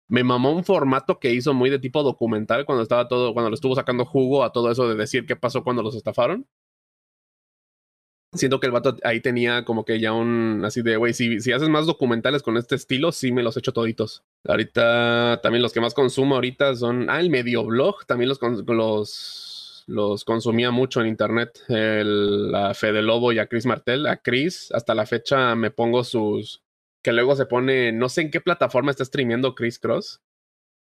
[0.10, 3.56] Me mamó un formato que hizo muy de tipo documental cuando estaba todo, cuando lo
[3.56, 6.48] estuvo sacando jugo a todo eso de decir qué pasó cuando los estafaron.
[8.34, 11.52] Siento que el vato ahí tenía como que ya un así de, güey, si, si
[11.52, 14.24] haces más documentales con este estilo, sí me los echo toditos.
[14.48, 19.84] Ahorita también los que más consumo ahorita son, ah, el medio blog, también los, los,
[19.88, 21.60] los consumía mucho en internet.
[21.70, 24.06] El, a Fede Lobo y a Chris Martel.
[24.06, 26.62] A Chris, hasta la fecha me pongo sus,
[27.04, 30.22] que luego se pone, no sé en qué plataforma está streameando Chris Cross,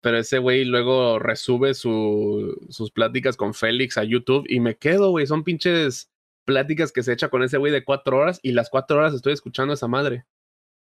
[0.01, 5.09] pero ese güey luego resube su, sus pláticas con Félix a YouTube y me quedo,
[5.11, 6.11] güey, son pinches
[6.45, 9.33] pláticas que se echa con ese güey de cuatro horas y las cuatro horas estoy
[9.33, 10.25] escuchando a esa madre.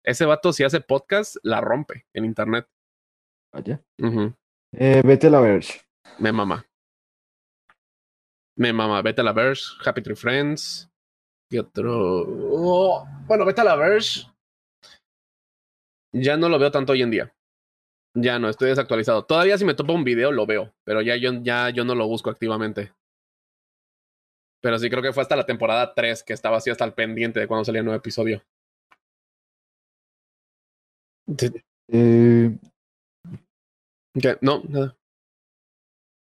[0.04, 2.68] Ese vato, si hace podcast, la rompe en internet.
[3.52, 3.82] Vaya.
[3.98, 5.82] eh, vete a la Verge.
[6.20, 6.68] Me mama.
[8.58, 9.02] Me mama.
[9.02, 9.64] Vete a la Verge.
[9.84, 10.92] Happy Tree Friends.
[11.50, 12.22] ¿Qué otro?
[12.28, 14.28] Oh, bueno, vete a la Verge.
[16.18, 17.36] Ya no lo veo tanto hoy en día.
[18.14, 19.26] Ya no, estoy desactualizado.
[19.26, 22.08] Todavía si me topo un video lo veo, pero ya yo, ya yo no lo
[22.08, 22.94] busco activamente.
[24.62, 27.42] Pero sí creo que fue hasta la temporada 3 que estaba así hasta el pendiente
[27.42, 28.42] de cuando salía el nuevo episodio.
[31.90, 32.58] Eh...
[34.14, 34.38] ¿Qué?
[34.40, 34.98] No, nada.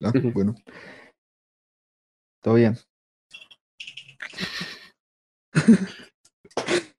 [0.03, 0.53] Ah, bueno.
[2.41, 2.75] Todo bien.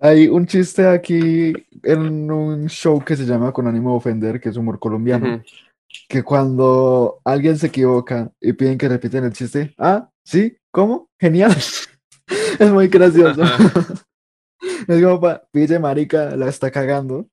[0.00, 1.52] Hay un chiste aquí
[1.82, 5.38] en un show que se llama Con ánimo de ofender, que es humor colombiano, uh
[5.38, 5.44] -huh.
[6.08, 10.58] que cuando alguien se equivoca y piden que repiten el chiste, ah, ¿Sí?
[10.70, 11.10] ¿Cómo?
[11.18, 11.56] Genial.
[12.60, 13.40] es muy gracioso.
[14.86, 17.30] es como, pa, pille marica, la está cagando.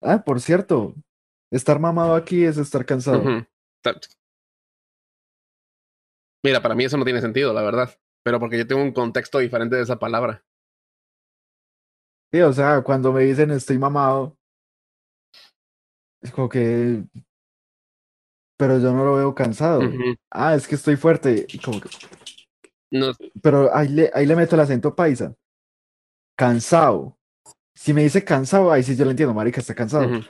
[0.00, 0.94] Ah, por cierto,
[1.50, 3.20] estar mamado aquí es estar cansado.
[3.20, 3.46] Uh -huh.
[6.42, 7.90] Mira, para mí eso no tiene sentido, la verdad.
[8.24, 10.44] Pero porque yo tengo un contexto diferente de esa palabra.
[12.32, 14.36] Sí, o sea, cuando me dicen estoy mamado,
[16.22, 17.04] es como que
[18.62, 19.80] pero yo no lo veo cansado.
[19.80, 20.18] Uh -huh.
[20.30, 21.46] Ah, es que estoy fuerte.
[21.48, 21.88] Y como que...
[22.92, 23.12] no.
[23.42, 25.34] Pero ahí le, ahí le meto el acento paisa.
[26.38, 27.18] Cansado.
[27.74, 30.06] Si me dice cansado, ahí sí yo lo entiendo, marica, está cansado.
[30.06, 30.28] Uh -huh.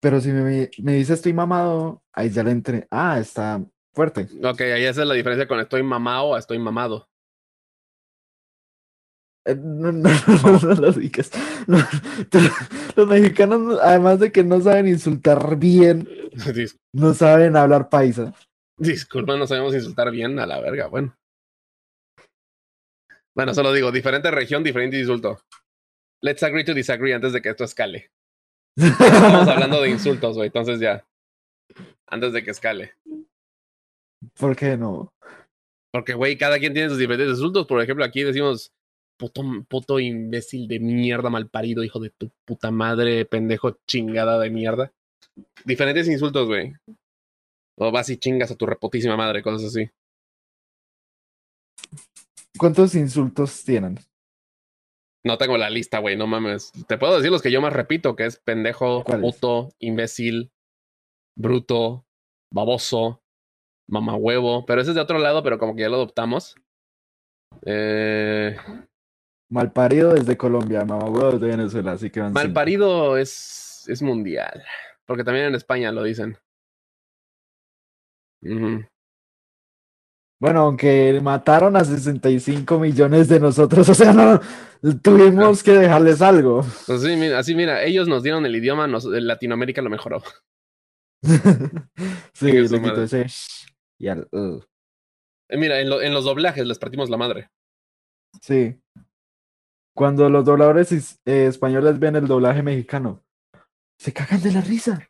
[0.00, 2.88] Pero si me, me, dice estoy mamado, ahí ya le entré.
[2.90, 3.64] Ah, está
[3.94, 4.28] fuerte.
[4.42, 7.08] Ok, ahí esa es la diferencia con estoy mamado a estoy mamado.
[9.46, 10.08] Eh, no, no,
[10.42, 10.74] no, no,
[12.96, 16.08] los mexicanos, además de que no saben insultar bien,
[16.92, 18.34] no saben hablar paisa.
[18.76, 21.16] Disculpa, no sabemos insultar bien a la verga, bueno.
[23.36, 25.40] Bueno, solo digo, diferente región, diferente insulto.
[26.22, 28.10] Let's agree to disagree antes de que esto escale.
[28.76, 31.04] Estamos hablando de insultos, güey, entonces ya.
[32.06, 32.94] Antes de que escale.
[34.38, 35.12] ¿Por qué no?
[35.92, 37.66] Porque, güey, cada quien tiene sus diferentes insultos.
[37.66, 38.72] Por ejemplo, aquí decimos
[39.16, 44.50] puto, puto imbécil de mierda, mal parido, hijo de tu puta madre, pendejo chingada de
[44.50, 44.92] mierda.
[45.64, 46.72] Diferentes insultos, güey.
[47.76, 49.90] O vas y chingas a tu repotísima madre, cosas así.
[52.58, 53.98] ¿Cuántos insultos tienen?
[55.24, 56.70] No tengo la lista, güey, no mames.
[56.86, 60.52] Te puedo decir los que yo más repito, que es pendejo, puto, imbécil,
[61.36, 62.04] bruto,
[62.52, 63.23] baboso,
[63.86, 64.64] mamahuevo.
[64.66, 66.56] Pero ese es de otro lado, pero como que ya lo adoptamos.
[67.64, 68.56] Eh,
[69.50, 74.62] Malparido desde Colombia, mamahuevo desde Venezuela, así que van Malparido es, es mundial,
[75.06, 76.36] porque también en España lo dicen.
[78.42, 78.88] Uh -huh.
[80.40, 84.40] Bueno, aunque mataron a 65 millones de nosotros, o sea, no
[85.02, 86.66] tuvimos que dejarles algo.
[86.86, 90.22] Pues sí, mira, así mira, ellos nos dieron el idioma, nos, Latinoamérica lo mejoró.
[92.34, 93.26] sí, le quitó ese
[93.98, 94.60] y al, uh.
[95.48, 97.50] eh, Mira, en, lo, en los doblajes les partimos la madre.
[98.40, 98.80] Sí.
[99.94, 103.24] Cuando los dobladores eh, españoles ven el doblaje mexicano,
[103.98, 105.08] se cagan de la risa.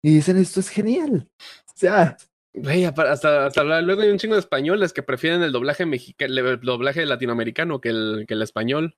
[0.00, 1.28] Y dicen, esto es genial.
[1.68, 2.16] O sea...
[2.54, 6.60] Güey, hasta, hasta luego hay un chingo de españoles que prefieren el doblaje mexicano, el
[6.60, 8.94] doblaje latinoamericano que el, que el español.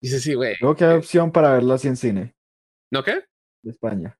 [0.00, 0.54] Dice, sí, güey.
[0.54, 2.36] Creo que hay opción para verlo así en cine.
[2.92, 3.24] ¿No qué?
[3.64, 4.16] De España.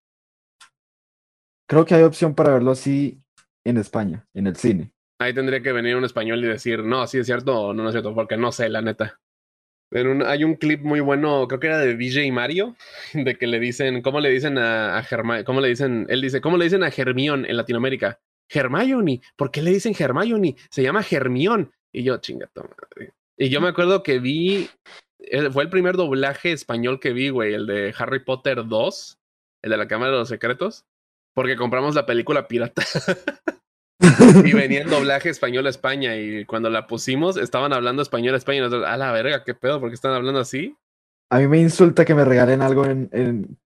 [1.68, 3.23] Creo que hay opción para verlo así
[3.67, 4.93] en España, en el cine.
[5.19, 7.89] Ahí tendría que venir un español y decir, no, sí es cierto o no, no
[7.89, 9.21] es cierto, porque no sé, la neta.
[9.89, 12.77] Pero un, hay un clip muy bueno, creo que era de DJ Mario,
[13.15, 16.07] de que le dicen, ¿cómo le dicen a, a Germa, ¿Cómo le dicen?
[16.09, 18.21] Él dice, ¿cómo le dicen a Germión en Latinoamérica?
[18.49, 20.57] Hermione, ¿por qué le dicen Hermione?
[20.71, 21.73] Se llama Germión.
[21.93, 22.69] Y yo, chingato.
[23.37, 24.69] Y yo me acuerdo que vi,
[25.51, 29.19] fue el primer doblaje español que vi, güey, el de Harry Potter 2,
[29.63, 30.85] el de la Cámara de los Secretos,
[31.37, 32.83] porque compramos la película pirata.
[34.45, 38.39] y venía el doblaje español a España y cuando la pusimos estaban hablando español a
[38.39, 40.75] España y nosotros, a la verga, qué pedo, ¿por qué están hablando así?
[41.31, 43.59] A mí me insulta que me regalen algo en, en...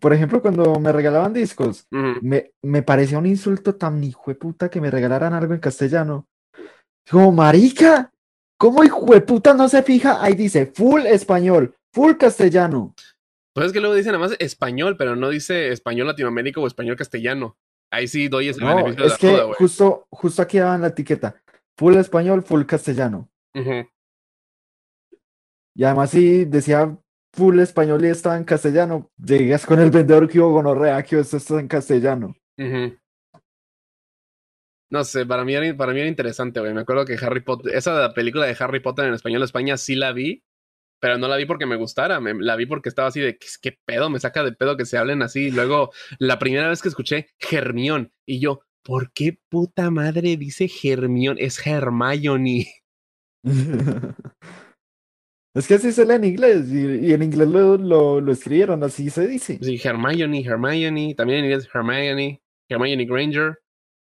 [0.00, 4.68] por ejemplo, cuando me regalaban discos, me, me parecía un insulto tan hijo de puta
[4.68, 6.26] que me regalaran algo en castellano.
[7.08, 8.10] Como, marica,
[8.58, 10.20] ¿cómo hijo de puta no se fija?
[10.20, 12.92] Ahí dice full español, full castellano.
[13.54, 16.96] Pues es que luego dicen nada más español, pero no dice español latinoamérico o español
[16.96, 17.56] castellano.
[17.92, 19.56] Ahí sí doy ese No, beneficio de es la que duda, güey.
[19.58, 21.40] justo, justo aquí daban la etiqueta,
[21.78, 23.30] full español, full castellano.
[25.76, 26.98] Y además si decía
[27.32, 31.36] full español y estaba en castellano, llegas con el vendedor que hubo gonorrea, que esto
[31.36, 32.34] está en castellano.
[34.90, 36.72] No sé, para mí, era, para mí era interesante, güey.
[36.72, 39.96] Me acuerdo que Harry Potter, esa película de Harry Potter en español de España sí
[39.96, 40.44] la vi,
[41.00, 43.46] pero no la vi porque me gustara, me, la vi porque estaba así de, ¿qué,
[43.60, 44.10] qué pedo?
[44.10, 45.50] Me saca de pedo que se hablen así.
[45.50, 51.36] Luego, la primera vez que escuché Germión, y yo, ¿por qué puta madre dice Germión?
[51.38, 52.72] Es Hermione.
[55.54, 58.82] Es que así se lee en inglés y, y en inglés lo, lo, lo escribieron,
[58.82, 59.60] así se dice.
[59.62, 63.60] Sí, Hermione, Hermione, también en inglés Hermione, Hermione Granger.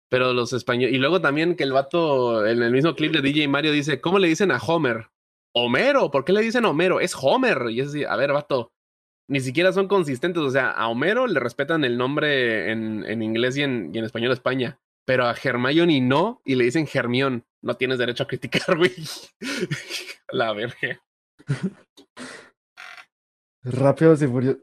[0.10, 0.94] Pero los españoles.
[0.94, 4.20] Y luego también que el vato en el mismo clip de DJ Mario dice: ¿Cómo
[4.20, 5.08] le dicen a Homer?
[5.60, 7.00] Homero, ¿por qué le dicen Homero?
[7.00, 7.68] Es Homer.
[7.70, 8.72] Y es así, a ver, vato.
[9.28, 10.42] Ni siquiera son consistentes.
[10.42, 14.32] O sea, a Homero le respetan el nombre en, en inglés y en, en español
[14.32, 14.80] España.
[15.06, 17.46] Pero a Hermione no, y le dicen Germión.
[17.62, 18.94] No tienes derecho a criticar, güey.
[20.32, 21.02] La verga.
[23.64, 24.62] Rápidos y furiosos.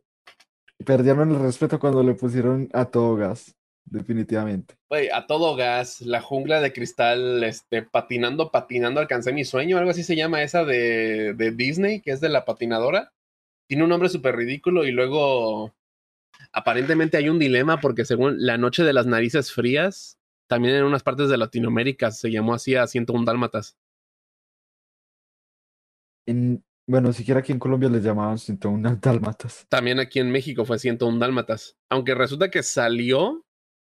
[0.84, 3.56] Perdieron el respeto cuando le pusieron a todo gas,
[3.86, 4.74] definitivamente.
[4.88, 9.90] Güey, a todo gas, la jungla de cristal, este, patinando, patinando, alcancé mi sueño, algo
[9.90, 13.12] así se llama esa de, de Disney, que es de la patinadora.
[13.68, 15.74] Tiene un nombre súper ridículo y luego
[16.52, 21.02] aparentemente hay un dilema porque según la noche de las narices frías, también en unas
[21.02, 23.76] partes de Latinoamérica se llamó así a 101 dálmatas.
[26.26, 29.66] En, bueno, siquiera aquí en Colombia les llamaban 101 dálmatas.
[29.68, 31.76] También aquí en México fue 101 dálmatas.
[31.88, 33.45] Aunque resulta que salió,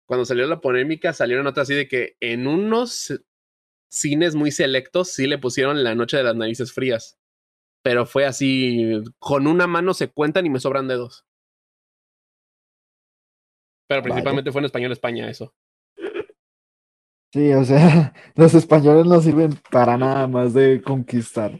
[0.05, 3.21] cuando salió la polémica, salieron notas así de que en unos
[3.89, 7.17] cines muy selectos sí le pusieron la noche de las narices frías.
[7.81, 11.25] Pero fue así, con una mano se cuentan y me sobran dedos.
[13.87, 15.53] Pero principalmente fue en español España eso.
[17.31, 21.59] Sí, o sea, los españoles no sirven para nada más de conquistar.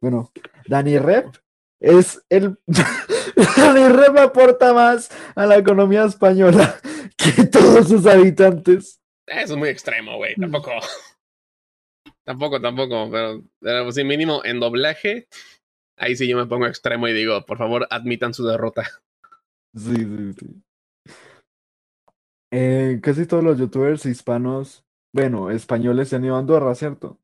[0.00, 0.30] Bueno,
[0.66, 1.34] Dani Rep
[1.80, 2.58] es el.
[3.56, 6.78] Dani Rep aporta más a la economía española
[7.22, 9.00] que todos sus habitantes.
[9.26, 10.34] Eso es muy extremo, güey.
[10.34, 10.72] Tampoco.
[12.24, 13.10] tampoco, tampoco.
[13.10, 15.28] Pero, pero sí, mínimo en doblaje.
[15.98, 18.82] Ahí sí yo me pongo extremo y digo, por favor, admitan su derrota.
[19.74, 20.62] Sí, sí, sí.
[22.52, 24.84] Eh, casi todos los youtubers hispanos,
[25.14, 27.18] bueno, españoles se han ido a Andorra, ¿cierto?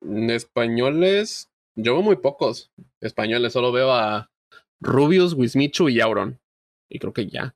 [0.00, 4.32] Españoles, yo veo muy pocos españoles, solo veo a
[4.80, 6.40] Rubius, Wismichu y Auron.
[6.90, 7.54] Y creo que ya.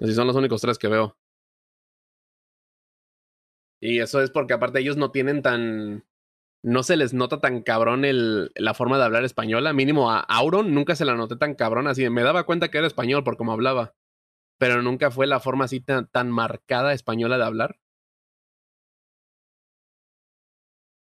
[0.00, 1.16] Así son los únicos tres que veo.
[3.80, 6.04] Y eso es porque aparte ellos no tienen tan...
[6.62, 9.74] No se les nota tan cabrón el, la forma de hablar española.
[9.74, 12.08] Mínimo a Auron nunca se la noté tan cabrón así.
[12.08, 13.94] Me daba cuenta que era español por cómo hablaba.
[14.58, 17.78] Pero nunca fue la forma así tan, tan marcada española de hablar.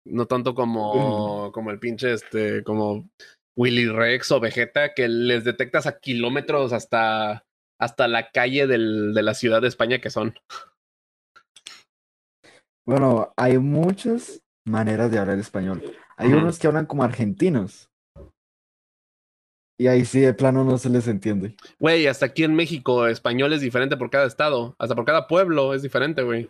[0.06, 3.10] No tanto como, como el pinche, este, como
[3.54, 7.44] Willy Rex o Vegeta, que les detectas a kilómetros hasta,
[7.82, 10.34] hasta la calle del, de la ciudad de España que son.
[12.86, 15.82] Bueno, hay muchas maneras de hablar español.
[16.16, 17.90] Hay unos que hablan como argentinos.
[19.80, 21.56] Y ahí sí de plano no se les entiende.
[21.80, 24.76] Güey, hasta aquí en México, español es diferente por cada estado.
[24.78, 26.48] Hasta por cada pueblo es diferente, güey.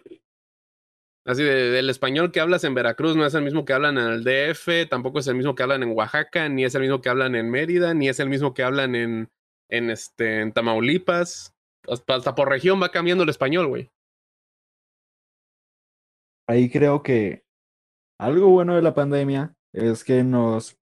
[1.24, 4.06] Así de, el español que hablas en Veracruz no es el mismo que hablan en
[4.06, 7.08] el DF, tampoco es el mismo que hablan en Oaxaca, ni es el mismo que
[7.08, 9.30] hablan en Mérida, ni es el mismo que hablan en,
[9.72, 11.54] en, este, en Tamaulipas.
[11.88, 13.90] Hasta, hasta por región va cambiando el español, güey.
[16.46, 17.44] Ahí creo que
[18.20, 20.78] algo bueno de la pandemia es que nos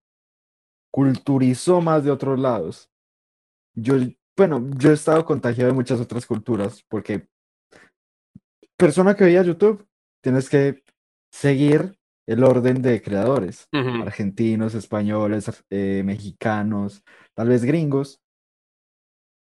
[0.91, 2.91] culturizó más de otros lados.
[3.73, 3.95] Yo,
[4.37, 7.27] bueno, yo he estado contagiado de muchas otras culturas porque
[8.77, 9.87] persona que veía YouTube,
[10.21, 10.83] tienes que
[11.31, 11.97] seguir
[12.27, 17.03] el orden de creadores, argentinos, españoles, eh, mexicanos,
[17.33, 18.21] tal vez gringos.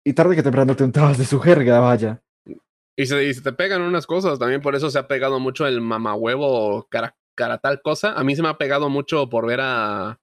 [0.05, 2.23] Y tarde que temprano te untabas de su jerga, vaya.
[2.97, 5.67] Y se, y se te pegan unas cosas, también por eso se ha pegado mucho
[5.67, 8.13] el mamahuevo cara, cara tal cosa.
[8.13, 10.19] A mí se me ha pegado mucho por ver a, a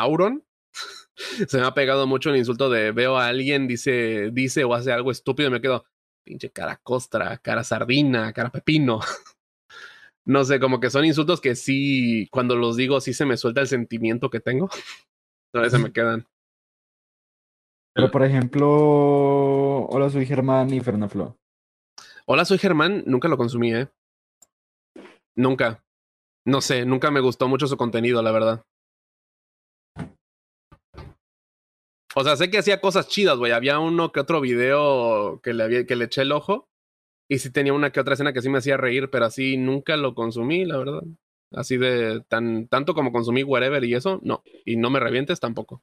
[0.00, 0.44] Auron.
[1.48, 4.92] se me ha pegado mucho el insulto de veo a alguien, dice, dice o hace
[4.92, 5.84] algo estúpido y me quedo.
[6.24, 9.00] pinche cara costra, cara sardina, cara pepino.
[10.24, 13.60] no sé, como que son insultos que sí, cuando los digo, sí se me suelta
[13.60, 14.68] el sentimiento que tengo.
[15.52, 16.26] Entonces se me quedan.
[17.96, 21.38] Pero por ejemplo, hola, soy Germán y Fernaflo.
[22.26, 23.88] Hola, soy Germán, nunca lo consumí, ¿eh?
[25.34, 25.82] Nunca.
[26.44, 28.66] No sé, nunca me gustó mucho su contenido, la verdad.
[32.14, 33.52] O sea, sé que hacía cosas chidas, güey.
[33.52, 36.68] Había uno que otro video que le, había, que le eché el ojo.
[37.30, 39.96] Y sí tenía una que otra escena que sí me hacía reír, pero así nunca
[39.96, 41.02] lo consumí, la verdad.
[41.50, 44.42] Así de tan tanto como consumí Wherever y eso, no.
[44.66, 45.82] Y no me revientes tampoco.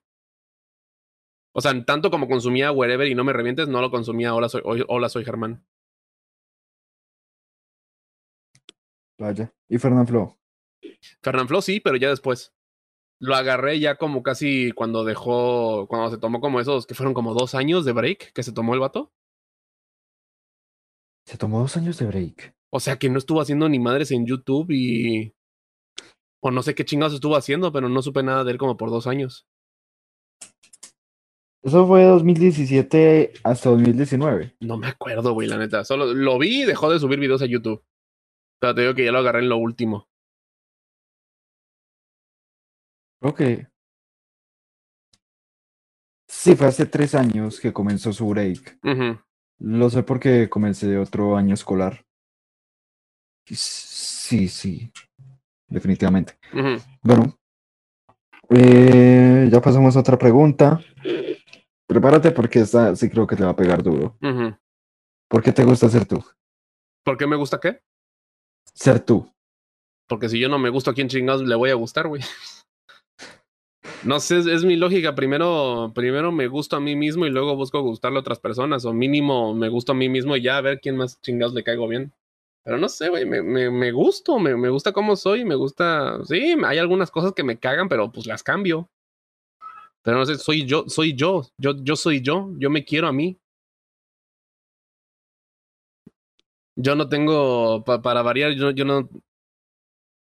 [1.56, 4.62] O sea, tanto como consumía Wherever y no me revientes, no lo consumía Hola, soy,
[4.88, 5.64] hola, soy Germán.
[9.20, 9.54] Vaya.
[9.70, 10.38] ¿Y Fernanfloo?
[11.22, 12.54] Fernanfloo sí, pero ya después.
[13.20, 17.34] Lo agarré ya como casi cuando dejó, cuando se tomó como esos, que fueron como
[17.34, 19.14] dos años de break que se tomó el vato.
[21.26, 22.56] Se tomó dos años de break.
[22.70, 25.36] O sea que no estuvo haciendo ni madres en YouTube y...
[26.42, 28.90] O no sé qué chingados estuvo haciendo, pero no supe nada de él como por
[28.90, 29.48] dos años.
[31.64, 34.58] Eso fue de 2017 hasta 2019.
[34.60, 35.86] No me acuerdo, güey, la neta.
[35.86, 37.82] Solo lo vi y dejó de subir videos a YouTube.
[38.60, 40.10] Pero te digo que ya lo agarré en lo último.
[43.22, 43.42] Ok.
[46.28, 48.80] Sí, fue hace tres años que comenzó su break.
[49.60, 52.06] Lo sé porque comencé otro año escolar.
[53.46, 54.92] Sí, sí,
[55.68, 56.34] definitivamente.
[57.02, 57.38] Bueno,
[58.50, 60.82] eh, ya pasamos a otra pregunta.
[61.88, 64.18] Prepárate porque esta sí creo que te va a pegar duro.
[65.30, 66.24] ¿Por qué te gusta ser tú?
[67.04, 67.82] ¿Por qué me gusta qué?
[68.74, 69.30] Ser tú.
[70.08, 72.22] Porque si yo no me gusto, ¿a quién chingados le voy a gustar, güey?
[74.06, 75.16] No sé, es, mi lógica.
[75.16, 78.84] Primero, primero me gusto a mí mismo y luego busco gustarle a otras personas.
[78.84, 81.64] O mínimo me gusto a mí mismo y ya a ver quién más chingados le
[81.64, 82.12] caigo bien.
[82.64, 86.24] Pero no sé, güey, me, me, me, gusto, me, me gusta cómo soy, me gusta.
[86.26, 88.90] Sí, hay algunas cosas que me cagan, pero pues las cambio.
[90.04, 93.14] Pero no sé, soy yo, soy yo, yo, yo soy yo, yo me quiero a
[93.14, 93.40] mí.
[96.76, 99.10] Yo no tengo, para variar, yo, yo no,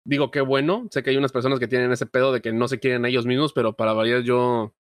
[0.07, 0.87] digo, qué bueno.
[0.91, 3.09] Sé que hay unas personas que tienen ese pedo de que no se quieren a
[3.09, 4.73] ellos mismos, pero para variar yo...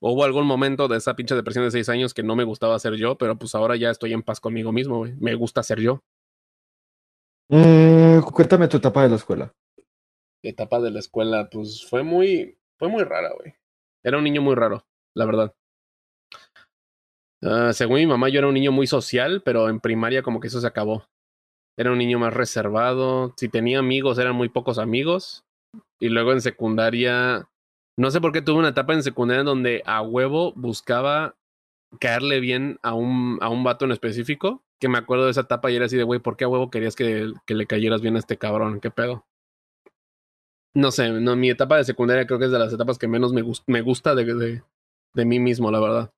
[0.00, 2.94] Hubo algún momento de esa pinche depresión de seis años que no me gustaba ser
[2.94, 5.16] yo, pero pues ahora ya estoy en paz conmigo mismo, güey.
[5.16, 6.04] Me gusta ser yo.
[7.50, 9.52] Eh, cuéntame tu etapa de la escuela.
[10.40, 13.54] etapa de la escuela, pues fue muy, fue muy rara, güey.
[14.04, 14.84] Era un niño muy raro,
[15.14, 15.54] la verdad.
[17.42, 20.48] Uh, según mi mamá, yo era un niño muy social, pero en primaria como que
[20.48, 21.04] eso se acabó.
[21.76, 23.34] Era un niño más reservado.
[23.36, 25.44] Si tenía amigos, eran muy pocos amigos.
[26.00, 27.48] Y luego en secundaria,
[27.96, 31.36] no sé por qué tuve una etapa en secundaria donde a huevo buscaba
[32.00, 34.62] caerle bien a un, a un vato en específico.
[34.80, 36.70] Que me acuerdo de esa etapa y era así de, güey, ¿por qué a huevo
[36.70, 38.80] querías que, que, le cayeras bien a este cabrón?
[38.80, 39.26] ¿Qué pedo?
[40.78, 43.32] No sé, no, mi etapa de secundaria creo que es de las etapas que menos
[43.32, 44.62] me, me gusta de, de,
[45.12, 46.12] de mí mismo, la verdad.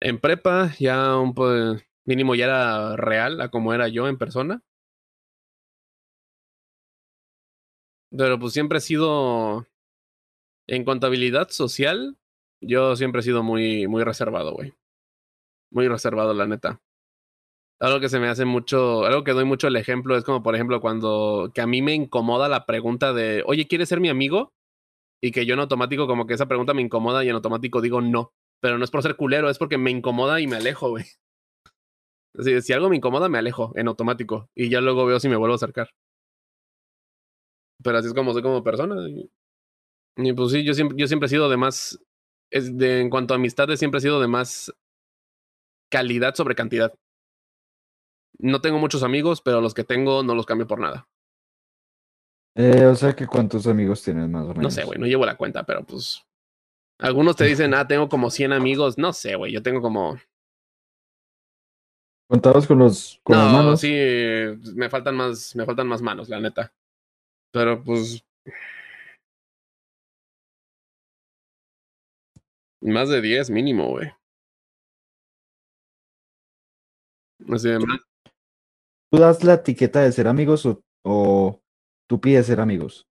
[0.00, 4.62] En prepa ya un poco Mínimo ya era real a como era yo en persona.
[8.16, 9.66] Pero pues siempre he sido.
[10.68, 12.16] En contabilidad social,
[12.60, 14.72] yo siempre he sido muy, muy reservado, güey.
[15.70, 16.80] Muy reservado, la neta.
[17.80, 20.54] Algo que se me hace mucho, algo que doy mucho el ejemplo es como, por
[20.54, 24.52] ejemplo, cuando que a mí me incomoda la pregunta de, oye, ¿quieres ser mi amigo?
[25.22, 28.00] Y que yo en automático, como que esa pregunta me incomoda y en automático digo
[28.00, 28.32] no.
[28.60, 31.04] Pero no es por ser culero, es porque me incomoda y me alejo, güey
[32.60, 35.54] si algo me incomoda, me alejo en automático y ya luego veo si me vuelvo
[35.54, 35.90] a acercar.
[37.82, 38.96] Pero así es como soy como persona.
[40.16, 42.00] Y, pues sí, yo siempre, yo siempre he sido de más,
[42.50, 44.72] es de, en cuanto a amistades, siempre he sido de más
[45.90, 46.92] calidad sobre cantidad.
[48.38, 51.08] No tengo muchos amigos, pero los que tengo no los cambio por nada.
[52.54, 54.62] Eh, o sea que cuántos amigos tienes más o menos.
[54.62, 56.24] No sé, güey, no llevo la cuenta, pero pues.
[57.00, 58.98] Algunos te dicen, ah, tengo como 100 amigos.
[58.98, 60.18] No sé, güey, yo tengo como
[62.28, 63.80] ¿Contados con los con las manos?
[63.80, 63.90] sí,
[64.74, 66.74] me faltan más, me faltan más manos, la neta.
[67.50, 68.22] Pero pues.
[72.80, 74.12] Más de 10 mínimo, güey.
[77.50, 78.07] Así de más.
[79.10, 81.60] ¿Tú das la etiqueta de ser amigos o, o
[82.08, 83.06] tú pides ser amigos?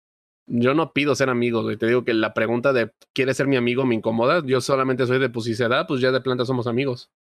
[0.47, 1.77] Yo no pido ser amigos, güey.
[1.77, 3.85] Te digo que la pregunta de ¿quieres ser mi amigo?
[3.85, 4.41] me incomoda.
[4.45, 7.11] Yo solamente soy de pues si se da, pues ya de planta somos amigos.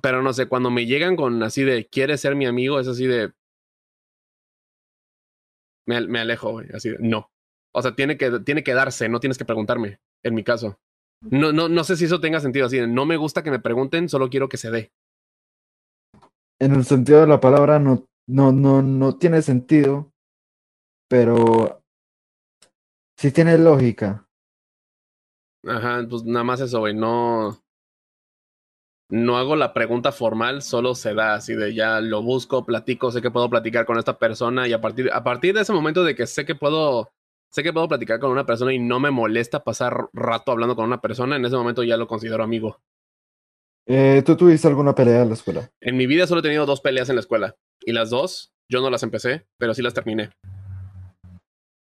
[0.00, 2.78] Pero no sé, cuando me llegan con así de, ¿quieres ser mi amigo?
[2.80, 3.32] Es así de...
[5.86, 6.68] Me, me alejo, güey.
[6.72, 7.30] Así de, no.
[7.72, 10.78] O sea, tiene que, tiene que darse, no tienes que preguntarme, en mi caso.
[11.20, 12.80] No, no, no sé si eso tenga sentido así.
[12.86, 14.92] No me gusta que me pregunten, solo quiero que se dé.
[16.60, 20.12] En el sentido de la palabra no, no, no, no tiene sentido,
[21.08, 21.82] pero
[23.16, 24.28] sí tiene lógica.
[25.66, 26.94] Ajá, pues nada más eso, güey.
[26.94, 27.58] No.
[29.10, 33.22] No hago la pregunta formal, solo se da así de ya lo busco, platico, sé
[33.22, 36.14] que puedo platicar con esta persona y a partir, a partir de ese momento de
[36.14, 37.10] que sé que puedo
[37.50, 40.84] sé que puedo platicar con una persona y no me molesta pasar rato hablando con
[40.84, 42.82] una persona, en ese momento ya lo considero amigo.
[43.90, 45.70] Eh, ¿Tú tuviste alguna pelea en la escuela?
[45.80, 47.56] En mi vida solo he tenido dos peleas en la escuela.
[47.80, 50.30] Y las dos, yo no las empecé, pero sí las terminé.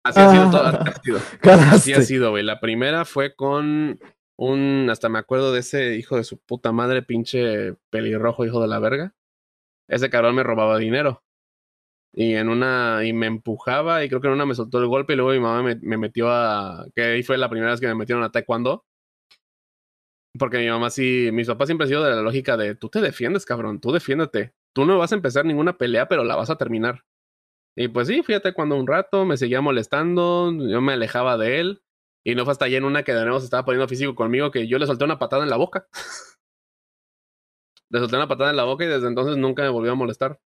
[0.05, 0.93] Así ha sido toda.
[1.71, 2.43] Así ha sido, güey.
[2.43, 3.99] La primera fue con
[4.37, 4.87] un.
[4.89, 8.79] Hasta me acuerdo de ese hijo de su puta madre, pinche pelirrojo, hijo de la
[8.79, 9.13] verga.
[9.89, 11.21] Ese cabrón me robaba dinero.
[12.13, 15.13] Y en una, y me empujaba, y creo que en una me soltó el golpe,
[15.13, 17.87] y luego mi mamá me, me metió a, que ahí fue la primera vez que
[17.87, 18.85] me metieron a taekwondo.
[20.37, 23.01] Porque mi mamá sí, mis papás siempre han sido de la lógica de, tú te
[23.01, 24.53] defiendes, cabrón, tú defiéndete.
[24.73, 27.03] Tú no vas a empezar ninguna pelea, pero la vas a terminar.
[27.75, 31.83] Y pues sí, fíjate cuando un rato me seguía molestando, yo me alejaba de él.
[32.25, 34.51] Y no fue hasta allá en una que de nuevo se estaba poniendo físico conmigo
[34.51, 35.87] que yo le solté una patada en la boca.
[37.89, 40.39] le solté una patada en la boca y desde entonces nunca me volvió a molestar.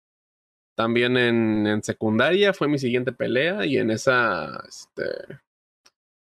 [0.76, 5.04] También en, secundaria fue mi siguiente pelea y en esa, este,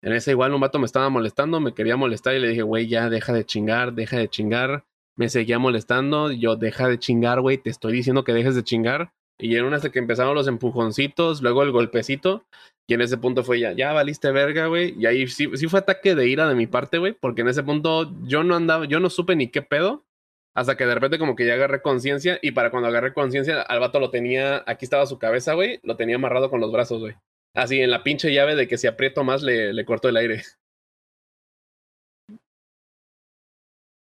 [0.01, 2.87] en esa igual un vato me estaba molestando, me quería molestar y le dije, güey,
[2.87, 4.85] ya deja de chingar, deja de chingar.
[5.15, 9.13] Me seguía molestando, yo deja de chingar, güey, te estoy diciendo que dejes de chingar.
[9.39, 12.45] Y en una hasta que empezaron los empujoncitos, luego el golpecito,
[12.87, 14.95] y en ese punto fue ya, ya valiste verga, güey.
[14.97, 17.63] Y ahí sí, sí fue ataque de ira de mi parte, güey, porque en ese
[17.63, 20.05] punto yo no andaba, yo no supe ni qué pedo.
[20.53, 23.79] Hasta que de repente como que ya agarré conciencia y para cuando agarré conciencia al
[23.79, 27.15] vato lo tenía, aquí estaba su cabeza, güey, lo tenía amarrado con los brazos, güey.
[27.53, 30.43] Así en la pinche llave de que si aprieto más le, le corto el aire.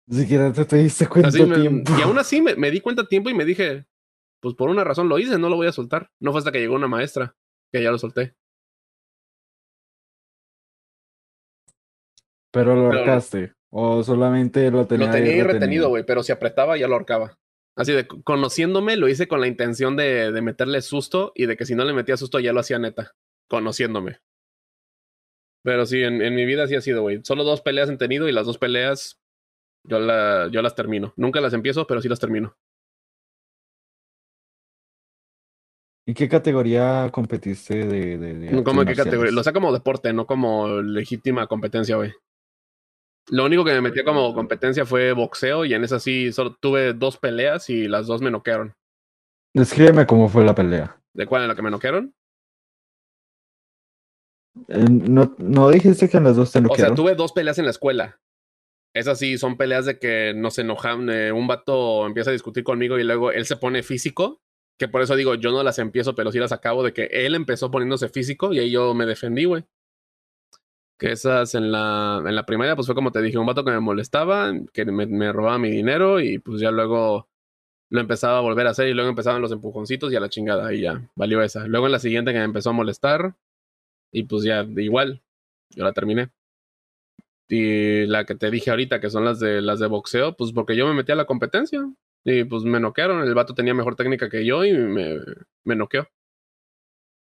[0.07, 1.91] Ni siquiera te, diste cuenta tiempo.
[1.97, 3.85] Y aún así me, me, di cuenta tiempo y me dije,
[4.39, 6.09] pues por una razón lo hice, no lo voy a soltar.
[6.19, 7.35] No fue hasta que llegó una maestra
[7.71, 8.35] que ya lo solté.
[12.51, 13.53] Pero lo ahorcaste.
[13.71, 17.37] O solamente lo tenía, lo tenía ahí retenido, güey, pero si apretaba ya lo ahorcaba.
[17.75, 21.65] Así de conociéndome, lo hice con la intención de, de, meterle susto y de que
[21.65, 23.13] si no le metía susto ya lo hacía neta,
[23.49, 24.19] conociéndome.
[25.63, 27.19] Pero sí, en, en mi vida sí ha sido, güey.
[27.23, 29.19] Solo dos peleas he tenido y las dos peleas
[29.83, 31.13] yo, la, yo las termino.
[31.17, 32.55] Nunca las empiezo, pero sí las termino.
[36.07, 39.31] ¿En qué categoría competiste de, de, de ¿Cómo en qué categoría?
[39.31, 42.11] Lo sea como deporte, no como legítima competencia, güey.
[43.29, 46.93] Lo único que me metí como competencia fue boxeo y en esa sí solo tuve
[46.93, 48.73] dos peleas y las dos me noquearon.
[49.53, 50.99] Descríbeme cómo fue la pelea.
[51.13, 51.43] ¿De cuál?
[51.43, 52.15] ¿En la que me noquearon?
[54.67, 56.93] Eh, no, no dijiste que en las dos te noquearon.
[56.93, 58.19] O sea, tuve dos peleas en la escuela.
[58.93, 61.09] Esas sí son peleas de que nos enojan.
[61.09, 64.41] Eh, un vato empieza a discutir conmigo y luego él se pone físico.
[64.77, 67.35] Que por eso digo, yo no las empiezo, pero sí las acabo de que él
[67.35, 69.65] empezó poniéndose físico y ahí yo me defendí, güey.
[70.97, 73.71] Que esas en la, en la primaria, pues fue como te dije, un vato que
[73.71, 77.29] me molestaba, que me, me, robaba mi dinero y pues ya luego
[77.89, 80.73] lo empezaba a volver a hacer y luego empezaban los empujoncitos y a la chingada
[80.73, 81.67] y ya, valió esa.
[81.67, 83.35] Luego en la siguiente que me empezó a molestar
[84.11, 85.21] y pues ya, igual,
[85.69, 86.29] yo la terminé.
[87.47, 90.75] Y la que te dije ahorita, que son las de las de boxeo, pues porque
[90.75, 91.81] yo me metí a la competencia
[92.23, 93.23] y pues me noquearon.
[93.23, 95.19] El vato tenía mejor técnica que yo y me,
[95.63, 96.07] me noqueó.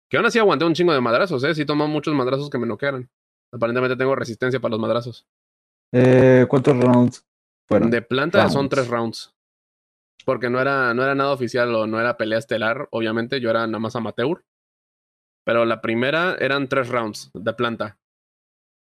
[0.10, 1.56] Que aún así aguanté un chingo de madrazos, ¿eh?
[1.56, 3.10] Sí tomó muchos madrazos que me noquearan.
[3.52, 5.26] Aparentemente tengo resistencia para los madrazos.
[5.92, 7.26] Eh, ¿Cuántos rounds
[7.68, 7.90] fueron?
[7.90, 9.34] De planta son tres rounds.
[10.24, 13.40] Porque no era, no era nada oficial o no era pelea estelar, obviamente.
[13.40, 14.44] Yo era nada más amateur.
[15.46, 17.98] Pero la primera eran tres rounds de planta.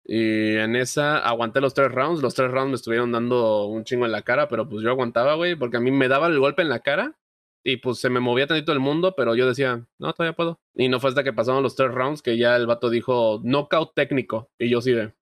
[0.05, 2.21] Y en esa aguanté los tres rounds.
[2.21, 5.35] Los tres rounds me estuvieron dando un chingo en la cara, pero pues yo aguantaba,
[5.35, 7.15] güey, porque a mí me daba el golpe en la cara
[7.63, 10.59] y pues se me movía tantito el mundo, pero yo decía, no, todavía puedo.
[10.75, 13.93] Y no fue hasta que pasaron los tres rounds que ya el vato dijo, knockout
[13.93, 14.49] técnico.
[14.59, 15.13] Y yo sí de,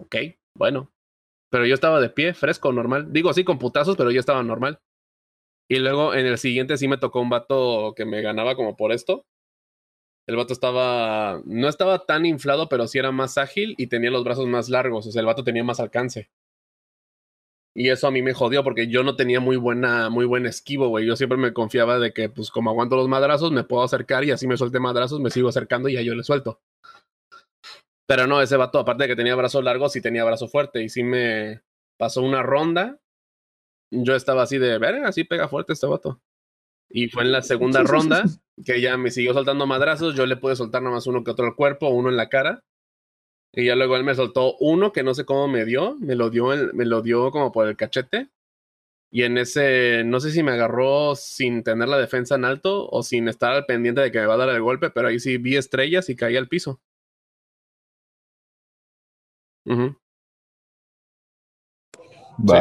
[0.00, 0.16] ok,
[0.56, 0.92] bueno.
[1.50, 3.12] Pero yo estaba de pie, fresco, normal.
[3.12, 4.78] Digo así con putazos, pero yo estaba normal.
[5.68, 8.92] Y luego en el siguiente sí me tocó un vato que me ganaba como por
[8.92, 9.24] esto.
[10.26, 14.24] El vato estaba, no estaba tan inflado, pero sí era más ágil y tenía los
[14.24, 15.06] brazos más largos.
[15.06, 16.30] O sea, el vato tenía más alcance.
[17.76, 20.88] Y eso a mí me jodió porque yo no tenía muy buena, muy buen esquivo,
[20.88, 21.06] güey.
[21.06, 24.30] Yo siempre me confiaba de que, pues, como aguanto los madrazos, me puedo acercar y
[24.30, 26.60] así me suelte madrazos, me sigo acercando y ya yo le suelto.
[28.06, 30.82] Pero no, ese vato, aparte de que tenía brazos largos, sí tenía brazo fuerte.
[30.82, 31.62] Y sí me
[31.98, 33.00] pasó una ronda.
[33.90, 36.20] Yo estaba así de, ver, así pega fuerte este vato.
[36.96, 38.22] Y fue en la segunda ronda
[38.64, 40.14] que ya me siguió soltando madrazos.
[40.14, 42.62] Yo le pude soltar nada más uno que otro al cuerpo, uno en la cara.
[43.52, 46.30] Y ya luego él me soltó uno que no sé cómo me dio, me lo
[46.30, 48.30] dio, me lo dio como por el cachete.
[49.10, 53.02] Y en ese, no sé si me agarró sin tener la defensa en alto o
[53.02, 55.36] sin estar al pendiente de que me va a dar el golpe, pero ahí sí
[55.36, 56.80] vi estrellas y caí al piso.
[59.66, 59.94] Uh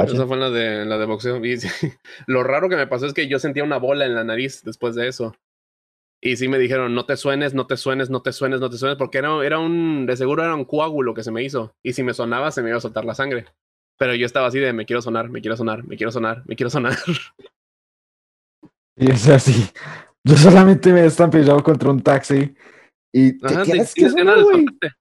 [0.08, 1.44] esa fue la de, la de boxeo.
[1.44, 1.58] Y
[2.28, 4.95] lo raro que me pasó es que yo sentía una bola en la nariz después
[4.95, 5.36] de eso.
[6.22, 8.78] Y sí me dijeron, no te suenes, no te suenes, no te suenes, no te
[8.78, 11.76] suenes, porque era, era un, de seguro era un coágulo que se me hizo.
[11.84, 13.45] Y si me sonaba, se me iba a soltar la sangre.
[13.98, 16.56] Pero yo estaba así de, me quiero sonar, me quiero sonar, me quiero sonar, me
[16.56, 16.98] quiero sonar.
[18.95, 19.70] Y es así.
[20.24, 22.56] Yo solamente me he estampillado contra un taxi
[23.12, 24.91] y Ajá, te, tienes soltarte.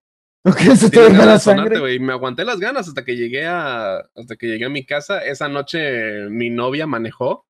[0.67, 2.01] ¿No se te la sonarte, sangre?
[2.01, 5.25] Me aguanté las ganas hasta que llegué a hasta que llegué a mi casa.
[5.25, 7.47] Esa noche mi novia manejó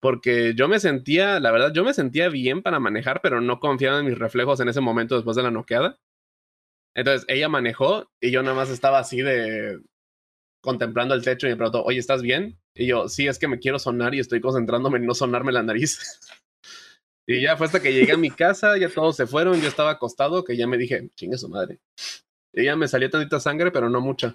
[0.00, 4.00] porque yo me sentía, la verdad, yo me sentía bien para manejar, pero no confiaba
[4.00, 5.98] en mis reflejos en ese momento después de la noqueada.
[6.94, 9.78] Entonces ella manejó y yo nada más estaba así de
[10.62, 12.58] contemplando el techo y me preguntó, oye, ¿estás bien?
[12.74, 15.62] Y yo, sí, es que me quiero sonar y estoy concentrándome en no sonarme la
[15.62, 16.20] nariz.
[17.36, 19.90] y ya fue hasta que llegué a mi casa, ya todos se fueron, yo estaba
[19.90, 21.78] acostado, que ya me dije, chingue su madre.
[22.52, 24.34] Y ya me salió tantita sangre, pero no mucha.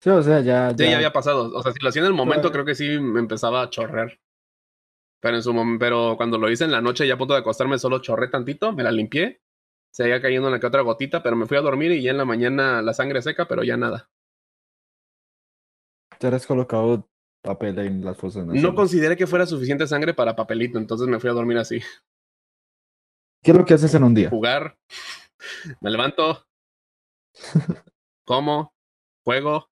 [0.00, 0.90] Sí, o sea, ya, Sí, ya.
[0.90, 1.52] ya había pasado.
[1.52, 4.20] O sea, si lo hacía en el momento, creo que sí me empezaba a chorrear.
[5.20, 7.40] Pero en su momento, pero cuando lo hice en la noche, ya a punto de
[7.40, 9.40] acostarme, solo chorré tantito, me la limpié.
[9.90, 12.24] Seguía cayendo una que otra gotita, pero me fui a dormir y ya en la
[12.24, 14.08] mañana la sangre seca, pero ya nada.
[16.18, 17.08] Te has colocado
[17.42, 21.30] papel en las fosas No consideré que fuera suficiente sangre para papelito, entonces me fui
[21.30, 21.80] a dormir así.
[23.42, 24.30] ¿Qué es lo que haces en un día?
[24.30, 24.76] Jugar,
[25.80, 26.46] me levanto,
[28.24, 28.74] como,
[29.24, 29.70] juego,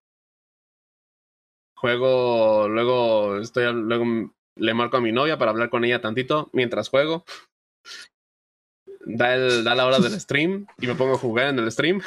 [1.75, 6.89] juego, luego estoy, luego le marco a mi novia para hablar con ella tantito mientras
[6.89, 7.25] juego.
[9.05, 12.01] Da, el, da la hora del stream y me pongo a jugar en el stream.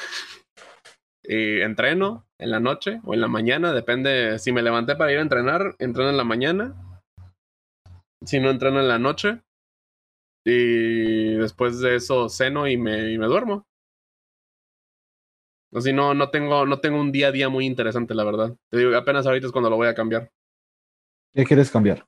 [1.32, 4.38] Entreno en la noche o en la mañana, depende.
[4.40, 6.74] Si me levanté para ir a entrenar, entreno en la mañana.
[8.24, 9.40] Si no entreno en la noche.
[10.44, 13.64] Y después de eso ceno y me, y me duermo.
[15.72, 18.56] Así no, no tengo, no tengo un día a día muy interesante, la verdad.
[18.68, 20.32] Te digo, apenas ahorita es cuando lo voy a cambiar.
[21.32, 22.04] ¿Qué quieres cambiar?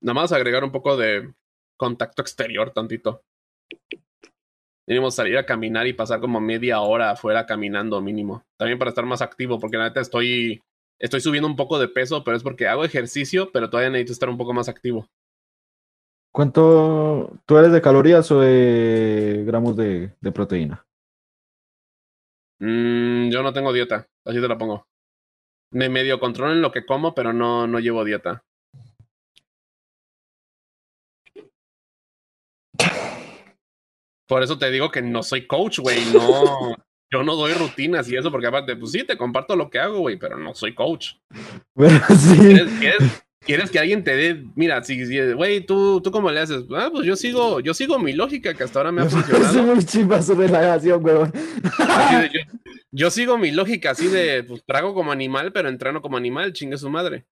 [0.00, 1.34] Nada más agregar un poco de
[1.76, 3.22] contacto exterior tantito.
[4.86, 8.44] Mínimo salir a caminar y pasar como media hora afuera caminando mínimo.
[8.56, 10.62] También para estar más activo, porque la neta estoy,
[11.00, 14.28] estoy subiendo un poco de peso, pero es porque hago ejercicio, pero todavía necesito estar
[14.28, 15.08] un poco más activo.
[16.32, 20.86] ¿Cuánto tú eres de calorías o de gramos de, de proteína?
[22.58, 24.86] Mm, yo no tengo dieta, así te la pongo.
[25.72, 28.44] Me medio controlo en lo que como, pero no, no llevo dieta.
[34.26, 35.98] Por eso te digo que no soy coach, güey.
[36.12, 36.74] No,
[37.12, 39.98] yo no doy rutinas y eso, porque aparte, pues sí, te comparto lo que hago,
[40.00, 41.12] güey, pero no soy coach.
[41.74, 42.36] Bueno, sí.
[42.36, 46.40] ¿Quieres, quieres, quieres que alguien te dé, mira, si, si- güey, ¿tú, tú cómo le
[46.40, 46.64] haces?
[46.76, 49.52] Ah, pues yo sigo, yo sigo mi lógica que hasta ahora me ha Es funcionado.
[49.62, 51.30] weón.
[51.32, 52.40] De, yo,
[52.90, 56.78] yo sigo mi lógica así de, pues trago como animal, pero entreno como animal, chingue
[56.78, 57.26] su madre.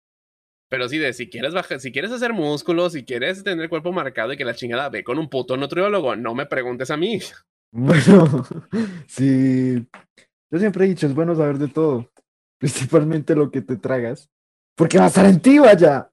[0.72, 3.92] Pero sí de, si quieres bajar, si quieres hacer músculos, si quieres tener el cuerpo
[3.92, 7.20] marcado y que la chingada ve con un puto nutriólogo, no me preguntes a mí.
[7.74, 8.46] Bueno,
[9.08, 9.88] sí.
[10.52, 12.12] Yo siempre he dicho, es bueno saber de todo.
[12.58, 14.30] Principalmente lo que te tragas.
[14.76, 16.12] Porque va a estar en ti, vaya.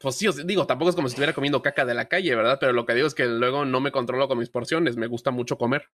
[0.00, 2.34] Pues sí, o sea, digo, tampoco es como si estuviera comiendo caca de la calle,
[2.34, 2.56] ¿verdad?
[2.58, 5.30] Pero lo que digo es que luego no me controlo con mis porciones, me gusta
[5.30, 5.90] mucho comer.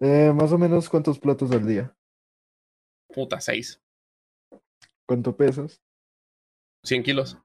[0.00, 1.94] Eh, más o menos, ¿cuántos platos al día?
[3.14, 3.81] Puta, seis,
[5.12, 5.82] ¿Cuánto pesas?
[6.86, 7.36] 100 kilos.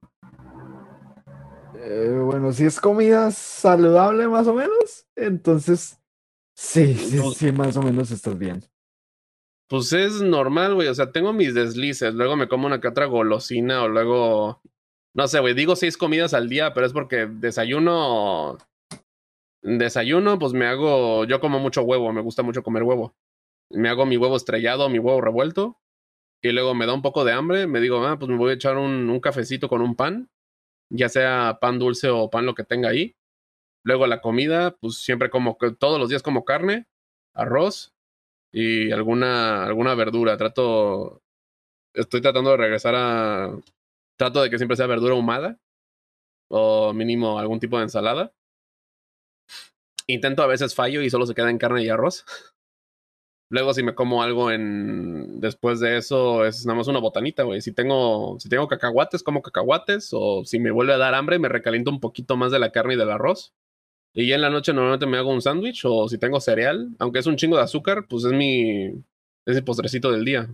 [1.76, 5.06] Eh, bueno, si es comida saludable, más o menos.
[5.18, 6.00] Entonces,
[6.56, 7.32] sí, sí, No.
[7.32, 8.64] sí, más o menos estás bien.
[9.68, 10.88] Pues es normal, güey.
[10.88, 12.14] O sea, tengo mis deslices.
[12.14, 14.62] Luego me como una que otra golosina o luego.
[15.14, 15.54] No sé, güey.
[15.54, 18.58] Digo seis comidas al día, pero es porque desayuno.
[19.62, 21.26] Desayuno, pues me hago.
[21.26, 22.14] Yo como mucho huevo.
[22.14, 23.14] Me gusta mucho comer huevo.
[23.70, 25.78] Me hago mi huevo estrellado, mi huevo revuelto.
[26.42, 27.68] Y luego me da un poco de hambre.
[27.68, 30.30] Me digo, ah, pues me voy a echar un, un cafecito con un pan.
[30.90, 33.16] Ya sea pan dulce o pan lo que tenga ahí.
[33.84, 35.58] Luego la comida, pues siempre como.
[35.80, 36.88] Todos los días como carne,
[37.34, 37.94] arroz
[38.52, 40.38] y alguna, alguna verdura.
[40.38, 41.22] Trato,
[41.94, 43.52] estoy tratando de regresar a,
[44.18, 45.60] trato de que siempre sea verdura ahumada
[46.50, 48.34] o mínimo algún tipo de ensalada.
[50.08, 52.26] Intento a veces fallo y solo se queda en carne y arroz.
[53.50, 57.62] Luego si me como algo en después de eso es nada más una botanita, güey.
[57.62, 61.48] Si tengo si tengo cacahuates, como cacahuates o si me vuelve a dar hambre me
[61.50, 63.54] recaliento un poquito más de la carne y del arroz
[64.14, 67.20] Y ya en la noche normalmente me hago un sándwich o si tengo cereal, aunque
[67.20, 68.88] es un chingo de azúcar, pues es mi,
[69.46, 70.50] es mi postrecito del día.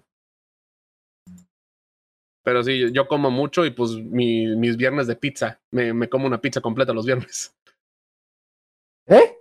[2.44, 5.62] Pero sí, yo como mucho y pues mi, mis viernes de pizza.
[5.72, 7.56] Me, me como una pizza completa los viernes.
[9.08, 9.38] ¿Eh?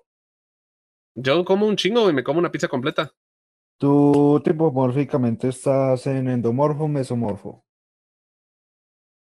[1.15, 3.12] Yo como un chingo y me como una pizza completa.
[3.83, 7.65] ¿Tú tipomórficamente estás en endomorfo o mesomorfo?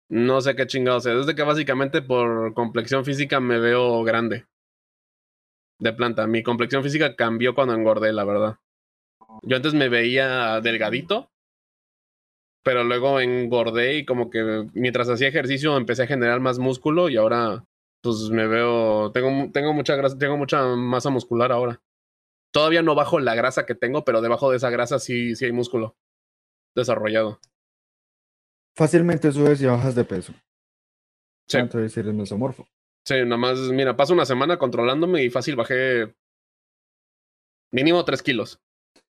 [0.08, 1.14] No sé qué chingados es.
[1.14, 4.46] Desde que básicamente por complexión física me veo grande.
[5.78, 6.26] De planta.
[6.26, 8.56] Mi complexión física cambió cuando engordé, la verdad.
[9.42, 11.28] Yo antes me veía delgadito,
[12.64, 17.18] pero luego engordé y como que mientras hacía ejercicio empecé a generar más músculo y
[17.18, 17.66] ahora
[18.00, 21.82] pues me veo, tengo, tengo mucha grasa, tengo mucha masa muscular ahora.
[22.56, 25.52] Todavía no bajo la grasa que tengo, pero debajo de esa grasa sí, sí hay
[25.52, 25.94] músculo
[26.74, 27.38] desarrollado.
[28.74, 30.32] Fácilmente subes y bajas de peso.
[31.48, 31.58] Sí.
[31.58, 32.66] Entonces eres mesomorfo.
[33.04, 36.14] Sí, nada más, mira, paso una semana controlándome y fácil bajé
[37.74, 38.58] mínimo tres kilos.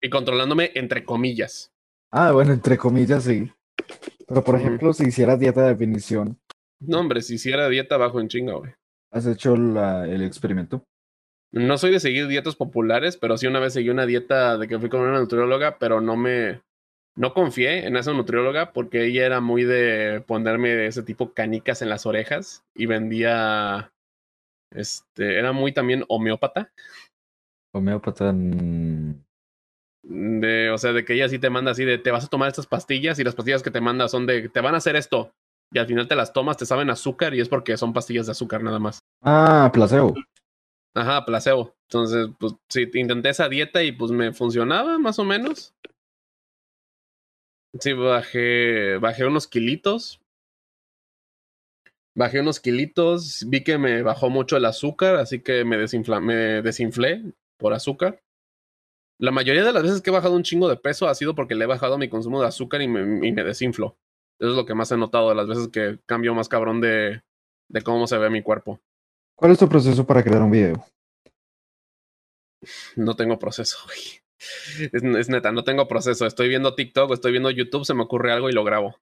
[0.02, 1.72] Y controlándome entre comillas.
[2.10, 3.52] Ah, bueno, entre comillas sí.
[4.26, 6.40] Pero por ejemplo, si hicieras dieta de definición,
[6.80, 8.72] No, hombre, si hiciera dieta bajo en chinga, güey.
[9.12, 10.82] ¿has hecho la- el experimento?
[11.52, 14.78] No soy de seguir dietas populares, pero sí una vez seguí una dieta de que
[14.78, 16.60] fui con una nutrióloga, pero no me.
[17.16, 21.88] No confié en esa nutrióloga porque ella era muy de ponerme ese tipo canicas en
[21.88, 23.92] las orejas y vendía.
[24.70, 25.38] Este.
[25.38, 26.70] Era muy también homeópata.
[27.74, 28.32] Homeópata.
[28.32, 29.14] mm,
[30.04, 32.48] De, o sea, de que ella sí te manda así de te vas a tomar
[32.48, 35.32] estas pastillas y las pastillas que te manda son de te van a hacer esto.
[35.72, 38.32] Y al final te las tomas, te saben azúcar y es porque son pastillas de
[38.32, 39.00] azúcar nada más.
[39.22, 40.14] Ah, placebo.
[40.94, 41.74] Ajá, placebo.
[41.88, 45.74] Entonces, pues sí, intenté esa dieta y pues me funcionaba más o menos.
[47.80, 50.20] Sí, bajé, bajé unos kilitos.
[52.14, 57.22] Bajé unos kilitos, vi que me bajó mucho el azúcar, así que me, desinflé
[57.58, 58.20] por azúcar.
[59.20, 61.54] La mayoría de las veces que he bajado un chingo de peso ha sido porque
[61.54, 63.96] le he bajado mi consumo de azúcar y me, y me desinflo.
[64.40, 67.22] Eso es lo que más he notado de las veces que cambio más cabrón de
[67.84, 68.80] cómo se ve mi cuerpo.
[69.38, 70.84] ¿Cuál es tu proceso para crear un video?
[72.96, 74.00] No tengo proceso, güey.
[75.20, 76.26] Es, neta, no tengo proceso.
[76.26, 78.96] Estoy viendo TikTok, estoy viendo YouTube, se me ocurre algo y lo grabo.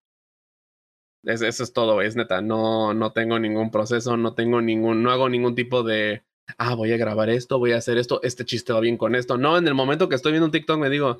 [1.24, 2.02] Es- eso es todo.
[2.02, 2.42] Es neta.
[2.42, 6.22] No, no tengo ningún proceso, no tengo ningún, no hago ningún tipo de,
[6.58, 9.38] ah, voy a grabar esto, voy a hacer esto, este chiste va bien con esto.
[9.38, 11.18] No, en el momento que estoy viendo un TikTok me digo,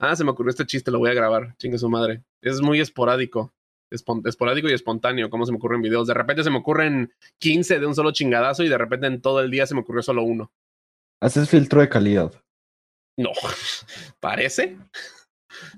[0.00, 1.56] ah, se me ocurrió este chiste, lo voy a grabar.
[1.58, 2.24] Chingue su madre.
[2.42, 3.52] Es muy esporádico.
[3.92, 6.06] Esporádico y espontáneo, como se me ocurren videos.
[6.06, 9.40] De repente se me ocurren 15 de un solo chingadazo y de repente en todo
[9.40, 10.52] el día se me ocurrió solo uno.
[11.20, 12.32] Haces filtro de calidad.
[13.16, 13.30] No,
[14.20, 14.78] parece.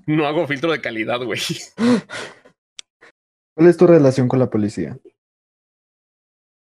[0.07, 1.39] No hago filtro de calidad, güey.
[3.55, 4.97] ¿Cuál es tu relación con la policía?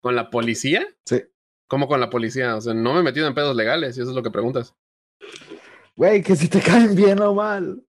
[0.02, 0.88] ¿Con la policía?
[1.06, 1.23] Sí.
[1.68, 2.56] ¿Cómo con la policía?
[2.56, 4.76] O sea, no me he metido en pedos legales, y eso es lo que preguntas.
[5.95, 7.86] Güey, que si te caen bien o mal.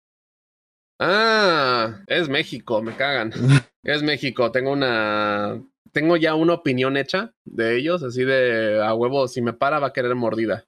[0.98, 3.32] Ah, es México, me cagan.
[3.85, 5.60] Es México, tengo una.
[5.90, 9.89] Tengo ya una opinión hecha de ellos, así de a huevo, si me para va
[9.89, 10.66] a querer mordida.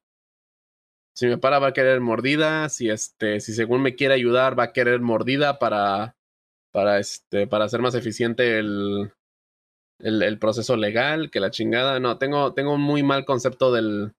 [1.15, 4.65] Si me para va a querer mordida, si este, si según me quiere ayudar va
[4.65, 6.17] a querer mordida para,
[6.73, 9.13] para este, para hacer más eficiente el,
[10.01, 12.01] el, el proceso legal, que la chingada.
[12.01, 14.15] No, tengo, tengo un muy mal concepto del,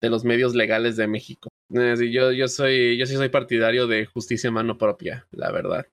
[0.00, 1.47] de los medios legales de México.
[1.74, 5.52] Eh, sí, yo, yo soy, yo sí soy partidario de justicia en mano propia, la
[5.52, 5.86] verdad.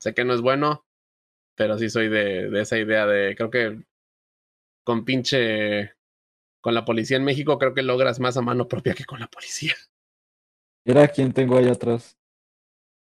[0.00, 0.86] Sé que no es bueno,
[1.56, 3.82] pero sí soy de, de esa idea de, creo que
[4.84, 5.92] con pinche,
[6.62, 9.26] con la policía en México creo que logras más a mano propia que con la
[9.28, 9.74] policía.
[10.86, 12.16] Mira quién tengo ahí atrás.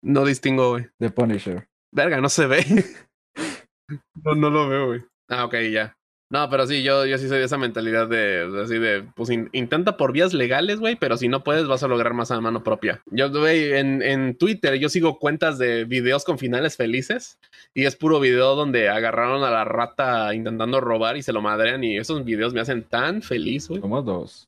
[0.03, 0.87] No distingo, güey.
[0.99, 1.67] The Punisher.
[1.91, 2.63] Verga, no se ve.
[4.23, 5.03] no, no lo veo, güey.
[5.27, 5.97] Ah, ok, ya.
[6.31, 9.29] No, pero sí, yo, yo sí soy de esa mentalidad de, de así de, pues
[9.29, 12.39] in- intenta por vías legales, güey, pero si no puedes vas a lograr más a
[12.39, 13.03] mano propia.
[13.07, 17.37] Yo, güey, en, en Twitter yo sigo cuentas de videos con finales felices
[17.73, 21.83] y es puro video donde agarraron a la rata intentando robar y se lo madrean
[21.83, 23.81] y esos videos me hacen tan feliz, güey.
[23.81, 24.47] Somos dos.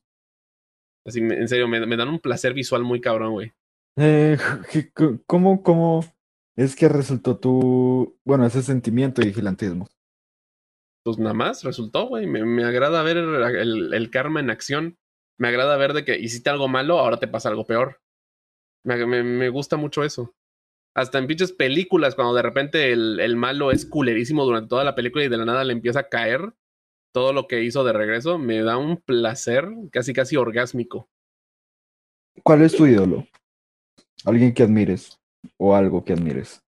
[1.06, 3.52] Así, en serio, me, me dan un placer visual muy cabrón, güey.
[3.98, 4.38] Eh,
[4.72, 6.02] ¿qué- qué- ¿cómo, cómo
[6.56, 9.86] es que resultó tu, bueno, ese sentimiento de vigilantismo?
[11.04, 12.26] Pues nada más resultó, güey.
[12.26, 14.98] Me, me agrada ver el, el- karma en acción.
[15.38, 18.00] Me agrada ver de que hiciste algo malo, ahora te pasa algo peor.
[18.84, 20.34] Me, me- me gusta mucho eso.
[20.96, 24.94] Hasta en pinches películas, cuando de repente el, el malo es culerísimo durante toda la
[24.94, 26.54] película y de la nada le empieza a caer
[27.12, 31.08] todo lo que hizo de regreso, me da un placer casi casi orgásmico.
[32.42, 33.26] ¿Cuál es tu ídolo?
[34.24, 35.20] Alguien que admires
[35.56, 36.62] o algo que admires.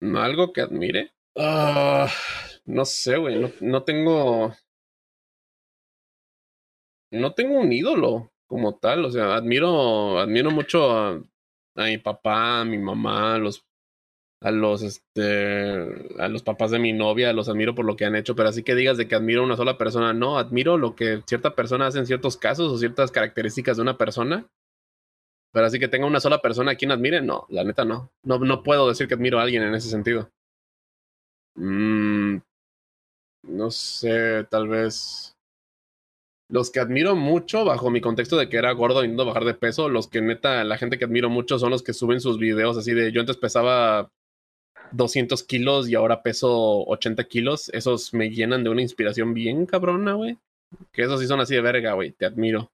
[0.00, 0.20] ¿No?
[0.20, 1.12] ¿Algo que admire?
[1.36, 2.08] Ah,
[2.66, 3.40] no sé, güey.
[3.40, 4.54] No, no tengo.
[7.10, 9.04] no tengo un ídolo como tal.
[9.04, 11.22] O sea, admiro, admiro mucho a,
[11.76, 13.64] mi papá, a mi mamá, a los
[14.40, 18.14] a los este a los papás de mi novia, los admiro por lo que han
[18.14, 20.94] hecho, pero así que digas de que admiro a una sola persona, no, admiro lo
[20.94, 24.46] que cierta persona hace en ciertos casos o ciertas características de una persona.
[25.52, 28.10] Pero así que tenga una sola persona a quien admire, no, la neta no.
[28.24, 30.30] No, no puedo decir que admiro a alguien en ese sentido.
[31.56, 32.38] Mm,
[33.48, 35.36] no sé, tal vez.
[36.50, 39.88] Los que admiro mucho, bajo mi contexto de que era gordo no bajar de peso,
[39.88, 42.92] los que neta, la gente que admiro mucho son los que suben sus videos así
[42.92, 44.12] de yo antes pesaba
[44.92, 47.70] 200 kilos y ahora peso 80 kilos.
[47.70, 50.38] Esos me llenan de una inspiración bien cabrona, güey.
[50.92, 52.12] Que esos sí son así de verga, güey.
[52.12, 52.70] Te admiro.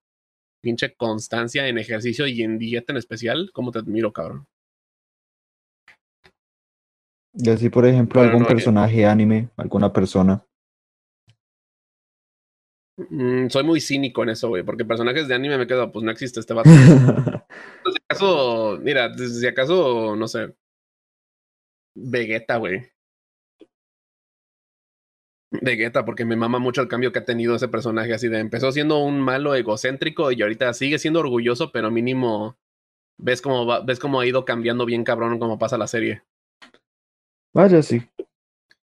[0.62, 3.50] Pinche constancia en ejercicio y en dieta en especial.
[3.52, 4.46] ¿Cómo te admiro, cabrón?
[7.32, 8.52] Y así, por ejemplo, Pero algún no, eh.
[8.52, 10.44] personaje anime, alguna persona.
[13.08, 16.10] Mm, soy muy cínico en eso, güey, porque personajes de anime me quedo, pues no
[16.10, 16.68] existe este vato.
[17.84, 20.54] si acaso, mira, si acaso, no sé.
[21.94, 22.90] Vegeta, güey.
[25.50, 28.70] Vegeta, porque me mama mucho el cambio que ha tenido ese personaje, así de empezó
[28.70, 32.56] siendo un malo egocéntrico y ahorita sigue siendo orgulloso, pero mínimo
[33.18, 36.22] ves cómo va, ves cómo ha ido cambiando bien cabrón como pasa la serie.
[37.52, 38.02] Vaya, sí.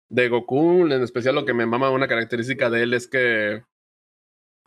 [0.09, 3.62] De Goku, en especial lo que me mama una característica de él es que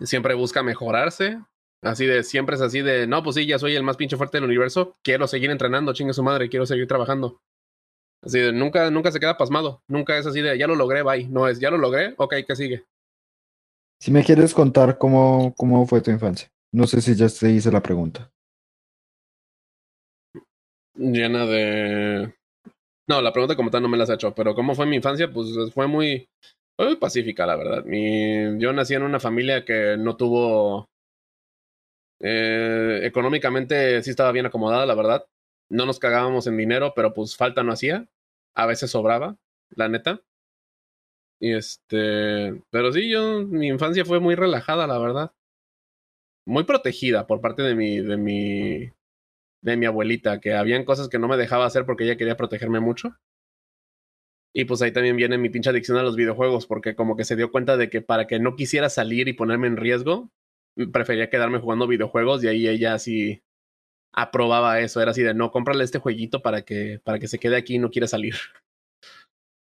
[0.04, 1.40] siempre busca mejorarse.
[1.84, 4.38] Así de, siempre es así de, no, pues sí, ya soy el más pinche fuerte
[4.38, 7.42] del universo, quiero seguir entrenando, chingue su madre, quiero seguir trabajando.
[8.24, 11.28] Así de, nunca, nunca se queda pasmado, nunca es así de, ya lo logré, bye.
[11.28, 12.86] No es, ya lo logré, ok, ¿qué sigue?
[14.00, 16.52] Si me quieres contar cómo, cómo fue tu infancia.
[16.72, 18.32] No sé si ya te hice la pregunta.
[20.96, 22.36] Llena de...
[23.08, 25.32] No, la pregunta como tal no me la has hecho, pero ¿cómo fue mi infancia?
[25.32, 26.30] Pues fue muy,
[26.82, 27.86] fue muy pacífica, la verdad.
[27.86, 30.90] Mi, yo nací en una familia que no tuvo...
[32.20, 35.28] Eh, económicamente sí estaba bien acomodada, la verdad.
[35.70, 38.08] No nos cagábamos en dinero, pero pues falta no hacía.
[38.56, 39.38] A veces sobraba,
[39.70, 40.24] la neta.
[41.40, 42.60] Y este...
[42.72, 43.44] Pero sí, yo...
[43.46, 45.34] Mi infancia fue muy relajada, la verdad.
[46.48, 48.00] Muy protegida por parte de mi...
[48.00, 48.92] De mi
[49.64, 52.80] de mi abuelita, que habían cosas que no me dejaba hacer porque ella quería protegerme
[52.80, 53.16] mucho.
[54.54, 57.36] Y pues ahí también viene mi pinche adicción a los videojuegos, porque como que se
[57.36, 60.30] dio cuenta de que para que no quisiera salir y ponerme en riesgo,
[60.92, 63.42] prefería quedarme jugando videojuegos y ahí ella así
[64.14, 65.02] aprobaba eso.
[65.02, 67.80] Era así de no, cómprale este jueguito para que, para que se quede aquí y
[67.80, 68.36] no quiera salir.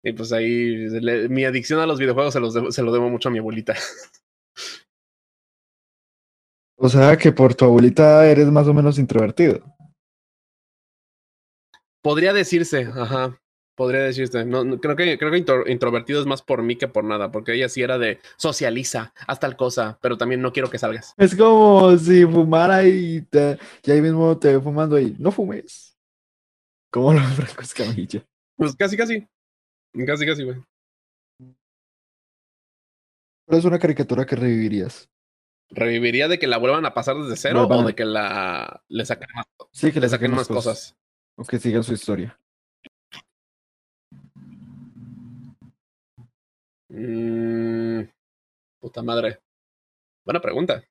[0.03, 3.29] Y pues ahí le, mi adicción a los videojuegos se, los se lo debo mucho
[3.29, 3.75] a mi abuelita.
[6.83, 9.63] O sea que por tu abuelita eres más o menos introvertido.
[12.03, 13.39] Podría decirse, ajá.
[13.81, 14.45] Podría decirse.
[14.45, 17.33] No, no, creo que, creo que intro, introvertido es más por mí que por nada,
[17.33, 21.15] porque ella sí era de socializa, haz tal cosa, pero también no quiero que salgas.
[21.17, 25.97] Es como si fumara y, te, y ahí mismo te ve fumando y no fumes.
[26.91, 28.23] Como lo Franco Escamilla.
[28.55, 29.27] Pues casi, casi.
[30.07, 30.63] Casi, casi, güey.
[33.47, 35.09] Pero es una caricatura que revivirías.
[35.71, 39.29] ¿Reviviría de que la vuelvan a pasar desde cero o de que la le saquen
[39.35, 40.99] más, Sí, que le le saquen más cosas?
[41.37, 42.39] O que sigan su historia.
[46.91, 48.03] Mm,
[48.81, 49.39] puta madre.
[50.25, 50.83] Buena pregunta.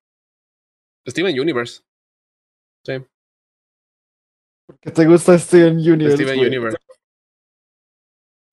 [1.08, 1.82] Steven Universe.
[2.86, 2.94] Sí,
[4.82, 6.16] ¿Qué te gusta Steven Universe?
[6.16, 6.48] Steven güey?
[6.48, 6.78] Universe.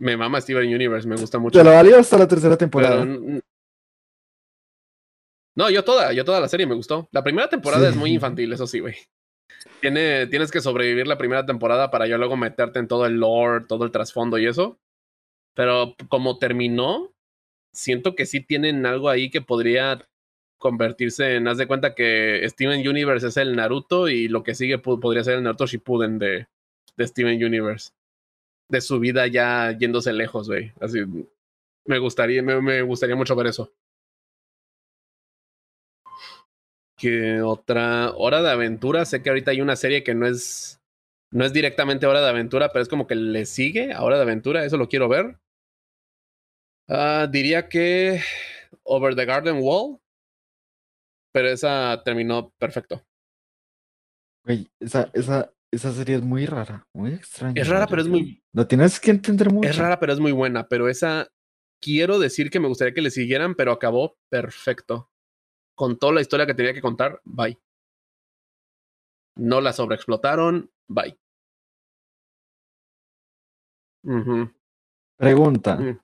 [0.01, 1.59] Me mama Steven Universe, me gusta mucho.
[1.59, 3.03] Te lo valió hasta la tercera temporada.
[3.03, 3.41] Pero,
[5.57, 7.09] no, yo toda, yo toda la serie me gustó.
[7.13, 7.91] La primera temporada Sí.
[7.91, 8.95] es muy infantil, eso sí, güey.
[9.81, 13.65] Tiene, tienes que sobrevivir la primera temporada para ya luego meterte en todo el lore,
[13.67, 14.79] todo el trasfondo y eso.
[15.55, 17.15] Pero como terminó,
[17.77, 20.09] siento que sí tienen algo ahí que podría
[20.59, 24.79] convertirse en, haz de cuenta que Steven Universe es el Naruto y lo que sigue
[24.79, 26.49] podría ser el Naruto Shippuden de,
[26.97, 27.93] de Steven Universe.
[28.69, 30.73] De su vida ya yéndose lejos, güey.
[30.81, 31.01] Así,
[31.85, 33.73] me gustaría, me, me gustaría mucho ver eso.
[36.97, 39.05] Que otra hora de aventura.
[39.05, 40.81] Sé que ahorita hay una serie que no es.
[41.31, 44.23] No es directamente hora de aventura, pero es como que le sigue a hora de
[44.23, 44.65] aventura.
[44.65, 45.39] Eso lo quiero ver.
[46.89, 48.21] Ah, diría que
[48.85, 49.99] Over the Garden Wall.
[51.33, 53.05] Pero esa terminó perfecto.
[54.45, 57.61] Güey, esa, esa, esa serie es muy rara, muy extraña.
[57.61, 59.69] Es rara, pero es muy, Lo tienes que entender mucho.
[59.69, 60.69] es rara, pero es muy buena.
[60.69, 61.29] Pero esa
[61.81, 65.11] quiero decir que me gustaría que le siguieran, pero acabó perfecto.
[65.75, 67.59] Contó la historia que tenía que contar, bye.
[69.37, 71.19] No la sobreexplotaron, bye.
[75.19, 76.01] Pregunta.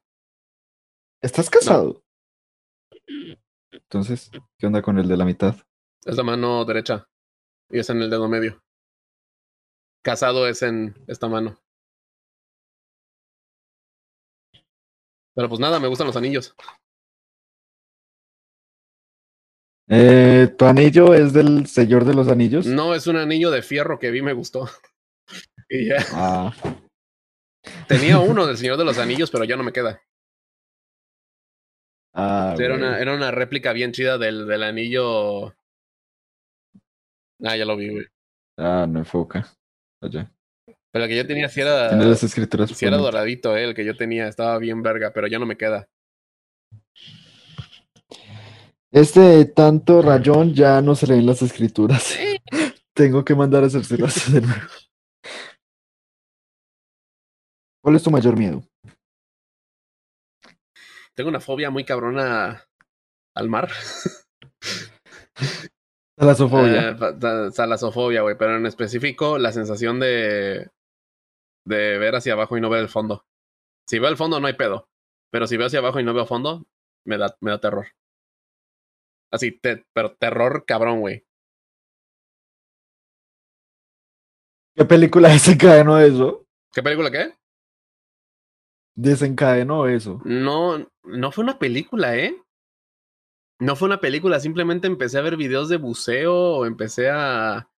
[1.22, 2.02] ¿Estás casado?
[3.70, 5.54] Entonces, ¿qué onda con el de la mitad?
[6.04, 7.08] Es la mano derecha
[7.70, 8.60] y es en el dedo medio.
[10.02, 11.56] Casado es en esta mano.
[15.34, 16.54] Pero pues nada, me gustan los anillos.
[19.88, 22.66] Eh, ¿Tu anillo es del Señor de los Anillos?
[22.66, 24.68] No, es un anillo de fierro que vi me gustó.
[25.68, 26.04] y ya.
[26.12, 26.52] Ah,
[27.86, 30.00] Tenía uno del Señor de los Anillos, pero ya no me queda.
[32.14, 35.54] Ah, Era una, era una réplica bien chida del, del anillo.
[37.42, 38.06] Ah, ya lo vi, güey.
[38.56, 39.46] Ah, no enfoca.
[40.00, 42.70] Pero el que yo tenía sí era, tiene las escrituras.
[42.70, 43.64] sí era doradito, eh.
[43.64, 45.88] El que yo tenía estaba bien verga, pero ya no me queda.
[48.90, 52.14] Este tanto rayón ya no se leen las escrituras.
[52.94, 54.68] Tengo que mandar a hacérselas de nuevo.
[57.82, 58.62] ¿Cuál es tu mayor miedo?
[61.14, 62.64] Tengo una fobia muy cabrona
[63.36, 63.70] al mar.
[66.16, 66.90] Talasofobia.
[66.90, 70.70] Eh, fa- ta- salasofobia, güey, pero en específico la sensación de
[71.64, 73.24] de ver hacia abajo y no ver el fondo.
[73.88, 74.88] Si veo el fondo no hay pedo,
[75.30, 76.64] pero si veo hacia abajo y no veo fondo,
[77.06, 77.86] me da me da terror.
[79.32, 81.24] Así, te- pero terror cabrón, güey.
[84.74, 86.46] ¿Qué película desencadenó eso?
[86.72, 87.34] ¿Qué película qué?
[88.94, 90.20] Desencadenó eso.
[90.24, 92.36] No, no fue una película, ¿eh?
[93.58, 97.70] No fue una película, simplemente empecé a ver videos de buceo o empecé a,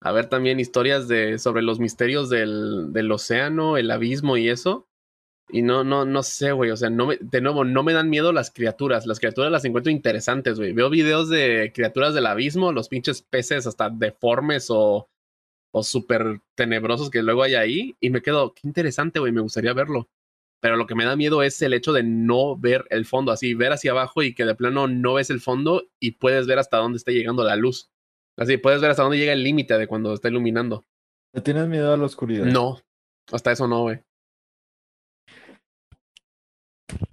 [0.00, 4.88] a ver también historias de sobre los misterios del, del océano, el abismo y eso.
[5.50, 6.70] Y no, no, no sé, güey.
[6.70, 9.06] O sea, no me, de nuevo, no me dan miedo las criaturas.
[9.06, 10.72] Las criaturas las encuentro interesantes, güey.
[10.72, 15.08] Veo videos de criaturas del abismo, los pinches peces hasta deformes o,
[15.72, 17.96] o súper tenebrosos que luego hay ahí.
[18.00, 19.32] Y me quedo, qué interesante, güey.
[19.32, 20.08] Me gustaría verlo.
[20.60, 23.54] Pero lo que me da miedo es el hecho de no ver el fondo, así,
[23.54, 26.78] ver hacia abajo y que de plano no ves el fondo y puedes ver hasta
[26.78, 27.90] dónde está llegando la luz.
[28.36, 30.84] Así, puedes ver hasta dónde llega el límite de cuando está iluminando.
[31.32, 32.44] ¿Le tienes miedo a la oscuridad?
[32.46, 32.80] No,
[33.30, 34.00] hasta eso no, güey.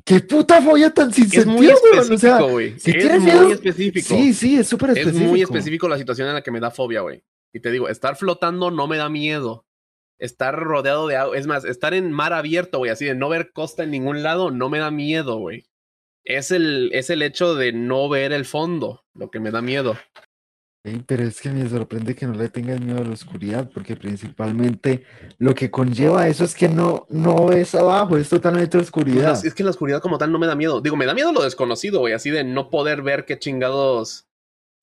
[0.06, 2.00] ¡Qué puta folla tan sin Es muy sentido, weón!
[2.14, 2.80] O sea, específico, güey.
[2.80, 4.08] si es muy miedo- específico.
[4.08, 5.30] sí, sí, es súper es específico.
[5.30, 7.24] muy específico la situación en la que me da fobia, güey.
[7.54, 9.66] Y te digo, estar flotando no me da miedo.
[10.18, 13.52] Estar rodeado de agua, es más, estar en mar abierto, güey, así de no ver
[13.52, 15.66] costa en ningún lado, no me da miedo, güey.
[16.24, 19.96] Es el, es el hecho de no ver el fondo lo que me da miedo.
[21.08, 25.04] Pero es que me sorprende que no le tengas miedo a la oscuridad, porque principalmente
[25.40, 29.32] lo que conlleva eso es que no, no ves abajo, es totalmente oscuridad.
[29.32, 30.82] Pues, es que la oscuridad como tal no me da miedo.
[30.82, 34.28] Digo, me da miedo lo desconocido, güey, así de no poder ver qué chingados.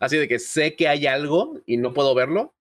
[0.00, 2.52] Así de que sé que hay algo y no puedo verlo.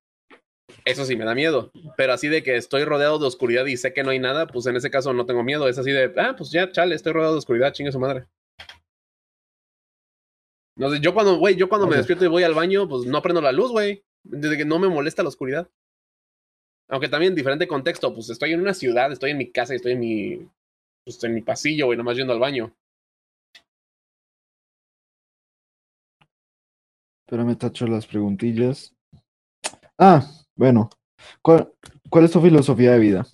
[0.85, 1.72] Eso sí me da miedo.
[1.98, 4.65] Pero así de que estoy rodeado de oscuridad y sé que no hay nada, pues
[4.65, 5.68] en ese caso no tengo miedo.
[5.68, 8.26] Es así de, ah, pues ya, chale, estoy rodeado de oscuridad, chingue su madre.
[10.76, 13.22] No sé, yo cuando, güey, yo cuando me despierto y voy al baño, pues no
[13.22, 14.03] prendo la luz, güey.
[14.23, 15.69] Desde que no me molesta la oscuridad.
[16.89, 19.93] Aunque también diferente contexto, pues estoy en una ciudad, estoy en mi casa y estoy
[19.93, 20.49] en mi,
[21.06, 22.76] pues en mi pasillo, güey, nomás yendo al baño.
[27.27, 28.93] Pero me tacho las preguntillas.
[29.98, 30.26] Ah,
[30.61, 30.91] bueno.
[31.41, 31.73] ¿Cuál,
[32.11, 33.25] cuál es tu filosofía de vida?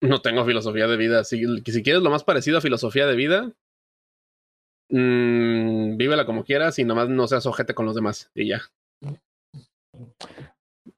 [0.00, 1.24] No tengo filosofía de vida.
[1.24, 3.52] Si, si quieres lo más parecido a filosofía de vida,
[4.88, 8.30] mm, vívela como quieras y nomás no seas ojete con los demás.
[8.36, 8.62] Y ya.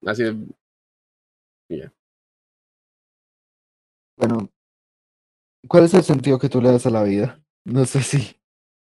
[0.05, 1.90] Así de.
[4.19, 4.51] Bueno,
[5.69, 7.43] ¿cuál es el sentido que tú le das a la vida?
[7.64, 8.36] No sé si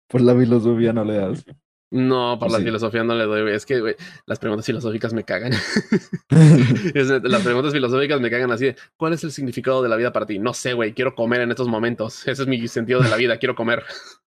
[0.09, 1.45] por la filosofía no le das.
[1.91, 3.43] No, por la filosofía no le doy.
[3.43, 3.55] güey.
[3.55, 3.95] Es que, güey,
[4.27, 5.53] las preguntas filosóficas me cagan.
[6.95, 10.13] Es las preguntas filosóficas me cagan así de, ¿cuál es el significado de la vida
[10.13, 10.39] para ti?
[10.39, 12.27] No sé, güey, quiero comer en estos momentos.
[12.27, 13.85] Ese es mi sentido de la vida, quiero comer.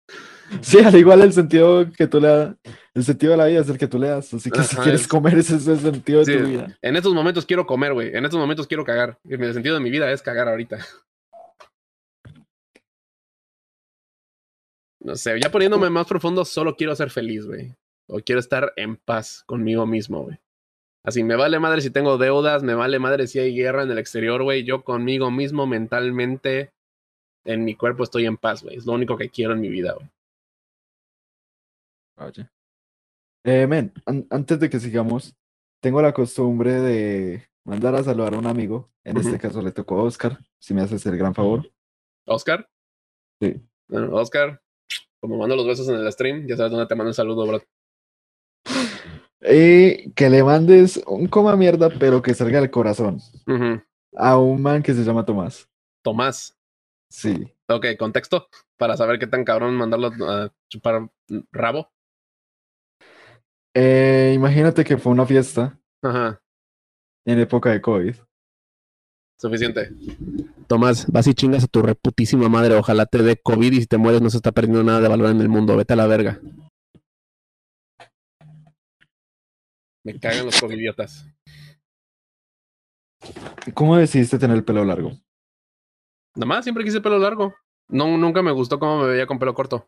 [0.62, 2.56] Sí, al igual el sentido que tú le das,
[2.94, 4.34] el sentido de la vida es el que tú le das.
[4.34, 6.78] Así que si quieres es- comer, ese es el sentido de tu vida.
[6.82, 8.16] En estos momentos quiero comer, güey.
[8.16, 9.18] En estos momentos quiero cagar.
[9.24, 10.86] Y El sentido de mi vida es cagar ahorita.
[15.04, 17.76] No sé, ya poniéndome más profundo, solo quiero ser feliz, güey.
[18.08, 20.38] O quiero estar en paz conmigo mismo, güey.
[21.06, 23.98] Así, me vale madre si tengo deudas, me vale madre si hay guerra en el
[23.98, 24.64] exterior, güey.
[24.64, 26.72] Yo conmigo mismo, mentalmente,
[27.44, 28.78] en mi cuerpo estoy en paz, güey.
[28.78, 30.10] Es lo único que quiero en mi vida, güey.
[32.18, 32.50] Oye.
[33.44, 35.36] Eh, men, an- antes de que sigamos,
[35.82, 38.90] tengo la costumbre de mandar a saludar a un amigo.
[39.04, 41.70] En este caso le tocó a Oscar, si me haces el gran favor.
[42.26, 42.70] ¿Oscar?
[43.42, 43.62] Sí.
[43.90, 44.62] Bueno, Oscar,
[45.24, 47.64] como mando los besos en el stream, ya sabes dónde te mando un saludo, bro.
[49.40, 53.22] Y que le mandes un coma mierda, pero que salga del corazón.
[54.18, 55.70] A un man que se llama Tomás.
[56.02, 56.60] Tomás.
[57.10, 57.50] Sí.
[57.70, 61.10] Ok, contexto para saber qué tan cabrón mandarlo a chupar
[61.54, 61.90] rabo.
[63.74, 66.42] Eh, imagínate que fue una fiesta Ajá.
[67.26, 68.16] en época de COVID.
[69.40, 69.90] Suficiente.
[70.68, 72.76] Tomás, vas y chingas a tu reputísima madre.
[72.76, 75.30] Ojalá te dé COVID y si te mueres no se está perdiendo nada de valor
[75.32, 75.76] en el mundo.
[75.76, 76.40] Vete a la verga.
[80.06, 81.26] Me cagan los covidiotas.
[83.74, 85.12] ¿Cómo decidiste tener el pelo largo?
[86.36, 87.54] Nada más, siempre quise pelo largo.
[87.90, 89.88] No, nunca me gustó cómo me veía con pelo corto.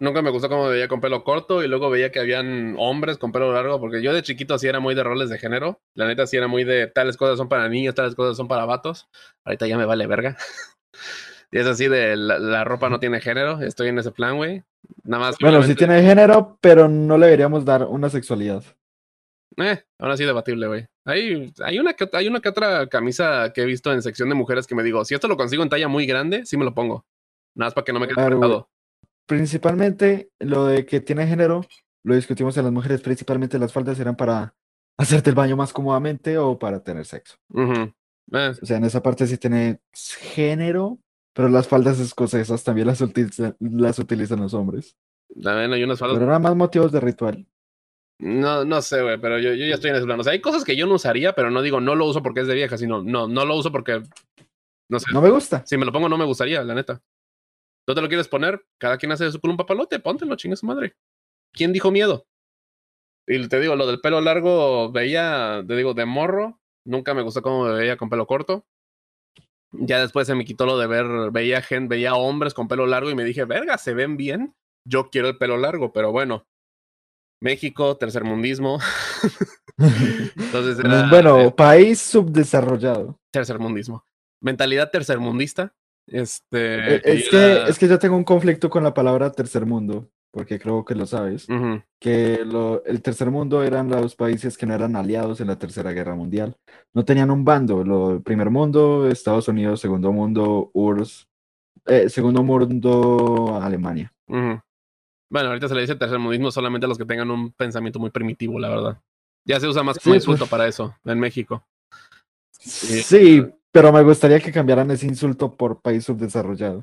[0.00, 3.32] Nunca me gustó cómo veía con pelo corto y luego veía que habían hombres con
[3.32, 5.80] pelo largo, porque yo de chiquito así era muy de roles de género.
[5.94, 8.64] La neta sí era muy de tales cosas son para niños, tales cosas son para
[8.64, 9.08] vatos.
[9.44, 10.36] Ahorita ya me vale verga.
[11.50, 13.60] y es así de la, la, ropa no tiene género.
[13.60, 14.62] Estoy en ese plan, güey.
[15.02, 15.36] Nada más.
[15.40, 18.62] Bueno, sí tiene género, pero no le deberíamos dar una sexualidad.
[19.56, 20.86] Eh, aún así debatible, güey.
[21.04, 24.36] Hay, hay, una que, hay una que otra camisa que he visto en sección de
[24.36, 26.74] mujeres que me digo, si esto lo consigo en talla muy grande, sí me lo
[26.74, 27.04] pongo.
[27.56, 28.68] Nada más para que no me quede Claro.
[29.28, 31.60] Principalmente lo de que tiene género,
[32.02, 34.54] lo discutimos en las mujeres, principalmente las faldas eran para
[34.98, 37.36] hacerte el baño más cómodamente o para tener sexo.
[37.54, 37.92] Eh,
[38.62, 40.98] O sea, en esa parte sí tiene género,
[41.34, 44.96] pero las faldas escocesas también las, utiliza- las utilizan los hombres.
[45.42, 46.16] también hay unas faldas.
[46.18, 47.46] Pero eran más motivos de ritual.
[48.20, 50.18] No, no sé, güey, pero yo, yo ya estoy en ese plan.
[50.18, 52.40] O sea, hay cosas que yo no usaría, pero no digo no lo uso porque
[52.40, 54.02] es de vieja, sino no, no lo uso porque,
[54.88, 55.62] no sé, No me gusta.
[55.66, 57.00] si me lo pongo no me gustaría, la neta.
[57.88, 58.62] ¿Tú te lo quieres poner?
[58.76, 60.94] Cada quien hace eso con un papalote, póntelo, chinga su madre.
[61.54, 62.26] ¿Quién dijo miedo?
[63.26, 67.40] Y te digo, lo del pelo largo, veía, te digo, de morro, nunca me gustó
[67.40, 68.66] cómo me veía con pelo corto.
[69.72, 73.08] Ya después se me quitó lo de ver, veía gente, veía hombres con pelo largo
[73.08, 74.54] y me dije, verga, se ven bien,
[74.86, 76.46] yo quiero el pelo largo, pero bueno.
[77.40, 78.80] México, tercermundismo.
[80.36, 83.18] Entonces era Bueno, eh, país subdesarrollado.
[83.30, 84.04] tercermundismo.
[84.42, 85.74] Mentalidad tercermundista.
[86.10, 86.96] Este.
[86.96, 90.58] Eh, Es que, es que yo tengo un conflicto con la palabra tercer mundo, porque
[90.58, 91.46] creo que lo sabes,
[92.00, 95.92] que lo- el tercer mundo eran los países que no eran aliados en la Tercera
[95.92, 96.56] Guerra Mundial.
[96.94, 101.26] No tenían un bando, lo primer mundo, Estados Unidos, segundo mundo, URSS,
[101.86, 104.12] eh, segundo mundo, Alemania.
[105.30, 108.58] Bueno, ahorita se le dice tercermundismo solamente a los que tengan un pensamiento muy primitivo,
[108.58, 109.00] la verdad.
[109.46, 110.50] Ya se usa más como Sí, insulto pues.
[110.50, 111.64] para eso en México.
[112.50, 113.02] Sí.
[113.02, 113.46] Sí,
[113.78, 116.82] pero me gustaría que cambiaran ese insulto por país subdesarrollado,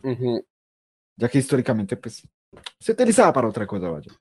[1.17, 2.25] ya que históricamente, pues,
[2.79, 4.13] se utilizaba para otra cosa, vaya.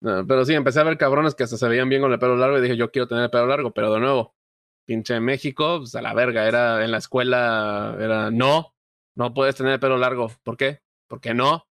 [0.00, 2.36] No, pero sí, empecé a ver cabrones que hasta se veían bien con el pelo
[2.36, 4.36] largo y dije, yo quiero tener el pelo largo, pero de nuevo,
[4.84, 8.72] pinche México, pues a la verga, era en la escuela, era no,
[9.16, 10.30] no puedes tener el pelo largo.
[10.44, 10.80] ¿Por qué?
[11.08, 11.66] ¿Por qué no?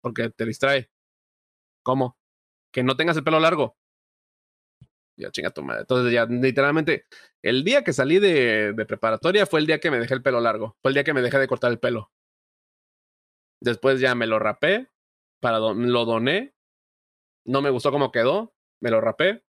[0.00, 0.90] Porque te distrae.
[1.84, 2.18] ¿Cómo?
[2.72, 3.76] Que no tengas el pelo largo.
[5.20, 5.82] Ya chinga tu madre.
[5.82, 7.04] Entonces ya literalmente,
[7.42, 10.40] el día que salí de, de preparatoria fue el día que me dejé el pelo
[10.40, 10.76] largo.
[10.82, 12.10] Fue el día que me dejé de cortar el pelo.
[13.62, 14.90] Después ya me lo rapé,
[15.40, 16.54] para don- lo doné.
[17.46, 19.44] No me gustó cómo quedó, me lo rapé.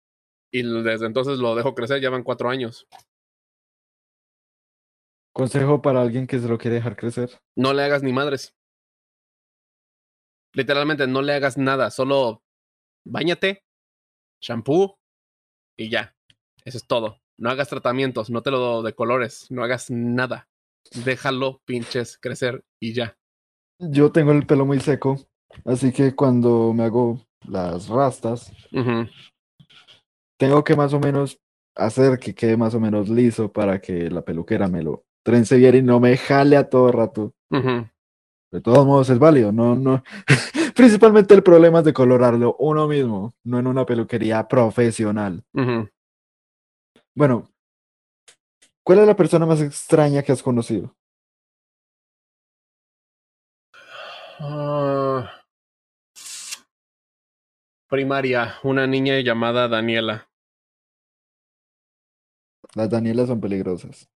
[0.53, 2.89] Y desde entonces lo dejo crecer, ya van cuatro años.
[5.33, 7.31] Consejo para alguien que se lo quiere dejar crecer.
[7.57, 8.57] No le hagas ni madres.
[10.53, 12.43] Literalmente no le hagas nada, solo
[13.07, 13.65] bañate,
[14.43, 15.00] shampoo
[15.81, 16.15] y ya.
[16.65, 17.21] Eso es todo.
[17.39, 20.49] No hagas tratamientos, no te lo de colores, no hagas nada.
[21.05, 23.17] Déjalo pinches crecer y ya.
[23.79, 25.17] Yo tengo el pelo muy seco,
[25.65, 28.53] así que cuando me hago las rastas,
[30.39, 31.41] tengo que más o menos
[31.75, 35.77] hacer que quede más o menos liso para que la peluquera me lo trence bien
[35.77, 37.33] y no me jale a todo rato.
[38.53, 40.03] De todos modos es válido, no, no.
[40.81, 45.45] Principalmente el problema es de colorarlo uno mismo, no en una peluquería profesional.
[47.15, 47.51] Bueno,
[48.83, 50.97] ¿cuál es la persona más extraña que has conocido?
[54.39, 55.31] Ah.
[57.87, 60.31] primaria, una niña llamada Daniela.
[62.75, 64.09] Las Danielas son peligrosas.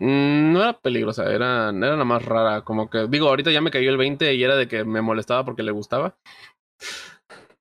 [0.00, 2.62] Mm, No era peligrosa, era, era la más rara.
[2.64, 5.44] Como que, digo, ahorita ya me cayó el 20 y era de que me molestaba
[5.44, 6.16] porque le gustaba.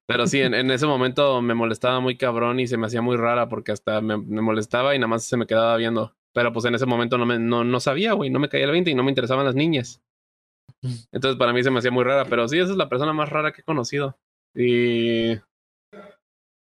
[0.07, 3.15] Pero sí, en, en ese momento me molestaba muy cabrón y se me hacía muy
[3.15, 6.15] rara porque hasta me, me molestaba y nada más se me quedaba viendo.
[6.33, 8.71] Pero pues en ese momento no, me, no, no sabía, güey, no me caía el
[8.71, 10.01] 20 y no me interesaban las niñas.
[11.11, 13.29] Entonces para mí se me hacía muy rara, pero sí, esa es la persona más
[13.29, 14.17] rara que he conocido.
[14.55, 15.35] Y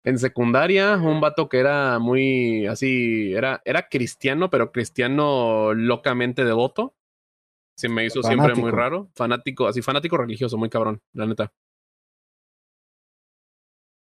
[0.09, 6.95] en secundaria, un vato que era muy así, era, era cristiano, pero cristiano locamente devoto.
[7.77, 9.11] Se me hizo siempre muy raro.
[9.15, 11.53] Fanático, así fanático religioso, muy cabrón, la neta.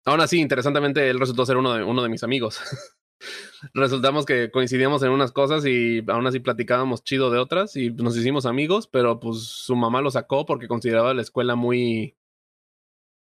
[0.05, 2.61] Aún así, interesantemente, él resultó ser uno de, uno de mis amigos.
[3.73, 8.15] Resultamos que coincidíamos en unas cosas y aún así platicábamos chido de otras y nos
[8.15, 12.15] hicimos amigos, pero pues su mamá lo sacó porque consideraba la escuela muy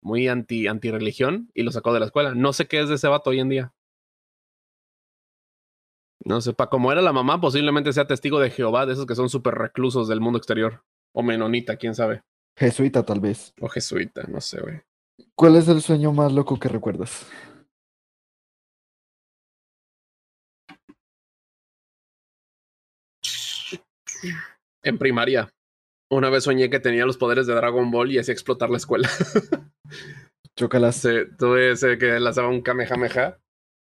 [0.01, 2.33] muy anti, anti religión y lo sacó de la escuela.
[2.35, 3.73] No sé qué es de ese vato hoy en día.
[6.25, 9.15] No sé, para como era la mamá, posiblemente sea testigo de Jehová, de esos que
[9.15, 10.83] son súper reclusos del mundo exterior.
[11.13, 12.21] O menonita, quién sabe.
[12.57, 13.53] Jesuita, tal vez.
[13.61, 14.81] O jesuita, no sé, güey.
[15.35, 17.25] ¿Cuál es el sueño más loco que recuerdas?
[24.83, 25.49] En primaria.
[26.09, 29.09] Una vez soñé que tenía los poderes de Dragon Ball y hacía explotar la escuela.
[30.55, 30.95] Chócalas.
[30.97, 33.39] Sí, tuve ese que lanzaba un Kamehameha.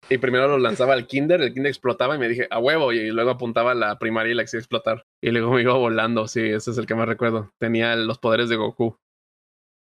[0.09, 3.09] Y primero lo lanzaba al kinder, el kinder explotaba y me dije, a huevo, y
[3.09, 5.05] luego apuntaba a la primaria y la hacía explotar.
[5.19, 7.51] Y luego me iba volando, sí, ese es el que más recuerdo.
[7.59, 8.99] Tenía los poderes de Goku.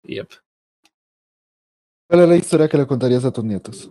[0.04, 0.28] Yep.
[2.10, 3.90] ¿Cuál es la historia que le contarías a tus nietos?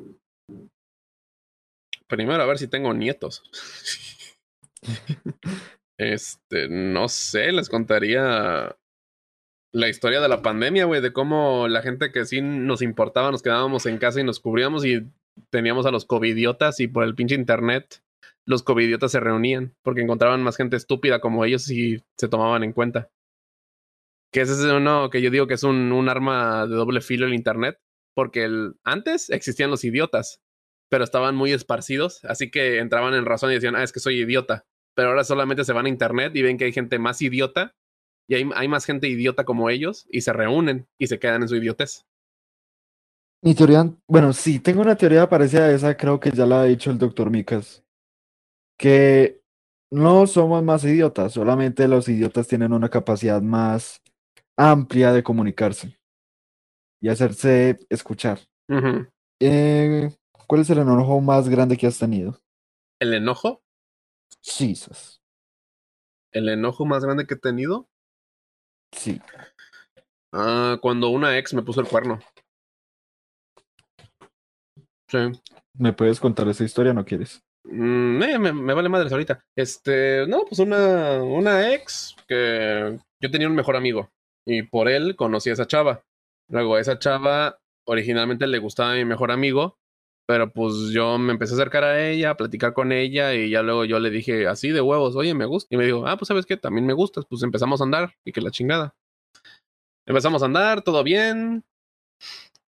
[2.07, 3.43] Primero, a ver si tengo nietos.
[5.97, 8.75] este, no sé, les contaría
[9.71, 13.41] la historia de la pandemia, güey, de cómo la gente que sí nos importaba, nos
[13.41, 15.07] quedábamos en casa y nos cubríamos y
[15.49, 18.01] teníamos a los covidiotas y por el pinche internet
[18.45, 22.73] los covidiotas se reunían porque encontraban más gente estúpida como ellos y se tomaban en
[22.73, 23.09] cuenta.
[24.33, 27.25] Que ese es uno que yo digo que es un, un arma de doble filo
[27.25, 27.79] el internet,
[28.13, 30.41] porque el, antes existían los idiotas,
[30.89, 34.19] pero estaban muy esparcidos, así que entraban en razón y decían, ah, es que soy
[34.19, 34.65] idiota.
[34.95, 37.75] Pero ahora solamente se van a internet y ven que hay gente más idiota
[38.31, 41.49] y hay, hay más gente idiota como ellos y se reúnen y se quedan en
[41.49, 42.05] su idiotez.
[43.43, 46.65] Mi teoría, bueno, sí, tengo una teoría parecida a esa, creo que ya la ha
[46.65, 47.83] dicho el doctor Micas,
[48.77, 49.41] que
[49.91, 54.01] no somos más idiotas, solamente los idiotas tienen una capacidad más
[54.55, 55.99] amplia de comunicarse
[57.01, 58.39] y hacerse escuchar.
[59.41, 60.09] Eh,
[60.47, 62.39] ¿cuál es el enojo más grande que has tenido?
[62.97, 63.61] ¿El enojo?
[64.41, 65.21] Jesus.
[66.31, 67.90] ¿El enojo más grande que he tenido?
[68.91, 69.19] Sí.
[70.33, 72.19] Ah, cuando una ex me puso el cuerno.
[75.07, 75.19] Sí.
[75.73, 77.43] ¿Me puedes contar esa historia o no quieres?
[77.63, 79.43] Mm, eh, me, me vale madres ahorita.
[79.55, 84.09] Este, no, pues una, una ex que yo tenía un mejor amigo
[84.45, 86.03] y por él conocí a esa chava.
[86.49, 89.77] Luego, esa chava originalmente le gustaba a mi mejor amigo,
[90.31, 93.61] pero pues yo me empecé a acercar a ella, a platicar con ella y ya
[93.63, 95.75] luego yo le dije así de huevos, oye, me gusta.
[95.75, 97.25] Y me dijo, ah, pues sabes qué, también me gustas.
[97.25, 98.95] Pues empezamos a andar y que la chingada.
[100.07, 101.65] Empezamos a andar, todo bien.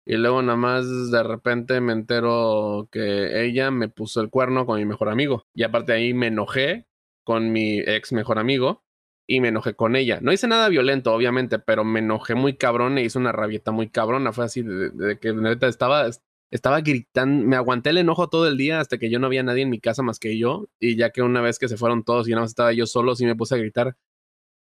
[0.05, 4.77] Y luego nada más de repente me entero que ella me puso el cuerno con
[4.79, 5.43] mi mejor amigo.
[5.53, 6.87] Y aparte de ahí me enojé
[7.25, 8.85] con mi ex mejor amigo
[9.27, 10.19] y me enojé con ella.
[10.21, 13.89] No hice nada violento, obviamente, pero me enojé muy cabrón e hice una rabieta muy
[13.89, 14.31] cabrona.
[14.31, 16.07] Fue así de, de que neta estaba,
[16.51, 19.63] estaba gritando, me aguanté el enojo todo el día hasta que yo no había nadie
[19.63, 20.67] en mi casa más que yo.
[20.79, 23.15] Y ya que una vez que se fueron todos y nada más estaba yo solo,
[23.15, 23.95] sí me puse a gritar,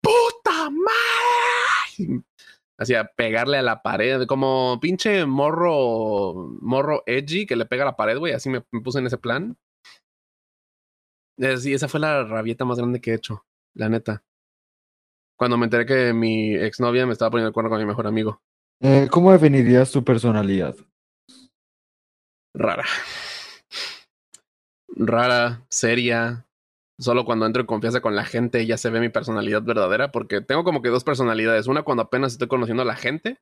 [0.02, 2.24] ¡Puta madre!
[2.78, 7.96] Así pegarle a la pared, como pinche morro, morro edgy que le pega a la
[7.96, 8.34] pared, güey.
[8.34, 9.56] Así me, puse en ese plan.
[11.58, 13.46] Sí, esa fue la rabieta más grande que he hecho,
[13.76, 14.24] la neta.
[15.38, 18.42] Cuando me enteré que mi exnovia me estaba poniendo el cuerno con mi mejor amigo.
[18.80, 20.76] Eh, ¿cómo definirías tu personalidad?
[22.54, 22.86] Rara.
[24.90, 26.46] Rara, seria.
[27.00, 30.42] Solo cuando entro en confianza con la gente ya se ve mi personalidad verdadera, porque
[30.42, 31.68] tengo como que dos personalidades.
[31.68, 33.40] Una cuando apenas estoy conociendo a la gente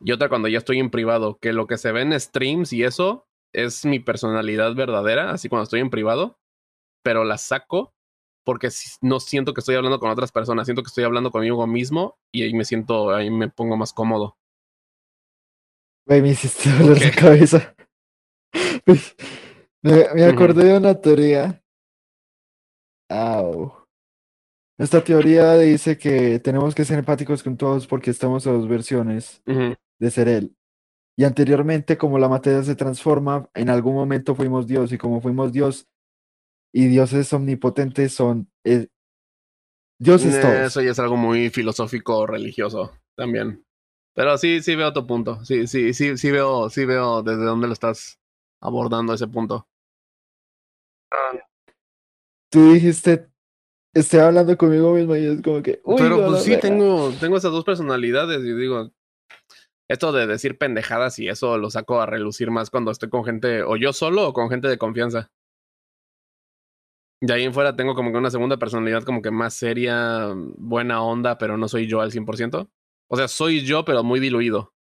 [0.00, 2.82] y otra cuando ya estoy en privado, que lo que se ve en streams y
[2.84, 6.38] eso es mi personalidad verdadera, así cuando estoy en privado,
[7.02, 7.94] pero la saco
[8.44, 8.68] porque
[9.00, 12.42] no siento que estoy hablando con otras personas, siento que estoy hablando conmigo mismo y
[12.42, 14.36] ahí me siento, ahí me pongo más cómodo.
[16.06, 17.02] Güey, me hiciste doler Ok.
[17.04, 17.71] la cabeza.
[19.82, 21.62] Me, me acordé de una teoría.
[23.08, 23.82] Au.
[24.78, 29.42] Esta teoría dice que tenemos que ser empáticos con todos porque estamos a dos versiones
[29.44, 30.56] de ser él.
[31.16, 35.52] Y anteriormente, como la materia se transforma, en algún momento fuimos Dios, y como fuimos
[35.52, 35.86] Dios,
[36.74, 38.88] y dioses omnipotentes son eh,
[40.00, 40.54] dioses todos.
[40.54, 43.64] Eso ya es algo muy filosófico, religioso también.
[44.14, 45.44] Pero sí, sí veo tu punto.
[45.44, 48.18] Sí, sí, sí, sí veo, sí veo desde dónde lo estás
[48.62, 49.68] abordando ese punto.
[52.50, 53.28] Tú dijiste,
[53.92, 57.36] estoy hablando conmigo mismo y es como que, uy, Pero no, pues sí, tengo, tengo
[57.36, 58.90] esas dos personalidades y digo,
[59.88, 63.62] esto de decir pendejadas y eso lo saco a relucir más cuando estoy con gente,
[63.62, 65.30] o yo solo o con gente de confianza.
[67.20, 71.02] De ahí en fuera tengo como que una segunda personalidad como que más seria, buena
[71.02, 72.68] onda, pero no soy yo al 100%.
[73.08, 74.74] O sea, soy yo, pero muy diluido.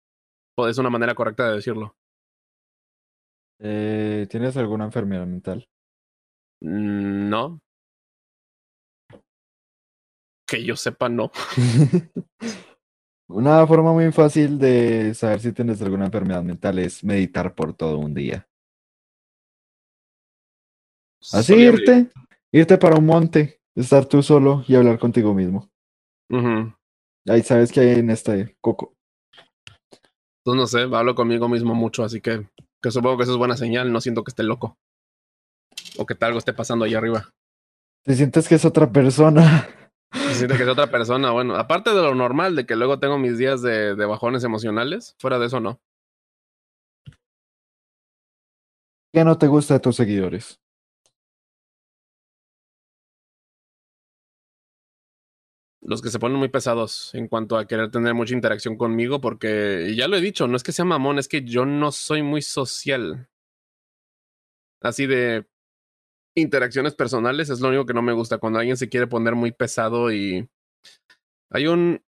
[0.68, 1.96] Es una manera correcta de decirlo.
[3.60, 5.68] Eh, ¿tienes alguna enfermedad mental?
[6.60, 7.60] Mm, No.
[10.46, 11.30] Que yo sepa, no.
[13.28, 17.98] Una forma muy fácil de saber si tienes alguna enfermedad mental es meditar por todo
[17.98, 18.48] un día.
[21.32, 22.10] Así irte,
[22.52, 25.70] irte para un monte, estar tú solo y hablar contigo mismo.
[27.26, 28.96] Ahí sabes que hay en este coco.
[30.42, 32.48] Pues no sé, hablo conmigo mismo mucho, así que,
[32.82, 34.78] que supongo que eso es buena señal, no siento que esté loco.
[35.96, 37.30] O que algo esté pasando ahí arriba.
[38.04, 39.68] Te sientes que es otra persona.
[40.12, 43.18] Se siente que es otra persona, bueno, aparte de lo normal, de que luego tengo
[43.18, 45.80] mis días de, de bajones emocionales, fuera de eso no.
[49.12, 50.60] ¿Qué no te gusta de tus seguidores?
[55.88, 59.94] Los que se ponen muy pesados en cuanto a querer tener mucha interacción conmigo, porque
[59.96, 62.42] ya lo he dicho, no es que sea mamón, es que yo no soy muy
[62.42, 63.26] social.
[64.82, 65.46] Así de
[66.34, 69.50] interacciones personales es lo único que no me gusta, cuando alguien se quiere poner muy
[69.50, 70.46] pesado y
[71.50, 72.02] hay un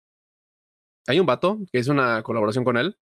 [1.07, 2.99] hay un vato que hizo una colaboración con él.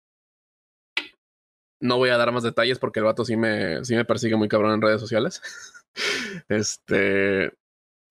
[1.80, 4.50] No voy a dar más detalles porque el vato sí me, sí me persigue muy
[4.50, 5.42] cabrón en redes sociales.
[6.50, 7.54] este,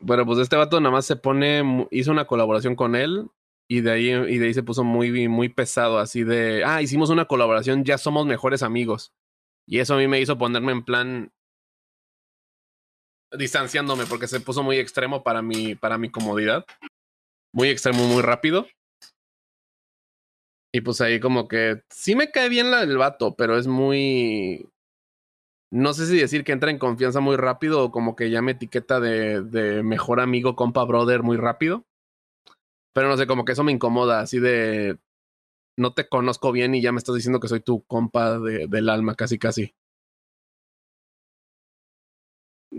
[0.01, 3.29] bueno, pues este vato nada más se pone, hizo una colaboración con él
[3.69, 7.11] y de ahí, y de ahí se puso muy, muy pesado, así de, ah, hicimos
[7.11, 9.13] una colaboración, ya somos mejores amigos.
[9.67, 11.33] Y eso a mí me hizo ponerme en plan
[13.33, 16.65] distanciándome porque se puso muy extremo para mi, para mi comodidad.
[17.53, 18.67] Muy extremo, muy rápido.
[20.73, 24.69] Y pues ahí como que sí me cae bien la, el vato, pero es muy
[25.75, 28.53] no sé si decir que entra en confianza muy rápido o como que ya me
[28.53, 31.85] etiqueta de, mejor amigo, compa, brother muy rápido.
[32.93, 34.99] Pero no sé, como que eso me incomoda, así de
[35.77, 38.89] no te conozco bien y ya me estás diciendo que soy tu compa de, del
[38.89, 39.75] alma, casi casi.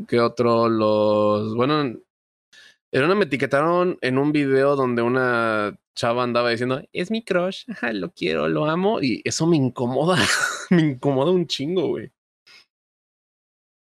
[0.07, 0.69] ¿Qué otro?
[0.69, 1.55] Los.
[1.55, 7.23] Bueno, en una me etiquetaron en un video donde una chava andaba diciendo, es mi
[7.23, 10.17] crush, lo quiero, lo amo, y eso me incomoda,
[10.69, 12.14] me incomoda un chingo, güey.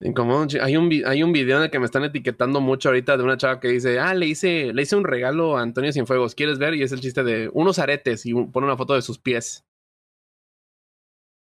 [0.03, 3.37] Hay un, hay un video en el que me están etiquetando mucho ahorita de una
[3.37, 6.73] chava que dice, ah, le hice, le hice un regalo a Antonio Cienfuegos, ¿quieres ver?
[6.73, 9.63] Y es el chiste de unos aretes y pone una foto de sus pies.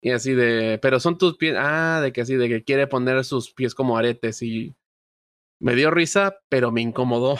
[0.01, 3.25] Y así de, pero son tus pies, ah, de que así, de que quiere poner
[3.25, 4.73] sus pies como aretes y
[5.59, 7.37] me dio risa, pero me incomodó.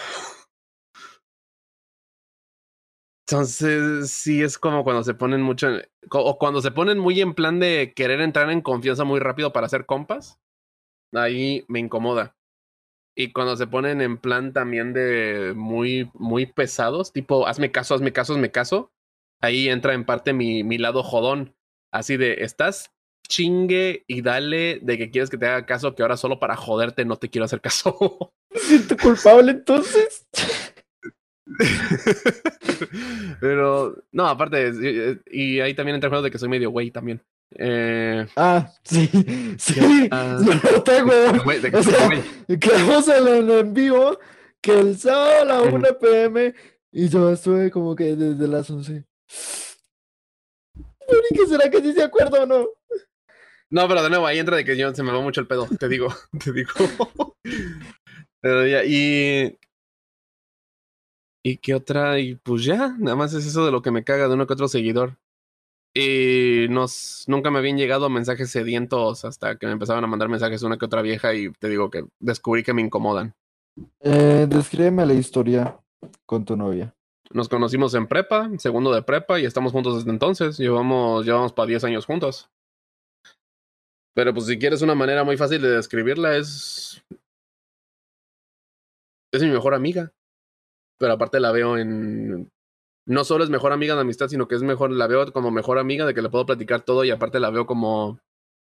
[3.28, 5.70] Entonces, sí es como cuando se ponen mucho,
[6.12, 9.68] o cuando se ponen muy en plan de querer entrar en confianza muy rápido para
[9.68, 10.40] hacer compas
[11.18, 12.36] ahí me incomoda.
[13.18, 18.12] Y cuando se ponen en plan también de muy, muy pesados, tipo, hazme caso, hazme
[18.12, 18.92] caso, hazme caso,
[19.42, 21.56] ahí entra en parte mi, mi lado jodón.
[21.92, 22.92] Así de, estás
[23.28, 27.06] chingue y dale de que quieres que te haga caso, que ahora solo para joderte
[27.06, 28.34] no te quiero hacer caso.
[28.54, 30.28] ¿Me siento culpable entonces?
[33.40, 37.22] Pero, no, aparte, y, ahí también entra el juego de que soy medio güey también.
[37.52, 38.28] Eh...
[38.36, 39.08] Ah, sí,
[39.58, 41.12] sí, ah, lo tengo.
[41.78, 42.10] o sea,
[42.60, 44.20] quedamos en, en vivo
[44.62, 46.54] que el sábado a la 1 pm
[46.92, 49.06] y yo estuve como que desde las 11.
[51.08, 52.68] ¿Qué será que sí se acuerda o no?
[53.70, 55.68] No, pero de nuevo, ahí entra de que yo se me va mucho el pedo,
[55.80, 56.08] te digo,
[56.44, 56.72] te digo.
[58.42, 59.58] pero ya, y.
[61.44, 62.20] ¿Y qué otra?
[62.20, 64.54] Y pues ya, nada más es eso de lo que me caga de uno que
[64.54, 65.18] otro seguidor.
[65.98, 70.62] Y nos, nunca me habían llegado mensajes sedientos hasta que me empezaban a mandar mensajes
[70.62, 73.34] una que otra vieja y te digo que descubrí que me incomodan.
[74.02, 75.80] Eh, descríbeme la historia
[76.26, 76.94] con tu novia.
[77.32, 80.58] Nos conocimos en prepa, segundo de prepa, y estamos juntos desde entonces.
[80.58, 82.50] Llevamos, llevamos para 10 años juntos.
[84.14, 87.02] Pero pues si quieres una manera muy fácil de describirla es...
[89.32, 90.12] Es mi mejor amiga.
[90.98, 92.52] Pero aparte la veo en
[93.06, 95.78] no solo es mejor amiga de amistad, sino que es mejor, la veo como mejor
[95.78, 98.20] amiga de que le puedo platicar todo y aparte la veo como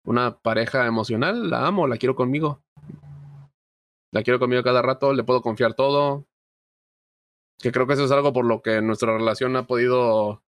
[0.05, 2.61] una pareja emocional, la amo, la quiero conmigo.
[4.11, 6.25] La quiero conmigo cada rato, le puedo confiar todo.
[7.59, 10.43] Que creo que eso es algo por lo que nuestra relación ha podido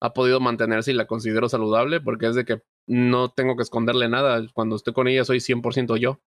[0.00, 4.08] ha podido mantenerse y la considero saludable porque es de que no tengo que esconderle
[4.08, 4.42] nada.
[4.52, 6.20] Cuando estoy con ella soy 100% yo.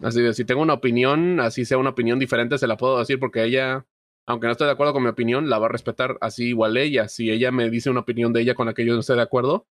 [0.00, 3.18] Así de si tengo una opinión, así sea una opinión diferente, se la puedo decir
[3.20, 3.86] porque ella
[4.30, 7.08] aunque no esté de acuerdo con mi opinión, la va a respetar así igual ella.
[7.08, 9.22] Si ella me dice una opinión de ella con la que yo no esté de
[9.22, 9.66] acuerdo,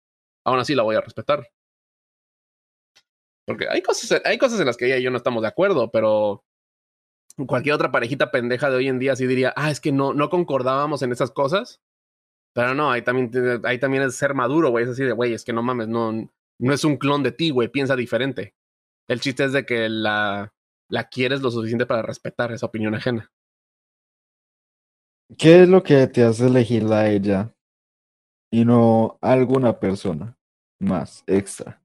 [0.45, 1.49] aún así la voy a respetar.
[3.47, 5.91] Porque hay cosas, hay cosas en las que ella y yo no estamos de acuerdo,
[5.91, 6.45] pero
[7.47, 10.29] cualquier otra parejita pendeja de hoy en día sí diría, ah, es que no, no
[10.29, 11.81] concordábamos en esas cosas.
[12.53, 13.31] Pero no, ahí también,
[13.65, 14.85] ahí también es ser maduro, güey.
[14.85, 16.13] Es así de, güey, es que no mames, no,
[16.59, 18.55] no es un clon de ti, güey, piensa diferente.
[19.09, 20.53] El chiste es de que la,
[20.91, 23.31] la quieres lo suficiente para respetar esa opinión ajena.
[25.37, 27.53] ¿Qué es lo que te hace elegirla a ella
[28.51, 30.37] y no alguna persona
[30.81, 31.83] más extra.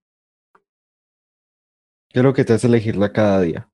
[2.10, 3.70] ¿Qué es lo que te hace elegirla cada día?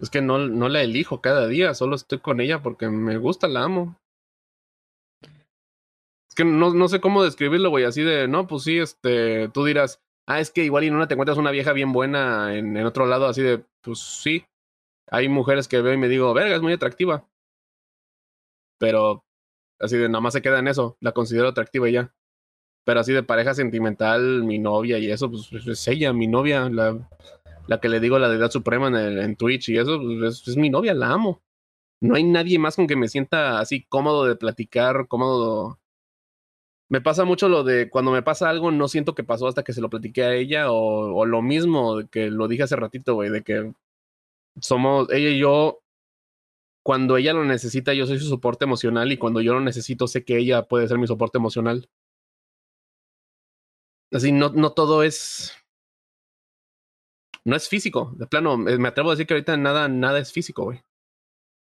[0.00, 3.48] Es que no, no la elijo cada día, solo estoy con ella porque me gusta,
[3.48, 3.96] la amo.
[6.28, 9.64] Es que no, no sé cómo describirlo, güey, así de, no, pues sí, este, tú
[9.64, 12.76] dirás, ah, es que igual y en una te encuentras una vieja bien buena en,
[12.76, 14.44] en otro lado, así de, pues sí.
[15.10, 17.28] Hay mujeres que veo y me digo, verga, es muy atractiva.
[18.82, 19.24] Pero
[19.78, 22.12] así de nada más se queda en eso, la considero atractiva y ya.
[22.84, 26.68] Pero así de pareja sentimental, mi novia y eso, pues, pues es ella, mi novia,
[26.68, 27.08] la,
[27.68, 30.56] la que le digo la deidad suprema en, el, en Twitch y eso, pues es,
[30.56, 31.42] mi novia, la amo.
[32.00, 35.78] No hay nadie más con que me sienta así cómodo de platicar, cómodo.
[36.88, 39.72] Me pasa mucho lo de cuando me pasa algo, no siento que pasó hasta que
[39.72, 43.42] se lo platiqué a ella, o lo mismo que lo dije hace ratito, güey, de
[43.44, 43.72] que
[44.60, 45.81] somos, ella y yo,
[46.82, 50.24] cuando ella lo necesita, yo soy su soporte emocional, y cuando yo lo necesito, sé
[50.24, 51.88] que ella puede ser mi soporte emocional.
[54.12, 55.52] Así, no, no todo es.
[57.44, 58.12] No es físico.
[58.16, 60.82] De plano, me atrevo a decir que ahorita nada, nada es físico, güey.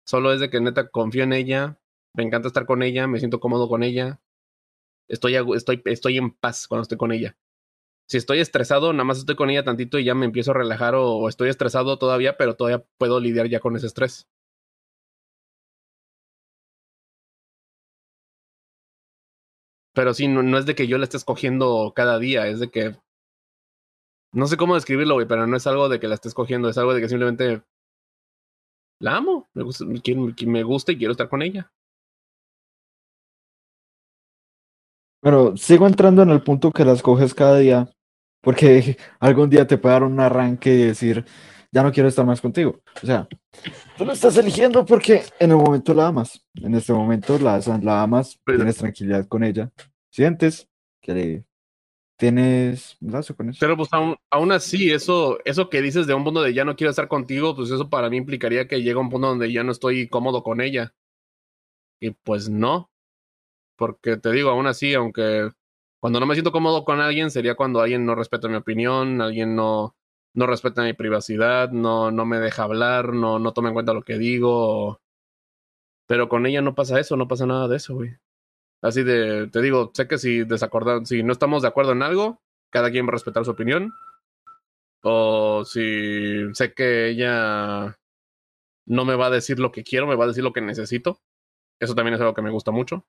[0.05, 1.79] Solo es de que neta confío en ella.
[2.13, 3.07] Me encanta estar con ella.
[3.07, 4.19] Me siento cómodo con ella.
[5.07, 7.37] Estoy, estoy, estoy en paz cuando estoy con ella.
[8.09, 10.95] Si estoy estresado, nada más estoy con ella tantito y ya me empiezo a relajar.
[10.95, 14.27] O, o estoy estresado todavía, pero todavía puedo lidiar ya con ese estrés.
[19.93, 22.69] Pero sí, no, no, es de que yo la esté escogiendo cada día, es de
[22.69, 22.95] que.
[24.33, 26.77] No sé cómo describirlo, güey, pero no es algo de que la esté escogiendo, es
[26.77, 27.63] algo de que simplemente.
[28.99, 31.71] La amo, me gusta, me y quiero estar con ella.
[35.21, 37.89] Pero sigo entrando en el punto que la escoges cada día,
[38.41, 41.25] porque algún día te puede dar un arranque y decir,
[41.73, 42.79] ya no quiero estar más contigo.
[43.01, 43.27] O sea,
[43.97, 46.45] tú lo estás eligiendo porque en el momento la amas.
[46.53, 49.71] En este momento la, la amas, Pero, tienes tranquilidad con ella.
[50.11, 50.69] Sientes
[51.01, 51.43] que
[52.15, 53.57] tienes lazo con eso.
[53.59, 56.75] Pero pues aún, aún, así, eso, eso que dices de un punto de ya no
[56.75, 59.71] quiero estar contigo, pues eso para mí implicaría que llega un punto donde ya no
[59.71, 60.93] estoy cómodo con ella.
[61.99, 62.91] Y pues no.
[63.77, 65.49] Porque te digo, aún así, aunque
[65.99, 69.55] cuando no me siento cómodo con alguien, sería cuando alguien no respeta mi opinión, alguien
[69.55, 69.95] no,
[70.33, 74.03] no respeta mi privacidad, no, no me deja hablar, no, no toma en cuenta lo
[74.03, 75.01] que digo.
[76.07, 78.17] Pero con ella no pasa eso, no pasa nada de eso, güey.
[78.81, 82.41] Así de, te digo, sé que si desacordamos, si no estamos de acuerdo en algo,
[82.69, 83.93] cada quien va a respetar su opinión.
[85.03, 87.97] O si sé que ella
[88.85, 91.21] no me va a decir lo que quiero, me va a decir lo que necesito.
[91.79, 93.05] Eso también es algo que me gusta mucho.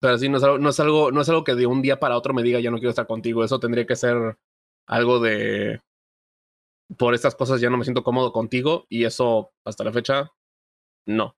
[0.00, 2.00] Pero sí, no es, algo, no es algo, no es algo que de un día
[2.00, 3.44] para otro me diga ya no quiero estar contigo.
[3.44, 4.38] Eso tendría que ser
[4.90, 5.80] algo de
[6.98, 10.32] por estas cosas ya no me siento cómodo contigo y eso hasta la fecha
[11.06, 11.36] no.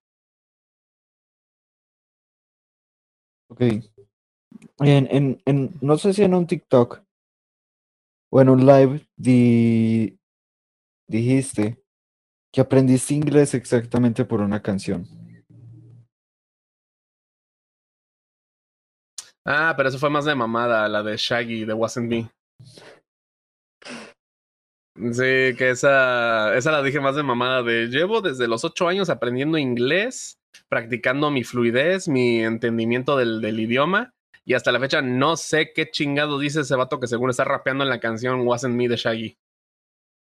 [3.49, 3.61] Ok.
[3.61, 7.03] En, en, en, no sé si en un TikTok
[8.31, 10.19] o en un live di,
[11.07, 11.85] dijiste
[12.51, 15.07] que aprendiste inglés exactamente por una canción.
[19.45, 22.31] Ah, pero eso fue más de mamada, la de Shaggy, de Wasn't Me.
[24.95, 29.09] Sí, que esa, esa la dije más de mamada, de llevo desde los ocho años
[29.09, 30.39] aprendiendo inglés,
[30.69, 34.12] practicando mi fluidez, mi entendimiento del, del idioma,
[34.45, 37.85] y hasta la fecha no sé qué chingado dice ese vato que según está rapeando
[37.85, 39.39] en la canción Wasn't Me de Shaggy.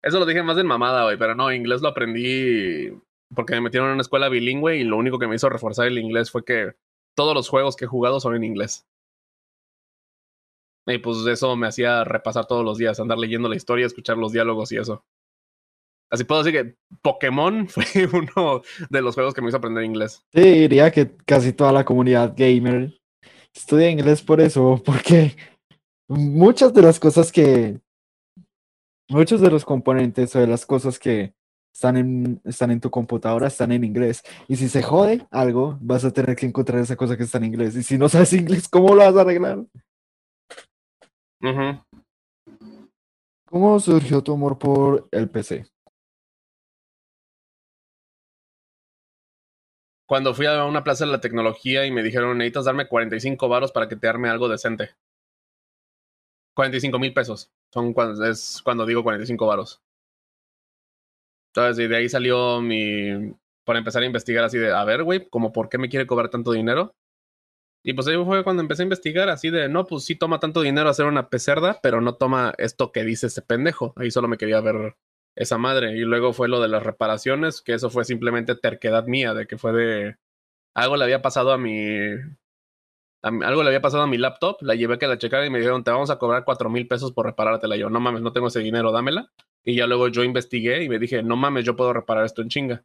[0.03, 2.91] Eso lo dije más de mamada, güey, pero no, inglés lo aprendí
[3.33, 5.99] porque me metieron en una escuela bilingüe y lo único que me hizo reforzar el
[5.99, 6.73] inglés fue que
[7.15, 8.87] todos los juegos que he jugado son en inglés.
[10.89, 14.31] Y pues eso me hacía repasar todos los días, andar leyendo la historia, escuchar los
[14.31, 15.05] diálogos y eso.
[16.11, 20.25] Así puedo decir que Pokémon fue uno de los juegos que me hizo aprender inglés.
[20.33, 22.99] Sí, diría que casi toda la comunidad gamer
[23.53, 25.35] estudia inglés por eso, porque
[26.07, 27.79] muchas de las cosas que.
[29.11, 31.33] Muchos de los componentes o de las cosas que
[31.73, 34.21] están en, están en tu computadora están en inglés.
[34.47, 37.45] Y si se jode algo, vas a tener que encontrar esa cosa que está en
[37.45, 37.75] inglés.
[37.75, 39.65] Y si no sabes inglés, ¿cómo lo vas a arreglar?
[41.41, 41.83] Uh -huh.
[43.45, 45.65] ¿Cómo surgió tu amor por el PC?
[50.07, 53.71] Cuando fui a una plaza de la tecnología y me dijeron, necesitas darme 45 varos
[53.71, 54.95] para que te arme algo decente.
[56.55, 57.51] 45 mil pesos.
[57.71, 59.81] Son cuando, es cuando digo 45 varos.
[61.53, 63.33] Entonces, y de ahí salió mi...
[63.65, 66.29] Para empezar a investigar así de, a ver, güey, como por qué me quiere cobrar
[66.29, 66.95] tanto dinero.
[67.83, 70.61] Y pues ahí fue cuando empecé a investigar así de, no, pues sí toma tanto
[70.61, 73.93] dinero hacer una pecerda, pero no toma esto que dice ese pendejo.
[73.95, 74.95] Ahí solo me quería ver
[75.35, 75.95] esa madre.
[75.95, 79.57] Y luego fue lo de las reparaciones, que eso fue simplemente terquedad mía, de que
[79.57, 80.17] fue de,
[80.75, 82.09] algo le había pasado a mi,
[83.21, 85.59] algo le había pasado a mi laptop, la llevé a que la checara y me
[85.59, 87.75] dijeron, te vamos a cobrar cuatro mil pesos por reparártela.
[87.75, 89.31] yo, no mames, no tengo ese dinero, dámela.
[89.63, 92.49] Y ya luego yo investigué y me dije, no mames, yo puedo reparar esto en
[92.49, 92.83] chinga.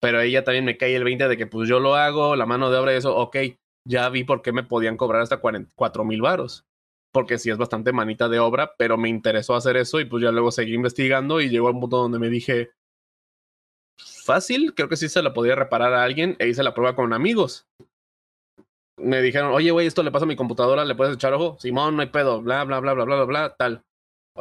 [0.00, 2.70] Pero ella también me cae el 20 de que pues yo lo hago, la mano
[2.70, 3.36] de obra y eso, ok,
[3.86, 6.64] ya vi por qué me podían cobrar hasta cuatro mil varos.
[7.12, 10.32] Porque sí es bastante manita de obra, pero me interesó hacer eso y pues ya
[10.32, 12.72] luego seguí investigando y llegó a un punto donde me dije,
[14.24, 17.12] fácil, creo que sí se la podía reparar a alguien e hice la prueba con
[17.12, 17.68] amigos
[18.96, 21.58] me dijeron, oye, güey, esto le pasa a mi computadora, ¿le puedes echar ojo?
[21.58, 23.82] Simón, no hay pedo, bla, bla, bla, bla, bla, bla, bla, tal.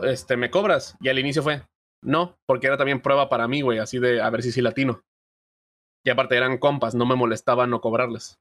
[0.03, 0.97] Este, ¿me cobras?
[1.01, 1.63] Y al inicio fue,
[2.01, 5.03] no, porque era también prueba para mí, güey, así de a ver si sí latino.
[6.05, 8.39] Y aparte eran compas, no me molestaba no cobrarles.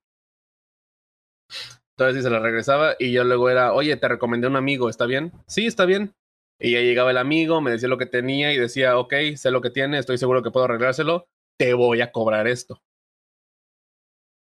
[1.96, 5.06] Entonces sí se la regresaba y yo luego era, oye, te recomendé un amigo, ¿está
[5.06, 5.32] bien?
[5.46, 6.14] Sí, está bien.
[6.58, 9.60] Y ya llegaba el amigo, me decía lo que tenía y decía, ok, sé lo
[9.60, 11.26] que tiene, estoy seguro que puedo arreglárselo,
[11.58, 12.80] te voy a cobrar esto.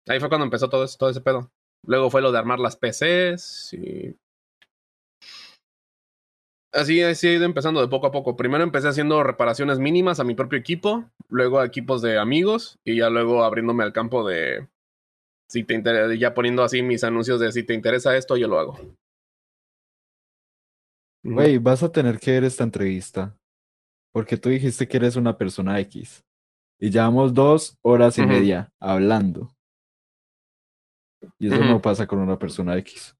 [0.06, 1.50] Ahí fue cuando empezó todo, todo ese pedo.
[1.86, 4.16] Luego fue lo de armar las PCs y...
[6.72, 8.36] Así, así he ido empezando de poco a poco.
[8.36, 12.96] Primero empecé haciendo reparaciones mínimas a mi propio equipo, luego a equipos de amigos y
[12.96, 14.68] ya luego abriéndome al campo de...
[15.54, 18.58] Si te interesa, ya poniendo así mis anuncios de si te interesa esto, yo lo
[18.58, 18.76] hago.
[21.22, 23.38] Güey, vas a tener que ver esta entrevista.
[24.12, 26.24] Porque tú dijiste que eres una persona X.
[26.80, 29.54] Y llevamos dos horas y media hablando.
[31.38, 33.16] Y eso no pasa con una persona X.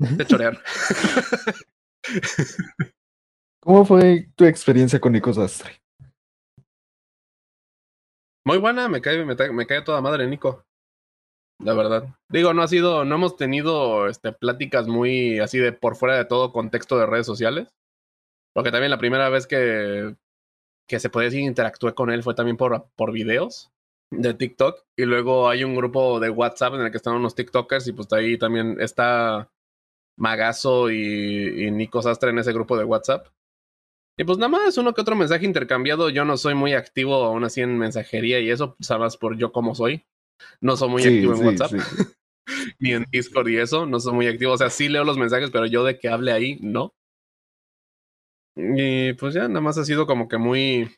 [0.00, 0.58] De chorear.
[3.62, 5.85] ¿Cómo fue tu experiencia con Nico Sastre?
[8.46, 10.64] Muy buena, me cae, me, cae toda madre Nico.
[11.58, 12.14] La verdad.
[12.28, 16.26] Digo, no ha sido, no hemos tenido este, pláticas muy así de por fuera de
[16.26, 17.74] todo contexto de redes sociales.
[18.54, 20.14] Porque también la primera vez que,
[20.88, 23.72] que se puede decir interactué con él fue también por, por videos
[24.12, 27.88] de TikTok y luego hay un grupo de WhatsApp en el que están unos TikTokers
[27.88, 29.50] y pues ahí también está
[30.16, 33.26] Magazo y, Nico Sastre en ese grupo de WhatsApp.
[34.18, 36.08] Y pues nada más uno que otro mensaje intercambiado.
[36.08, 39.74] Yo no soy muy activo aún así en mensajería y eso, sabes por yo como
[39.74, 40.06] soy.
[40.60, 41.72] No soy muy activo en WhatsApp.
[42.78, 44.52] Ni en Discord y eso, no soy muy activo.
[44.52, 46.94] O sea, sí leo los mensajes, pero yo de que hable ahí, no.
[48.56, 50.90] Y pues ya, nada más ha sido como que muy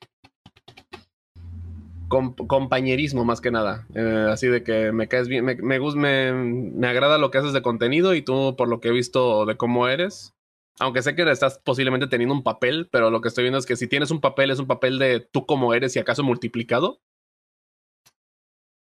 [2.08, 3.86] compañerismo más que nada.
[3.94, 7.52] Eh, así de que me caes bien, me, me, me, me, agrada lo que haces
[7.52, 10.34] de contenido y tú, por lo que he visto de cómo eres,
[10.80, 13.76] aunque sé que estás posiblemente teniendo un papel, pero lo que estoy viendo es que
[13.76, 17.00] si tienes un papel, es un papel de tú como eres y acaso multiplicado.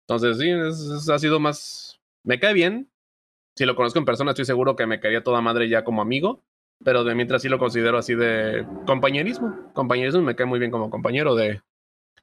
[0.07, 1.99] Entonces, sí, ha sido más.
[2.23, 2.89] Me cae bien.
[3.55, 6.43] Si lo conozco en persona, estoy seguro que me caería toda madre ya como amigo.
[6.83, 9.71] Pero de mientras sí lo considero así de compañerismo.
[9.73, 11.61] Compañerismo me cae muy bien como compañero de,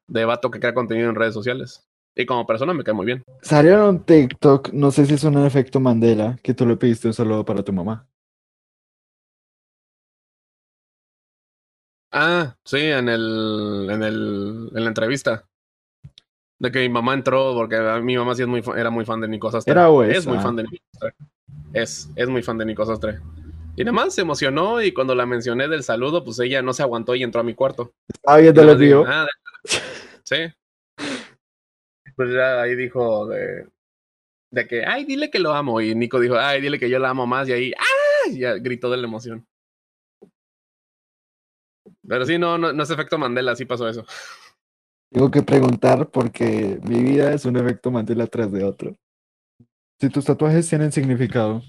[0.06, 1.88] de vato que crea contenido en redes sociales.
[2.14, 3.22] Y como persona me cae muy bien.
[3.40, 7.44] Salieron TikTok, no sé si es un efecto Mandela, que tú le pediste un saludo
[7.44, 8.09] para tu mamá.
[12.12, 15.44] Ah, sí, en el, en el, en la entrevista.
[16.58, 19.28] De que mi mamá entró, porque mi mamá sí es muy, era muy fan de
[19.28, 19.72] Nico Sastre.
[19.72, 21.14] Era Es muy fan de Nico Sastre.
[21.72, 23.20] Es, es muy fan de Nico Sastre.
[23.76, 26.82] Y nada más se emocionó y cuando la mencioné del saludo, pues ella no se
[26.82, 27.94] aguantó y entró a mi cuarto.
[28.26, 29.06] Ah, bien te lo digo.
[30.24, 30.36] Sí.
[32.14, 33.66] Pues ya ahí dijo de,
[34.50, 35.80] de que, ay, dile que lo amo.
[35.80, 37.48] Y Nico dijo, ay, dile que yo la amo más.
[37.48, 38.30] Y ahí, ¡ah!
[38.32, 39.46] ya gritó de la emoción.
[42.10, 44.04] Pero sí, no, no, no es efecto Mandela, sí pasó eso.
[45.12, 48.96] Tengo que preguntar porque mi vida es un efecto Mandela tras de otro.
[50.00, 51.62] Si tus tatuajes tienen significado.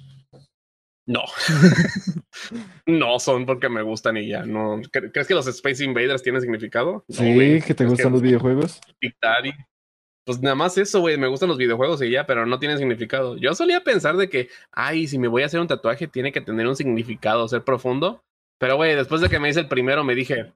[1.05, 1.21] No.
[2.87, 4.43] no son porque me gustan y ya.
[4.43, 4.81] No.
[4.91, 7.05] ¿Crees que los Space Invaders tienen significado?
[7.07, 8.81] Sí, que te gustan los videojuegos.
[10.25, 11.19] Pues nada más eso, güey.
[11.19, 13.37] Me gustan los videojuegos y ya, pero no tiene significado.
[13.37, 16.41] Yo solía pensar de que, ay, si me voy a hacer un tatuaje, tiene que
[16.41, 18.23] tener un significado, ser profundo.
[18.61, 20.53] Pero, güey, después de que me hice el primero, me dije,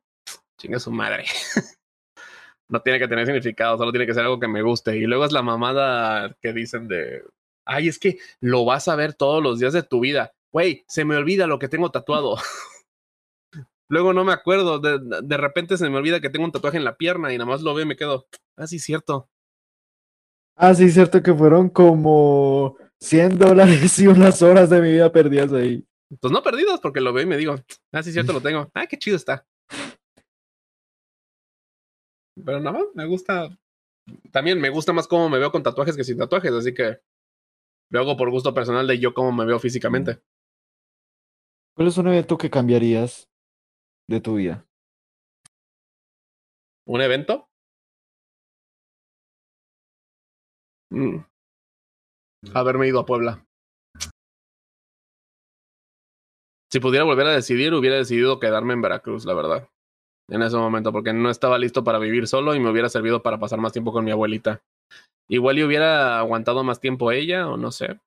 [0.57, 1.25] chinga su madre.
[2.69, 4.95] no tiene que tener significado, solo tiene que ser algo que me guste.
[4.95, 7.23] Y luego es la mamada que dicen de,
[7.65, 11.03] ay, es que lo vas a ver todos los días de tu vida güey, se
[11.03, 12.37] me olvida lo que tengo tatuado.
[13.89, 16.85] Luego no me acuerdo, de, de, repente se me olvida que tengo un tatuaje en
[16.85, 18.25] la pierna y nada más lo veo y me quedo,
[18.55, 19.27] ah, sí, cierto.
[20.55, 25.51] Ah, sí, cierto que fueron como 100 dólares y unas horas de mi vida perdidas
[25.51, 25.85] ahí.
[26.19, 27.55] Pues no perdidos, porque lo veo y me digo,
[27.91, 28.69] ah, sí, cierto, lo tengo.
[28.73, 29.45] Ah, qué chido está.
[32.35, 33.57] Pero nada más, me gusta.
[34.31, 36.99] También me gusta más cómo me veo con tatuajes que sin tatuajes, así que
[37.89, 40.21] lo hago por gusto personal de yo cómo me veo físicamente.
[41.75, 43.29] ¿Cuál es un evento que cambiarías
[44.07, 44.65] de tu vida?
[46.87, 47.49] ¿Un evento?
[50.91, 51.25] Mm.
[52.53, 53.44] Haberme ido a Puebla.
[56.75, 59.69] Si pudiera volver a decidir, hubiera decidido quedarme en Veracruz, la verdad.
[60.27, 63.39] En ese momento, porque no estaba listo para vivir solo y me hubiera servido para
[63.39, 64.61] pasar más tiempo con mi abuelita.
[65.29, 68.01] Igual y hubiera aguantado más tiempo ella, o no sé.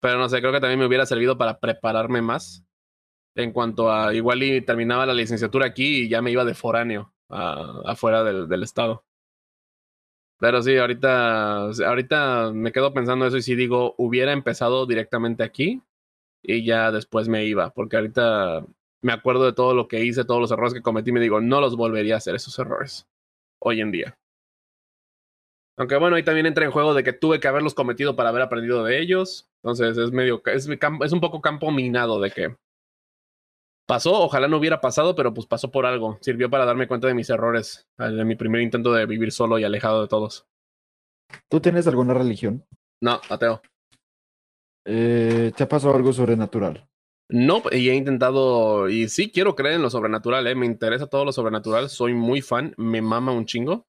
[0.00, 2.64] Pero no sé, creo que también me hubiera servido para prepararme más.
[3.36, 7.12] En cuanto a, igual y terminaba la licenciatura aquí y ya me iba de foráneo
[7.28, 9.04] afuera del, del estado.
[10.38, 15.82] Pero sí, ahorita, ahorita me quedo pensando eso y si digo, hubiera empezado directamente aquí
[16.42, 18.64] y ya después me iba, porque ahorita
[19.02, 21.40] me acuerdo de todo lo que hice, todos los errores que cometí y me digo,
[21.40, 23.06] no los volvería a hacer esos errores
[23.60, 24.18] hoy en día.
[25.76, 28.42] Aunque bueno, ahí también entra en juego de que tuve que haberlos cometido para haber
[28.42, 29.48] aprendido de ellos.
[29.62, 32.56] Entonces es medio, es, es un poco campo minado de que
[33.86, 36.18] pasó, ojalá no hubiera pasado, pero pues pasó por algo.
[36.20, 39.64] Sirvió para darme cuenta de mis errores, de mi primer intento de vivir solo y
[39.64, 40.46] alejado de todos.
[41.48, 42.66] ¿Tú tienes alguna religión?
[43.00, 43.62] No, ateo.
[44.90, 46.88] Eh, ¿Te ha pasado algo sobrenatural?
[47.28, 50.54] No, y he intentado, y sí quiero creer en lo sobrenatural, ¿eh?
[50.54, 53.86] me interesa todo lo sobrenatural, soy muy fan, me mama un chingo.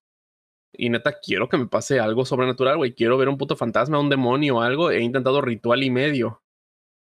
[0.74, 2.94] Y neta, quiero que me pase algo sobrenatural, güey.
[2.94, 4.92] Quiero ver un puto fantasma, un demonio o algo.
[4.92, 6.44] He intentado ritual y medio.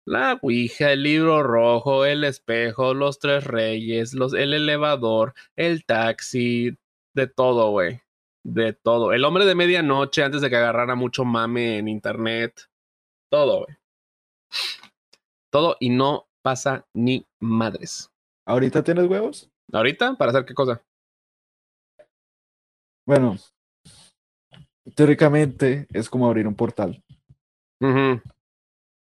[0.05, 6.77] La Ouija, el libro rojo, el espejo, los tres reyes, los, el elevador, el taxi,
[7.13, 8.01] de todo, güey.
[8.43, 9.13] De todo.
[9.13, 12.69] El hombre de medianoche antes de que agarrara mucho mame en internet.
[13.29, 13.80] Todo, güey.
[15.51, 18.11] Todo y no pasa ni madres.
[18.45, 19.49] ¿Ahorita tienes huevos?
[19.71, 20.15] ¿Ahorita?
[20.15, 20.81] ¿Para hacer qué cosa?
[23.05, 23.35] Bueno,
[24.95, 27.03] teóricamente es como abrir un portal.
[27.81, 28.19] Uh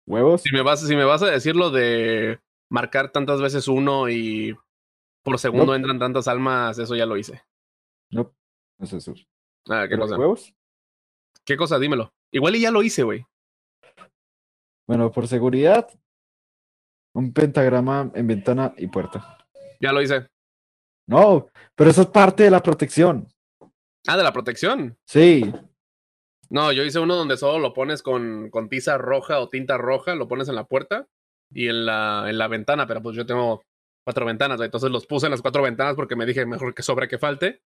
[0.07, 0.43] ¿Huevos?
[0.43, 4.55] Si me, vas, si me vas a decir lo de marcar tantas veces uno y
[5.23, 7.41] por segundo entran tantas almas, eso ya lo hice.
[8.11, 8.31] No,
[8.77, 9.15] no es eso.
[9.67, 10.15] Ah, ¿qué cosa?
[10.15, 10.53] ¿Huevos?
[11.43, 11.79] ¿Qué cosa?
[11.79, 12.13] Dímelo.
[12.31, 13.25] Igual y ya lo hice, güey.
[14.87, 15.87] Bueno, por seguridad,
[17.13, 19.37] un pentagrama en ventana y puerta.
[19.79, 20.27] Ya lo hice.
[21.07, 23.27] No, pero eso es parte de la protección.
[24.07, 24.97] Ah, de la protección.
[25.05, 25.51] Sí.
[26.49, 30.15] No, yo hice uno donde solo lo pones con, con tiza roja o tinta roja,
[30.15, 31.07] lo pones en la puerta
[31.51, 33.63] y en la, en la ventana, pero pues yo tengo
[34.03, 37.07] cuatro ventanas, entonces los puse en las cuatro ventanas porque me dije mejor que sobre
[37.07, 37.61] que falte.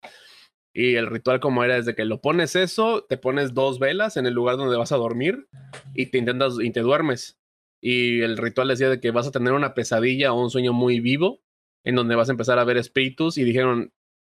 [0.79, 4.15] Y el ritual como era es de que lo pones eso, te pones dos velas
[4.15, 5.47] en el lugar donde vas a dormir
[5.95, 7.39] y te intentas y te duermes.
[7.81, 10.99] Y el ritual decía de que vas a tener una pesadilla o un sueño muy
[10.99, 11.41] vivo
[11.83, 13.91] en donde vas a empezar a ver espíritus y dijeron,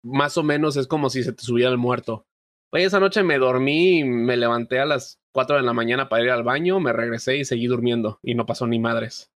[0.04, 2.28] más o menos es como si se te subiera el muerto.
[2.70, 6.30] Oye, esa noche me dormí, me levanté a las 4 de la mañana para ir
[6.30, 9.32] al baño, me regresé y seguí durmiendo y no pasó ni madres.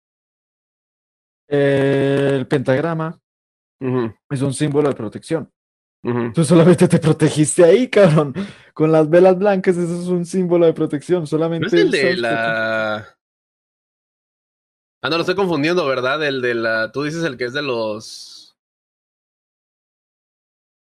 [1.49, 3.21] El pentagrama
[4.31, 5.51] es un símbolo de protección.
[6.35, 8.35] Tú solamente te protegiste ahí, cabrón.
[8.75, 11.27] Con las velas blancas, eso es un símbolo de protección.
[11.27, 11.63] Solamente.
[11.63, 12.97] ¿No es el de la.
[15.05, 16.25] Ah, no, lo estoy confundiendo, ¿verdad?
[16.25, 16.91] El de la.
[16.91, 18.57] Tú dices el que es de los.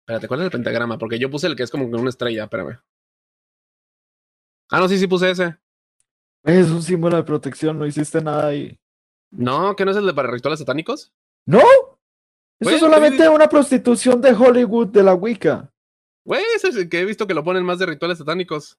[0.02, 0.98] Espérate, ¿cuál es el pentagrama?
[0.98, 2.78] Porque yo puse el que es como una estrella, espérame.
[4.70, 5.56] Ah, no, sí, sí puse ese.
[6.44, 8.78] Es un símbolo de protección, no hiciste nada ahí.
[9.30, 11.12] No, ¿que no es el de para rituales satánicos?
[11.44, 11.60] ¡No!
[12.58, 15.70] Eso es solamente una prostitución de Hollywood de la Wicca.
[16.24, 18.78] Güey, ese es el que he visto que lo ponen más de rituales satánicos.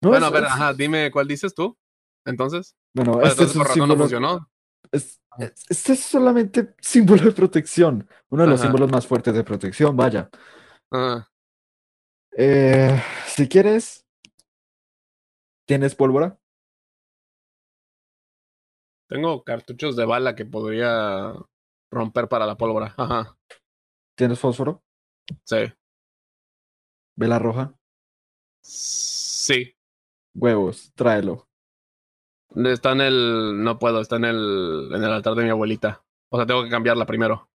[0.00, 1.76] bueno, a ver, ajá, dime cuál dices tú.
[2.24, 2.76] Entonces.
[2.94, 3.94] Bueno, este es un símbolo...
[3.94, 4.50] no funcionó.
[4.92, 8.08] este es solamente símbolo de protección.
[8.30, 10.30] Uno de los símbolos más fuertes de protección, vaya.
[12.36, 14.06] Eh, si quieres,
[15.66, 16.38] ¿tienes pólvora?
[19.08, 21.34] Tengo cartuchos de bala que podría
[21.90, 22.94] romper para la pólvora.
[22.96, 23.36] Ajá.
[24.16, 24.82] ¿Tienes fósforo?
[25.44, 25.72] Sí.
[27.16, 27.74] ¿Vela roja?
[28.60, 29.74] Sí.
[30.34, 31.48] Huevos, tráelo.
[32.54, 33.62] Está en el.
[33.62, 34.90] No puedo, está en el.
[34.92, 36.04] en el altar de mi abuelita.
[36.30, 37.50] O sea, tengo que cambiarla primero.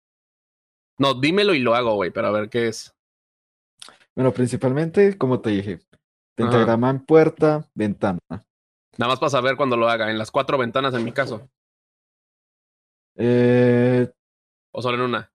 [0.98, 2.94] No, dímelo y lo hago, güey, pero a ver qué es.
[4.14, 5.80] Bueno, principalmente, como te dije,
[6.36, 8.20] pentagrama en puerta, ventana.
[8.28, 11.48] Nada más para saber cuando lo haga, en las cuatro ventanas en mi caso.
[13.16, 14.08] Eh,
[14.74, 15.32] ¿O solo en una?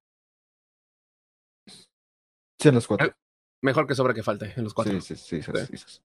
[2.60, 3.16] Sí, en los cuatro.
[3.62, 5.00] Mejor que sobre que falte, en los cuatro.
[5.00, 6.02] Sí, sí, sí.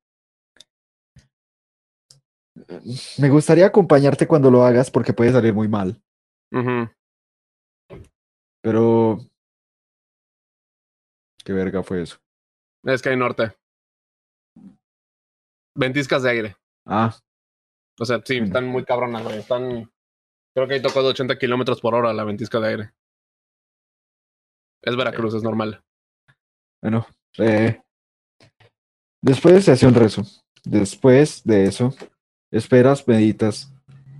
[3.20, 6.00] Me gustaría acompañarte cuando lo hagas porque puede salir muy mal.
[8.62, 9.18] Pero...
[11.44, 12.18] ¿Qué verga fue eso?
[12.84, 13.56] Es que hay norte.
[15.76, 16.56] Ventiscas de aire.
[16.86, 17.14] Ah.
[17.98, 19.38] O sea, sí, están muy cabronas, güey.
[19.38, 19.92] Están
[20.54, 22.94] Creo que ahí tocó de 80 kilómetros por hora la ventisca de aire.
[24.84, 25.82] Es Veracruz, es normal.
[26.82, 27.06] Bueno,
[27.38, 27.80] eh,
[29.22, 30.22] después se hace un rezo.
[30.62, 31.94] Después de eso,
[32.50, 33.72] esperas, meditas.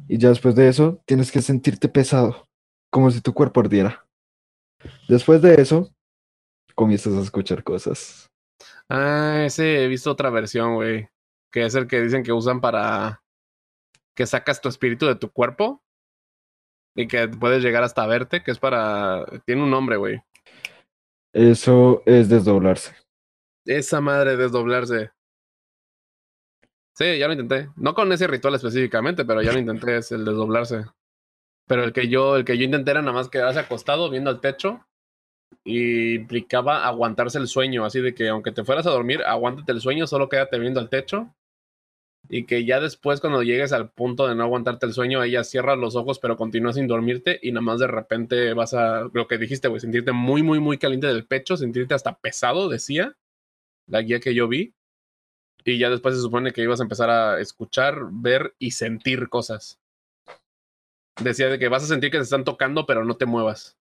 [0.09, 2.49] Y ya después de eso, tienes que sentirte pesado,
[2.91, 4.07] como si tu cuerpo ardiera.
[5.09, 5.91] Después de eso,
[6.75, 8.31] comienzas a escuchar cosas.
[8.89, 11.09] Ah, ese he visto otra versión, güey.
[11.53, 13.23] Que es el que dicen que usan para
[14.17, 15.83] que sacas tu espíritu de tu cuerpo
[16.97, 19.25] y que puedes llegar hasta verte, que es para...
[19.45, 20.23] Tiene un nombre, güey.
[21.35, 22.95] Eso es desdoblarse.
[23.67, 25.11] Esa madre desdoblarse.
[26.95, 27.71] Sí, ya lo intenté.
[27.75, 30.85] No con ese ritual específicamente, pero ya lo intenté, es el desdoblarse.
[31.67, 34.41] Pero el que yo, el que yo intenté era nada más quedarse acostado viendo al
[34.41, 34.87] techo
[35.65, 39.81] y implicaba aguantarse el sueño, así de que aunque te fueras a dormir, aguántate el
[39.81, 41.35] sueño, solo quédate viendo al techo
[42.29, 45.77] y que ya después cuando llegues al punto de no aguantarte el sueño, ella cierra
[45.77, 49.39] los ojos pero continúa sin dormirte y nada más de repente vas a, lo que
[49.39, 53.17] dijiste, güey, sentirte muy, muy, muy caliente del pecho, sentirte hasta pesado, decía
[53.87, 54.75] la guía que yo vi.
[55.67, 59.81] Y ya después se supone que ibas a empezar a escuchar, ver y sentir cosas.
[61.23, 63.77] Decía de que vas a sentir que te están tocando pero no te muevas.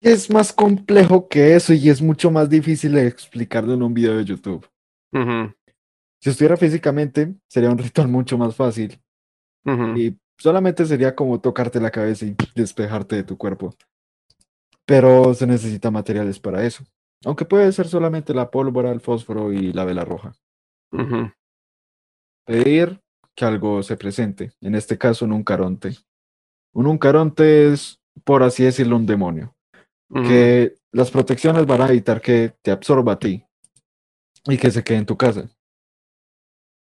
[0.00, 4.18] Es más complejo que eso y es mucho más difícil de explicarlo en un video
[4.18, 4.66] de YouTube.
[6.20, 9.00] Si estuviera físicamente, sería un ritual mucho más fácil.
[9.96, 13.74] Y solamente sería como tocarte la cabeza y despejarte de tu cuerpo.
[14.86, 16.84] Pero se necesita materiales para eso.
[17.24, 20.32] Aunque puede ser solamente la pólvora, el fósforo y la vela roja.
[22.44, 23.00] Pedir
[23.34, 24.52] que algo se presente.
[24.60, 25.96] En este caso, un uncaronte.
[26.72, 29.54] Un uncaronte es, por así decirlo, un demonio.
[30.10, 33.44] Que las protecciones van a evitar que te absorba a ti
[34.46, 35.48] y que se quede en tu casa.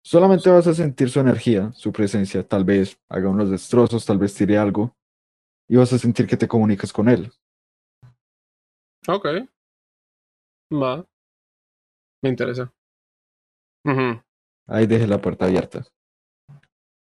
[0.04, 4.36] Solamente vas a sentir su energía, su presencia, tal vez haga unos destrozos, tal vez
[4.36, 4.96] tire algo,
[5.68, 7.32] y vas a sentir que te comunicas con él.
[9.08, 9.26] Ok.
[10.72, 11.06] Va.
[12.22, 12.72] Me interesa.
[14.68, 15.86] Ahí deje la puerta abierta.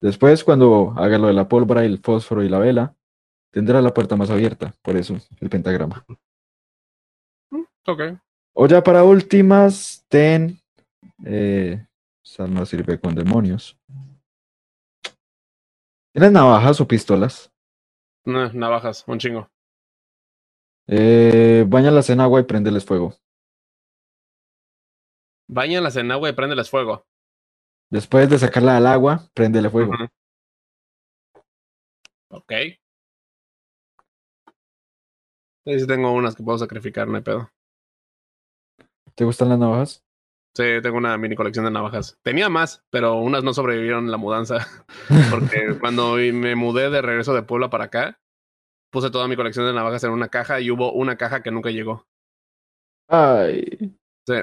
[0.01, 2.95] Después, cuando haga lo de la pólvora, el fósforo y la vela,
[3.51, 6.05] tendrá la puerta más abierta, por eso el pentagrama.
[7.87, 8.01] Ok.
[8.53, 10.59] O ya para últimas, ten.
[11.25, 11.85] Eh,
[12.49, 13.77] no sirve con demonios.
[16.13, 17.51] ¿Tienes navajas o pistolas?
[18.25, 19.49] No, navajas, un chingo.
[20.87, 23.15] Eh, bañalas en agua y préndeles fuego.
[25.47, 27.05] Báñalas en agua y préndeles fuego.
[27.89, 29.91] Después de sacarla al agua, préndele fuego.
[32.29, 32.53] Ok.
[35.65, 37.51] Sí, tengo unas que puedo sacrificar, no hay pedo.
[39.15, 40.03] ¿Te gustan las navajas?
[40.53, 42.19] Sí, tengo una mini colección de navajas.
[42.23, 44.67] Tenía más, pero unas no sobrevivieron la mudanza.
[45.31, 48.19] Porque cuando me mudé de regreso de Puebla para acá,
[48.91, 51.69] puse toda mi colección de navajas en una caja y hubo una caja que nunca
[51.71, 52.05] llegó.
[53.07, 53.95] Ay.
[54.27, 54.35] Sí.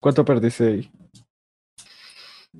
[0.00, 0.92] ¿Cuánto perdiste ahí?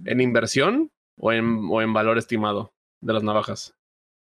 [0.05, 3.77] ¿En inversión o en, o en valor estimado de las navajas?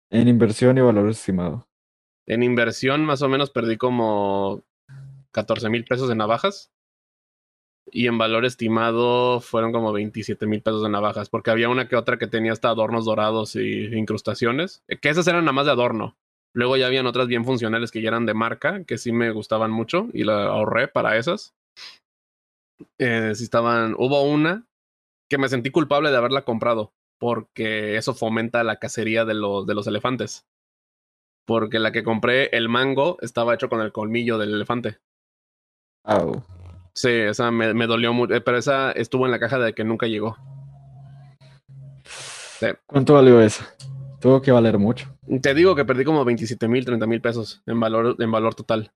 [0.10, 1.68] En inversión y valor estimado.
[2.26, 4.64] En inversión más o menos perdí como
[5.32, 6.73] 14 mil pesos de navajas
[7.92, 11.96] y en valor estimado fueron como 27 mil pesos de navajas, porque había una que
[11.96, 15.72] otra que tenía hasta adornos dorados y incrustaciones, eh, que esas eran nada más de
[15.72, 16.18] adorno.
[16.56, 19.72] Luego ya habían otras bien funcionales que ya eran de marca, que sí me gustaban
[19.72, 21.56] mucho y la ahorré para esas.
[23.00, 24.68] Eh, si estaban, hubo una
[25.30, 29.74] que me sentí culpable de haberla comprado, porque eso fomenta la cacería de los, de
[29.74, 30.46] los elefantes.
[31.46, 35.00] Porque la que compré, el mango, estaba hecho con el colmillo del elefante.
[36.06, 36.44] Oh.
[36.96, 39.84] Sí, esa me, me dolió mucho, eh, pero esa estuvo en la caja de que
[39.84, 40.38] nunca llegó.
[42.86, 43.76] ¿Cuánto valió esa?
[44.22, 45.18] Tuvo que valer mucho.
[45.42, 48.92] Te digo que perdí como 27 mil, 30 mil pesos en valor, en valor total.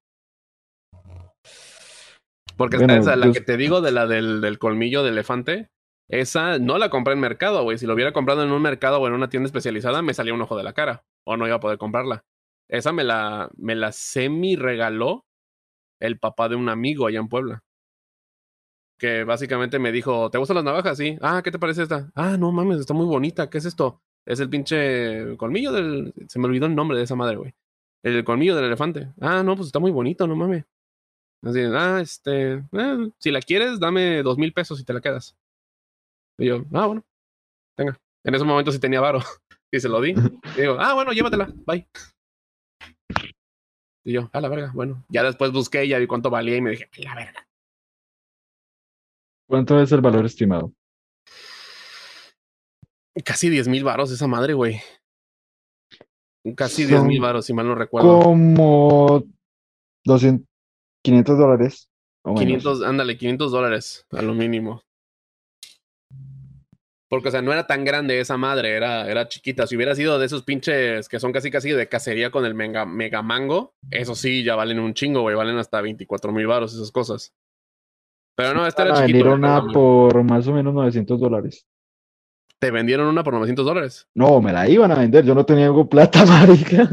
[2.56, 5.70] Porque esa, la que te digo de la del, del, colmillo de elefante,
[6.08, 7.78] esa no la compré en mercado, güey.
[7.78, 10.42] Si lo hubiera comprado en un mercado o en una tienda especializada, me salía un
[10.42, 11.04] ojo de la cara.
[11.26, 12.24] O no iba a poder comprarla.
[12.70, 15.26] Esa me la, me la semi regaló
[16.00, 17.64] el papá de un amigo allá en Puebla
[18.98, 20.98] que básicamente me dijo, ¿te gustan las navajas?
[20.98, 21.18] Sí.
[21.22, 22.10] Ah, ¿qué te parece esta?
[22.16, 23.50] Ah, no mames, está muy bonita.
[23.50, 24.02] ¿Qué es esto?
[24.26, 26.14] Es el pinche colmillo del...
[26.28, 27.54] Se me olvidó el nombre de esa madre, güey.
[28.04, 29.14] El colmillo del elefante.
[29.22, 30.66] Ah, no, pues está muy bonito, no mames.
[31.44, 32.54] Así, ah, este...
[32.56, 35.38] Eh, si la quieres, dame dos mil pesos y te la quedas.
[36.38, 37.06] Y yo, ah, bueno.
[37.78, 38.00] Venga.
[38.24, 39.20] En ese momento sí tenía varo.
[39.72, 40.14] y se lo di.
[40.58, 41.54] Y digo, ah, bueno, llévatela.
[41.66, 41.88] Bye.
[44.04, 45.06] Y yo, a la verga, bueno.
[45.10, 47.47] Ya después busqué y ya vi cuánto valía y me dije, la verga.
[49.48, 50.74] ¿Cuánto es el valor estimado?
[53.24, 54.80] Casi 10 mil varos esa madre, güey.
[56.56, 58.22] Casi 10 mil varos, si mal no recuerdo.
[58.22, 59.24] Como
[60.06, 60.46] 200,
[61.04, 61.90] 500 dólares
[62.24, 62.42] o menos.
[62.42, 64.84] 500, ándale, 500 dólares a lo mínimo.
[67.10, 69.66] Porque, o sea, no era tan grande esa madre, era, era chiquita.
[69.66, 72.86] Si hubiera sido de esos pinches que son casi casi de cacería con el mega,
[72.86, 75.36] mega mango, eso sí, ya valen un chingo, güey.
[75.36, 77.34] Valen hasta 24 mil baros esas cosas.
[78.38, 79.26] Pero no, esta Van era a chiquito.
[79.26, 81.66] era una por más o menos 900 dólares.
[82.60, 84.08] Te vendieron una por 900 dólares.
[84.16, 86.88] No, me la iban a vender, yo no tenía algo plata, marica.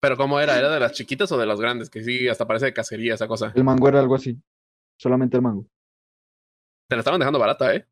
[0.00, 0.58] Pero ¿cómo era?
[0.58, 1.88] ¿Era de las chiquitas o de las grandes?
[1.90, 3.52] Que sí, hasta parece de cacería esa cosa.
[3.54, 4.38] El mango era algo así.
[4.98, 5.66] Solamente el mango.
[6.88, 7.86] Te la estaban dejando barata, ¿eh?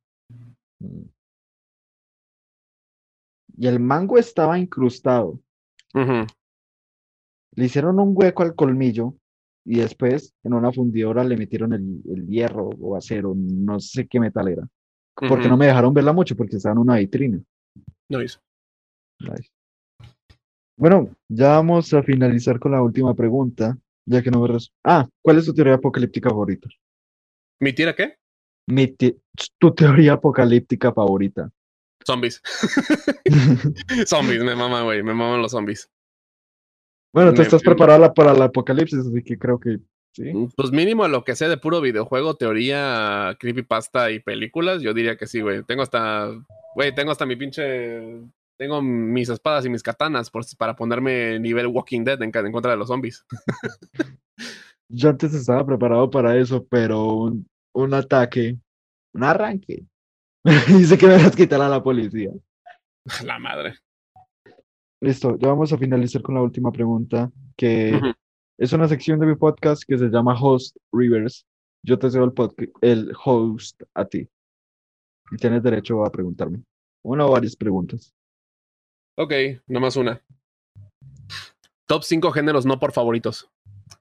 [3.57, 5.41] Y el mango estaba incrustado.
[5.95, 9.15] Le hicieron un hueco al colmillo
[9.65, 14.21] y después en una fundidora le metieron el, el hierro o acero, no sé qué
[14.21, 14.69] metal era.
[15.15, 17.41] Porque no me dejaron verla mucho porque estaba en una vitrina.
[18.09, 18.39] Nice.
[19.19, 19.51] Nice.
[20.77, 25.39] Bueno, ya vamos a finalizar con la última pregunta, ya que no me Ah, ¿cuál
[25.39, 26.69] es tu teoría apocalíptica favorita?
[27.61, 28.15] ¿Mi tira qué?
[28.69, 29.17] Mi te-
[29.59, 31.51] tu teoría apocalíptica favorita.
[32.07, 32.41] Zombies.
[34.07, 35.03] zombies, me maman, güey.
[35.03, 35.91] Me maman los zombies.
[37.13, 39.79] Bueno, tú Me- estás me- preparada para el apocalipsis, así que creo que
[40.15, 40.33] sí.
[40.57, 45.27] Pues mínimo lo que sea de puro videojuego, teoría, creepypasta y películas, yo diría que
[45.27, 45.63] sí, güey.
[45.65, 46.31] Tengo hasta,
[46.75, 48.21] güey, tengo hasta mi pinche,
[48.59, 52.77] tengo mis espadas y mis katanas por, para ponerme nivel Walking Dead en contra de
[52.77, 53.25] los zombies.
[54.91, 58.57] Yo antes estaba preparado para eso, pero un, un ataque,
[59.15, 59.85] un arranque.
[60.69, 62.31] Dice que me vas a quitar a la policía.
[63.25, 63.75] La madre.
[65.01, 68.01] Listo, ya vamos a finalizar con la última pregunta, que
[68.59, 71.47] es una sección de mi podcast que se llama Host Rivers.
[71.85, 74.29] Yo te cedo el, el host a ti.
[75.31, 76.65] Y tienes derecho a preguntarme.
[77.05, 78.13] Una o varias preguntas.
[79.17, 79.33] Ok,
[79.69, 80.21] nomás una.
[81.87, 83.49] Top 5 géneros no por favoritos.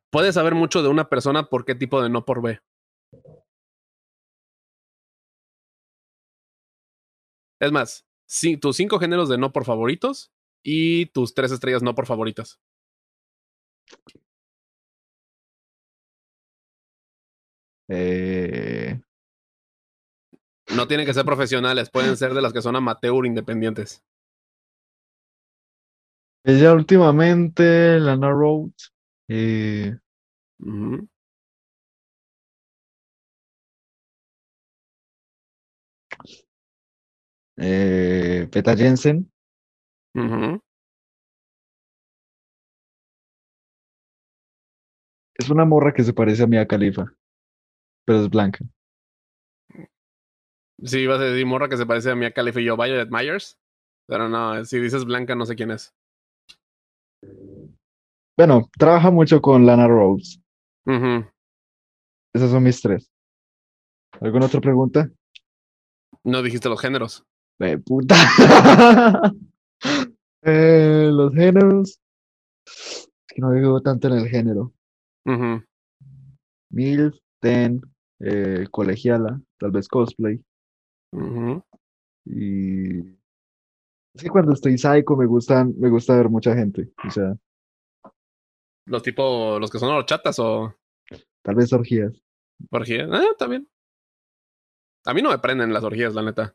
[0.10, 2.60] Puedes saber mucho de una persona por qué tipo de no por B.
[7.60, 10.32] Es más, sí, tus cinco géneros de no por favoritos
[10.64, 12.60] y tus tres estrellas no por favoritas.
[17.90, 19.00] Eh,
[20.76, 24.04] No tienen que ser profesionales, pueden ser de las que son amateur independientes.
[26.44, 28.94] ella últimamente, Lana Rhodes,
[29.28, 29.98] eh,
[37.58, 39.32] eh, Peta Jensen,
[40.16, 40.60] Ujú.
[45.38, 47.14] es una morra que se parece a Mia Khalifa,
[48.06, 48.66] pero es blanca.
[50.84, 53.58] Sí, ibas a decir morra que se parece a Mia Khalifa y yo, Violet Myers.
[54.08, 55.94] Pero no, si dices blanca, no sé quién es.
[58.38, 60.40] Bueno, trabaja mucho con Lana Rhodes.
[60.86, 61.26] Ujú.
[62.34, 63.12] Esas son mis tres.
[64.22, 65.10] ¿Alguna otra pregunta?
[66.24, 67.26] No dijiste los géneros.
[67.60, 68.16] Eh, puta.
[70.44, 72.00] Eh, los géneros.
[72.66, 74.74] Es que no vivo tanto en el género.
[75.26, 75.64] Ujú.
[76.70, 77.82] MILF, TEN,
[78.20, 80.42] eh, colegiala, tal vez cosplay.
[82.26, 83.00] Y
[84.14, 86.92] es que cuando estoy psycho me gustan, me gusta ver mucha gente.
[87.08, 87.36] O sea,
[88.86, 90.74] Los tipo, los que son horchatas o
[91.42, 92.14] tal vez orgías.
[92.72, 93.10] orgías.
[93.12, 93.68] Ah, está bien.
[95.06, 96.54] A mí no me prenden las orgías, la neta.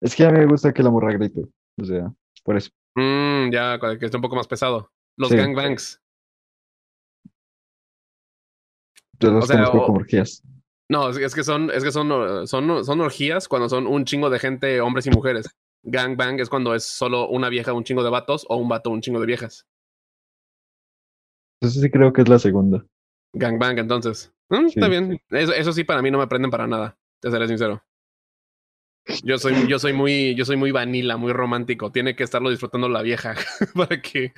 [0.00, 1.44] Es que a mí me gusta que la morra grite.
[1.80, 2.12] O sea,
[2.44, 2.70] por eso.
[2.96, 4.90] Mm, ya, que esté un poco más pesado.
[5.16, 5.36] Los Sí.
[5.36, 6.00] gangbangs.
[9.18, 10.42] Yo los O sea, conozco o- como orgías.
[10.90, 14.38] No, es, que son, es que son, son, son orgías cuando son un chingo de
[14.40, 15.48] gente, hombres y mujeres.
[15.84, 19.00] Gangbang es cuando es solo una vieja, un chingo de vatos, o un vato, un
[19.00, 19.66] chingo de viejas.
[21.60, 22.84] Entonces sí creo que es la segunda.
[23.34, 24.32] Gangbang, entonces.
[24.48, 24.80] Mm, Sí.
[24.80, 25.20] Está bien.
[25.30, 26.98] Eso, eso sí, para mí no me prenden para nada.
[27.20, 27.82] Te seré sincero.
[29.24, 31.90] Yo soy, yo soy muy, yo soy muy vanilla, muy romántico.
[31.90, 33.34] Tiene que estarlo disfrutando la vieja
[33.74, 34.32] para que,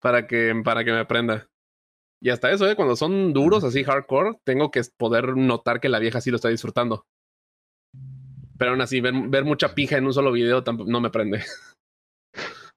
[0.00, 1.48] para que, para que me prenda.
[2.20, 2.76] Y hasta eso, ¿eh?
[2.76, 6.48] cuando son duros, así hardcore, tengo que poder notar que la vieja sí lo está
[6.48, 7.06] disfrutando.
[8.58, 11.42] Pero aún así, ver, ver mucha pija en un solo video no me prende.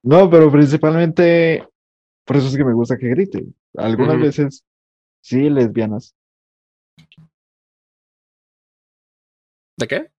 [0.02, 1.68] No, pero principalmente
[2.24, 3.44] por eso es que me gusta que grite.
[3.76, 4.64] Algunas veces
[5.20, 6.14] sí, lesbianas.
[9.76, 10.10] ¿De qué?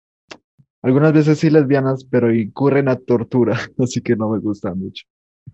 [0.83, 5.05] Algunas veces sí lesbianas, pero incurren a tortura, así que no me gusta mucho.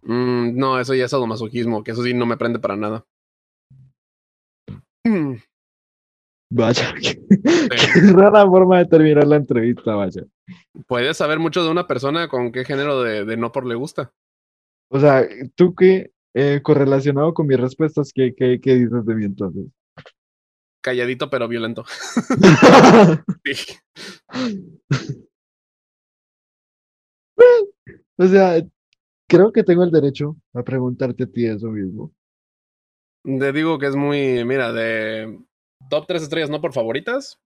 [0.03, 3.03] Mm, no, eso ya es sadomasoquismo, que eso sí no me prende para nada.
[5.05, 5.35] Mm,
[6.49, 10.23] Vaya, qué, qué rara forma de terminar la entrevista, vaya.
[10.87, 14.13] Puedes saber mucho de una persona con qué género de, de no por le gusta.
[14.89, 19.25] O sea, tú que eh, correlacionado con mis respuestas, ¿qué, qué, qué dices de mí
[19.25, 19.65] entonces?
[20.87, 21.83] Calladito pero violento.
[23.43, 23.77] Sí.
[28.17, 28.61] O sea,
[29.29, 32.11] creo que tengo el derecho a preguntarte a ti eso mismo.
[33.23, 35.39] Te digo que es muy, mira, de
[35.89, 37.39] top 3 estrellas, no por favoritas.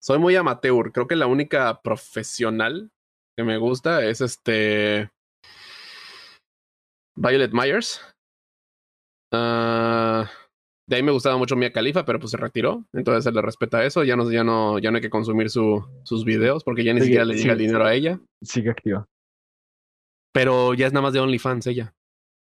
[0.00, 0.92] Soy muy amateur.
[0.92, 2.90] Creo que la única profesional
[3.36, 5.10] que me gusta es este.
[7.16, 8.00] Violet Myers.
[9.32, 10.30] Ah,
[10.88, 12.84] de ahí me gustaba mucho Mia Khalifa, pero pues se retiró.
[12.94, 14.04] Entonces se le respeta eso.
[14.04, 17.00] Ya no, ya no, ya no hay que consumir su, sus videos porque ya ni
[17.00, 18.20] Sigue- siquiera le llega sigue- el dinero a ella.
[18.42, 19.06] Sigue activa.
[20.32, 21.94] Pero ya es nada más de OnlyFans ella.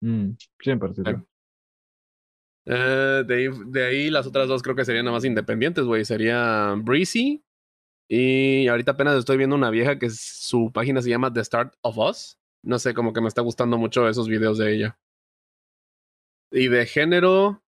[0.03, 1.03] Mm, siempre, sí, sí.
[1.03, 1.27] Claro.
[2.67, 6.05] Eh, de, ahí, de ahí las otras dos creo que serían nada más independientes, güey.
[6.05, 7.43] Sería Breezy.
[8.11, 11.99] Y ahorita apenas estoy viendo una vieja que su página se llama The Start of
[11.99, 12.39] Us.
[12.65, 14.99] No sé, como que me está gustando mucho esos videos de ella.
[16.53, 17.63] Y de género,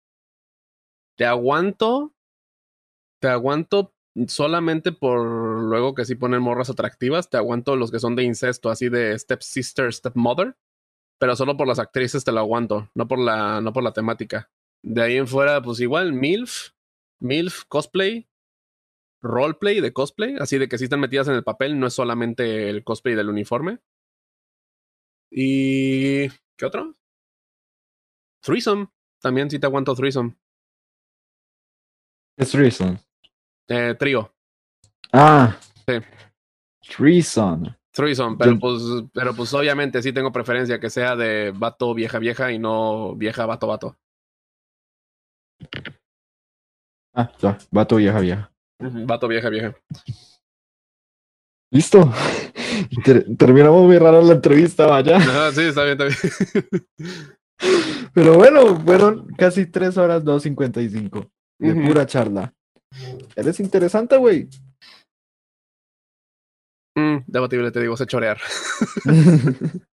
[1.21, 2.15] te aguanto.
[3.21, 3.93] Te aguanto
[4.27, 7.29] solamente por luego que sí ponen morras atractivas.
[7.29, 10.57] Te aguanto los que son de incesto, así de step sister, step mother.
[11.19, 14.51] Pero solo por las actrices te lo aguanto, no por la, no por la temática.
[14.83, 16.71] De ahí en fuera, pues igual, MILF,
[17.19, 18.27] MILF cosplay,
[19.21, 22.71] roleplay de cosplay, así de que sí están metidas en el papel, no es solamente
[22.71, 23.81] el cosplay del uniforme.
[25.31, 26.31] Y.
[26.57, 26.97] ¿Qué otro?
[28.43, 28.89] Threesome.
[29.21, 30.40] También sí te aguanto Threesome.
[32.41, 32.81] Es.
[33.69, 34.33] Eh, trío.
[35.13, 35.57] Ah.
[35.87, 35.95] Sí.
[36.97, 37.77] Treason.
[37.93, 42.19] Threesome, pero Yo- pues, pero pues obviamente sí tengo preferencia que sea de vato vieja
[42.19, 43.97] vieja y no vieja vato vato.
[47.15, 47.59] Ah, ya.
[47.71, 48.53] Vato vieja vieja.
[48.79, 49.75] Vato vieja vieja.
[51.73, 52.11] Listo.
[53.05, 55.17] Ter- terminamos muy raro la entrevista, vaya.
[55.17, 56.87] Ajá, sí, está bien, está bien.
[58.15, 61.31] Pero bueno, fueron casi 3 horas 2.55
[61.61, 62.53] de pura charla.
[63.37, 64.49] Eres interesante, güey.
[66.97, 68.39] Mm, debatible, te digo, sé chorear.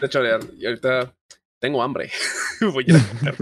[0.00, 0.40] Sé chorear.
[0.56, 1.14] Y ahorita
[1.60, 2.10] tengo hambre.
[2.72, 3.36] Voy a ir a comer.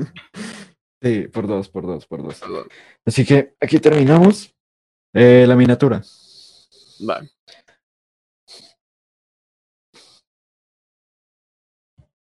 [1.02, 2.41] Sí, por dos, por dos, por dos.
[2.41, 2.68] Perdón.
[3.07, 4.55] Así que aquí terminamos
[5.15, 6.02] eh, la miniatura.
[7.08, 7.23] Va.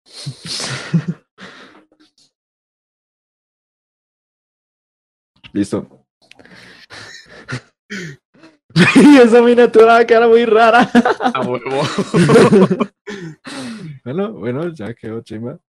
[5.54, 5.88] Listo.
[8.96, 10.90] Y esa miniatura va a quedar muy rara.
[11.32, 11.82] A huevo.
[14.04, 15.60] bueno, bueno, ya quedó chimba.